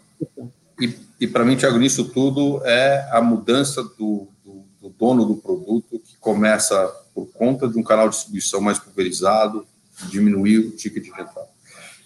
e, 0.79 0.99
e 1.21 1.27
para 1.27 1.43
mim, 1.43 1.55
Tiago, 1.55 1.77
nisso 1.77 2.05
tudo 2.05 2.61
é 2.65 3.09
a 3.11 3.21
mudança 3.21 3.83
do, 3.83 4.27
do, 4.43 4.63
do, 4.81 4.89
dono 4.89 5.25
do 5.25 5.35
produto 5.35 5.99
que 5.99 6.15
começa 6.19 6.87
por 7.13 7.27
conta 7.27 7.67
de 7.67 7.77
um 7.77 7.83
canal 7.83 8.09
de 8.09 8.15
distribuição 8.15 8.61
mais 8.61 8.79
pulverizado, 8.79 9.65
diminuir 10.09 10.59
o 10.59 10.71
ticket 10.71 11.03
de 11.03 11.09
entrada. 11.09 11.49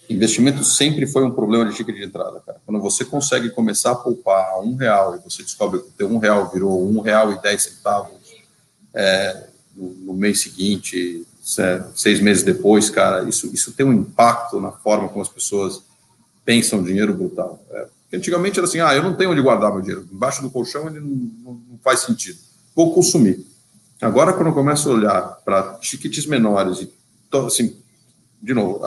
Investimento 0.08 0.62
sempre 0.64 1.06
foi 1.06 1.24
um 1.24 1.30
problema 1.30 1.64
de 1.64 1.74
ticket 1.74 1.94
de 1.94 2.04
entrada, 2.04 2.40
cara. 2.40 2.60
Quando 2.66 2.80
você 2.80 3.04
consegue 3.04 3.50
começar 3.50 3.92
a 3.92 3.96
poupar 3.96 4.60
um 4.60 4.74
real 4.74 5.16
e 5.16 5.18
você 5.18 5.42
descobre 5.42 5.80
que 5.96 6.04
o 6.04 6.08
um 6.08 6.18
real 6.18 6.50
virou 6.50 6.86
um 6.86 7.00
real 7.00 7.32
e 7.32 7.40
dez 7.40 7.62
centavos 7.62 8.12
é, 8.92 9.46
no, 9.74 9.90
no 9.90 10.14
mês 10.14 10.40
seguinte, 10.40 11.26
seis 11.94 12.20
meses 12.20 12.42
depois, 12.42 12.90
cara, 12.90 13.28
isso, 13.28 13.52
isso 13.52 13.72
tem 13.72 13.84
um 13.84 13.92
impacto 13.92 14.60
na 14.60 14.72
forma 14.72 15.08
como 15.08 15.22
as 15.22 15.28
pessoas 15.28 15.82
pensam 16.44 16.82
dinheiro 16.82 17.14
brutal. 17.14 17.62
É, 17.70 17.86
antigamente 18.14 18.58
era 18.58 18.66
assim, 18.66 18.80
ah, 18.80 18.94
eu 18.94 19.02
não 19.02 19.14
tenho 19.14 19.30
onde 19.30 19.40
guardar 19.40 19.72
meu 19.72 19.80
dinheiro, 19.80 20.08
embaixo 20.10 20.42
do 20.42 20.50
colchão 20.50 20.86
ele 20.88 21.00
não, 21.00 21.60
não, 21.70 21.78
faz 21.82 22.00
sentido, 22.00 22.38
vou 22.74 22.94
consumir. 22.94 23.44
Agora, 24.00 24.32
quando 24.32 24.48
eu 24.48 24.52
começo 24.52 24.90
a 24.90 24.94
olhar 24.94 25.22
para 25.44 25.74
tickets 25.74 26.26
menores, 26.26 26.80
e 26.80 26.92
assim, 27.46 27.76
de 28.42 28.52
novo, 28.52 28.82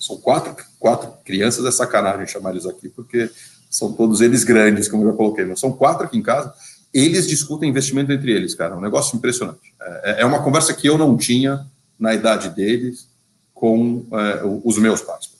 são 0.00 0.16
quatro, 0.16 0.56
quatro 0.78 1.12
crianças, 1.24 1.64
é 1.64 1.70
sacanagem 1.70 2.26
chamar 2.26 2.50
eles 2.50 2.66
aqui, 2.66 2.88
porque 2.88 3.30
são 3.70 3.92
todos 3.92 4.20
eles 4.20 4.44
grandes, 4.44 4.88
como 4.88 5.04
eu 5.04 5.10
já 5.10 5.16
coloquei, 5.16 5.44
mas 5.44 5.60
são 5.60 5.72
quatro 5.72 6.04
aqui 6.04 6.18
em 6.18 6.22
casa, 6.22 6.52
eles 6.92 7.28
discutem 7.28 7.68
investimento 7.68 8.12
entre 8.12 8.32
eles, 8.32 8.54
cara, 8.54 8.74
é 8.74 8.76
um 8.76 8.80
negócio 8.80 9.16
impressionante. 9.16 9.74
É, 10.02 10.22
é 10.22 10.24
uma 10.24 10.42
conversa 10.42 10.72
que 10.74 10.88
eu 10.88 10.96
não 10.96 11.16
tinha 11.16 11.66
na 11.98 12.14
idade 12.14 12.50
deles 12.50 13.08
com 13.54 14.06
é, 14.12 14.42
os 14.64 14.78
meus 14.78 15.02
pais. 15.02 15.30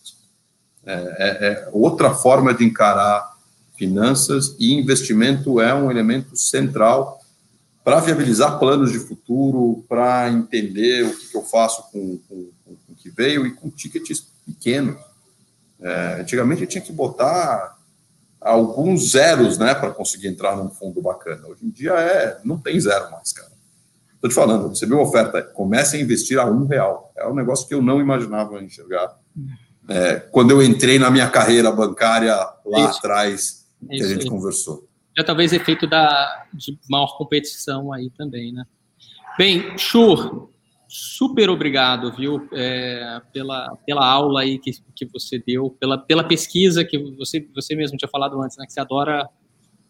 É, 0.88 0.92
é, 0.94 1.46
é, 1.46 1.68
outra 1.70 2.14
forma 2.14 2.54
de 2.54 2.64
encarar 2.64 3.36
finanças 3.76 4.56
e 4.58 4.72
investimento 4.72 5.60
é 5.60 5.74
um 5.74 5.90
elemento 5.90 6.34
central 6.34 7.20
para 7.84 8.00
viabilizar 8.00 8.58
planos 8.58 8.90
de 8.90 8.98
futuro, 8.98 9.84
para 9.86 10.30
entender 10.30 11.04
o 11.04 11.14
que, 11.14 11.28
que 11.28 11.36
eu 11.36 11.42
faço 11.42 11.82
com, 11.92 12.18
com, 12.26 12.48
com, 12.64 12.72
o 12.88 12.94
que 12.96 13.10
veio 13.10 13.46
e 13.46 13.52
com 13.52 13.68
tickets 13.68 14.28
pequenos. 14.46 14.96
É, 15.78 16.20
antigamente 16.22 16.62
eu 16.62 16.66
tinha 16.66 16.82
que 16.82 16.92
botar 16.92 17.76
alguns 18.40 19.10
zeros 19.10 19.58
né, 19.58 19.74
para 19.74 19.90
conseguir 19.90 20.28
entrar 20.28 20.56
num 20.56 20.70
fundo 20.70 21.02
bacana. 21.02 21.46
Hoje 21.48 21.66
em 21.66 21.70
dia 21.70 21.92
é, 21.92 22.40
não 22.42 22.56
tem 22.56 22.80
zero 22.80 23.10
mais, 23.10 23.30
cara. 23.34 23.52
Estou 24.14 24.30
te 24.30 24.34
falando, 24.34 24.70
você 24.70 24.86
viu 24.86 24.98
a 24.98 25.02
oferta, 25.02 25.42
comece 25.42 25.98
a 25.98 26.00
investir 26.00 26.38
a 26.38 26.46
um 26.46 26.64
real. 26.66 27.12
É 27.14 27.28
um 27.28 27.34
negócio 27.34 27.68
que 27.68 27.74
eu 27.74 27.82
não 27.82 28.00
imaginava 28.00 28.58
enxergar. 28.62 29.14
É, 29.88 30.16
quando 30.16 30.50
eu 30.50 30.62
entrei 30.62 30.98
na 30.98 31.10
minha 31.10 31.28
carreira 31.28 31.72
bancária 31.72 32.34
lá 32.64 32.90
Isso. 32.90 32.98
atrás, 32.98 33.66
que 33.88 33.96
Isso. 33.96 34.04
a 34.04 34.08
gente 34.08 34.26
conversou. 34.26 34.86
é 35.16 35.22
talvez 35.22 35.52
efeito 35.52 35.86
da, 35.86 36.46
de 36.52 36.78
maior 36.88 37.16
competição 37.16 37.92
aí 37.92 38.10
também, 38.10 38.52
né? 38.52 38.64
Bem, 39.38 39.78
Shur, 39.78 40.50
super 40.88 41.48
obrigado, 41.48 42.12
viu, 42.12 42.48
é, 42.52 43.20
pela, 43.32 43.76
pela 43.86 44.06
aula 44.06 44.40
aí 44.40 44.58
que, 44.58 44.72
que 44.94 45.06
você 45.06 45.38
deu, 45.38 45.70
pela, 45.78 45.96
pela 45.98 46.24
pesquisa 46.24 46.84
que 46.84 46.98
você, 46.98 47.46
você 47.54 47.74
mesmo 47.76 47.96
tinha 47.96 48.08
falado 48.08 48.40
antes, 48.42 48.56
né, 48.56 48.66
que 48.66 48.72
você 48.72 48.80
adora 48.80 49.28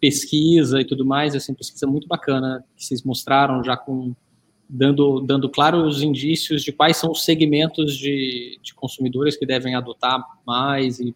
pesquisa 0.01 0.81
e 0.81 0.85
tudo 0.85 1.05
mais, 1.05 1.35
assim, 1.35 1.55
pesquisa 1.55 1.87
muito 1.87 2.07
bacana 2.07 2.65
que 2.77 2.85
vocês 2.85 3.03
mostraram 3.03 3.65
já 3.65 3.77
com 3.77 4.15
dando, 4.69 5.21
dando 5.21 5.49
claros 5.49 6.03
indícios 6.03 6.63
de 6.63 6.73
quais 6.73 6.97
são 6.97 7.13
os 7.13 7.25
segmentos 7.25 7.97
de, 7.97 8.59
de 8.63 8.75
consumidores 8.75 9.37
que 9.37 9.47
devem 9.47 9.75
adotar 9.75 10.23
mais 10.47 11.01
e 11.01 11.15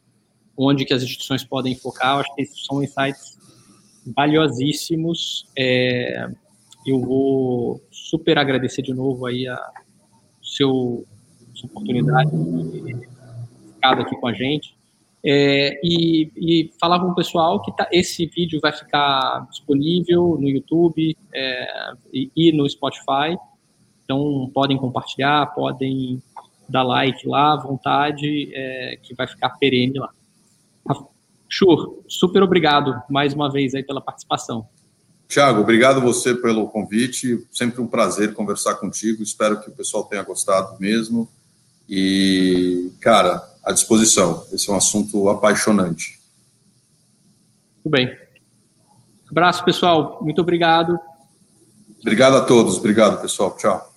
onde 0.56 0.84
que 0.84 0.94
as 0.94 1.02
instituições 1.02 1.44
podem 1.44 1.74
focar. 1.74 2.16
Eu 2.16 2.20
acho 2.20 2.34
que 2.34 2.42
esses 2.42 2.64
são 2.64 2.82
insights 2.82 3.38
valiosíssimos. 4.16 5.46
É, 5.56 6.28
eu 6.86 7.00
vou 7.00 7.80
super 7.90 8.38
agradecer 8.38 8.82
de 8.82 8.94
novo 8.94 9.26
aí 9.26 9.46
a 9.46 9.58
seu, 10.42 11.06
sua 11.54 11.68
oportunidade 11.68 12.30
de 12.30 12.96
ficar 13.74 14.00
aqui 14.00 14.16
com 14.16 14.26
a 14.26 14.32
gente. 14.32 14.76
É, 15.24 15.80
e, 15.84 16.32
e, 16.36 16.70
falar 16.80 16.98
com 16.98 17.06
o 17.06 17.14
pessoal 17.14 17.62
que 17.62 17.70
tá, 17.76 17.88
esse 17.92 18.26
vídeo 18.26 18.58
vai 18.60 18.72
ficar 18.72 19.46
disponível 19.50 20.36
no 20.40 20.48
YouTube 20.48 21.16
é, 21.32 21.92
e, 22.12 22.30
e, 22.34 22.52
no 22.52 22.68
Spotify. 22.68 23.36
Então, 24.04 24.50
podem 24.52 24.76
compartilhar, 24.76 25.46
podem 25.54 26.20
dar 26.68 26.82
like 26.82 27.26
lá 27.26 27.52
à 27.52 27.56
vontade, 27.56 28.50
é, 28.52 28.98
que 29.00 29.14
vai 29.14 29.28
ficar 29.28 29.50
perene 29.50 29.98
lá. 29.98 30.10
Chur, 31.48 32.02
super 32.08 32.42
obrigado 32.42 33.00
mais 33.08 33.34
uma 33.34 33.50
vez 33.50 33.74
aí 33.74 33.82
pela 33.82 34.00
participação. 34.00 34.66
Tiago, 35.28 35.60
obrigado 35.60 36.00
você 36.00 36.34
pelo 36.34 36.68
convite. 36.68 37.46
Sempre 37.50 37.80
um 37.80 37.86
prazer 37.86 38.34
conversar 38.34 38.74
contigo. 38.74 39.22
Espero 39.22 39.60
que 39.60 39.70
o 39.70 39.72
pessoal 39.72 40.04
tenha 40.04 40.22
gostado 40.22 40.78
mesmo. 40.80 41.28
E, 41.88 42.90
cara, 43.00 43.42
à 43.64 43.72
disposição. 43.72 44.46
Esse 44.52 44.68
é 44.68 44.72
um 44.72 44.76
assunto 44.76 45.28
apaixonante. 45.28 46.18
Muito 47.84 47.96
bem. 47.96 48.16
Abraço, 49.30 49.64
pessoal. 49.64 50.18
Muito 50.22 50.40
obrigado. 50.40 50.98
Obrigado 52.00 52.36
a 52.36 52.40
todos. 52.42 52.76
Obrigado, 52.76 53.20
pessoal. 53.20 53.56
Tchau. 53.56 53.91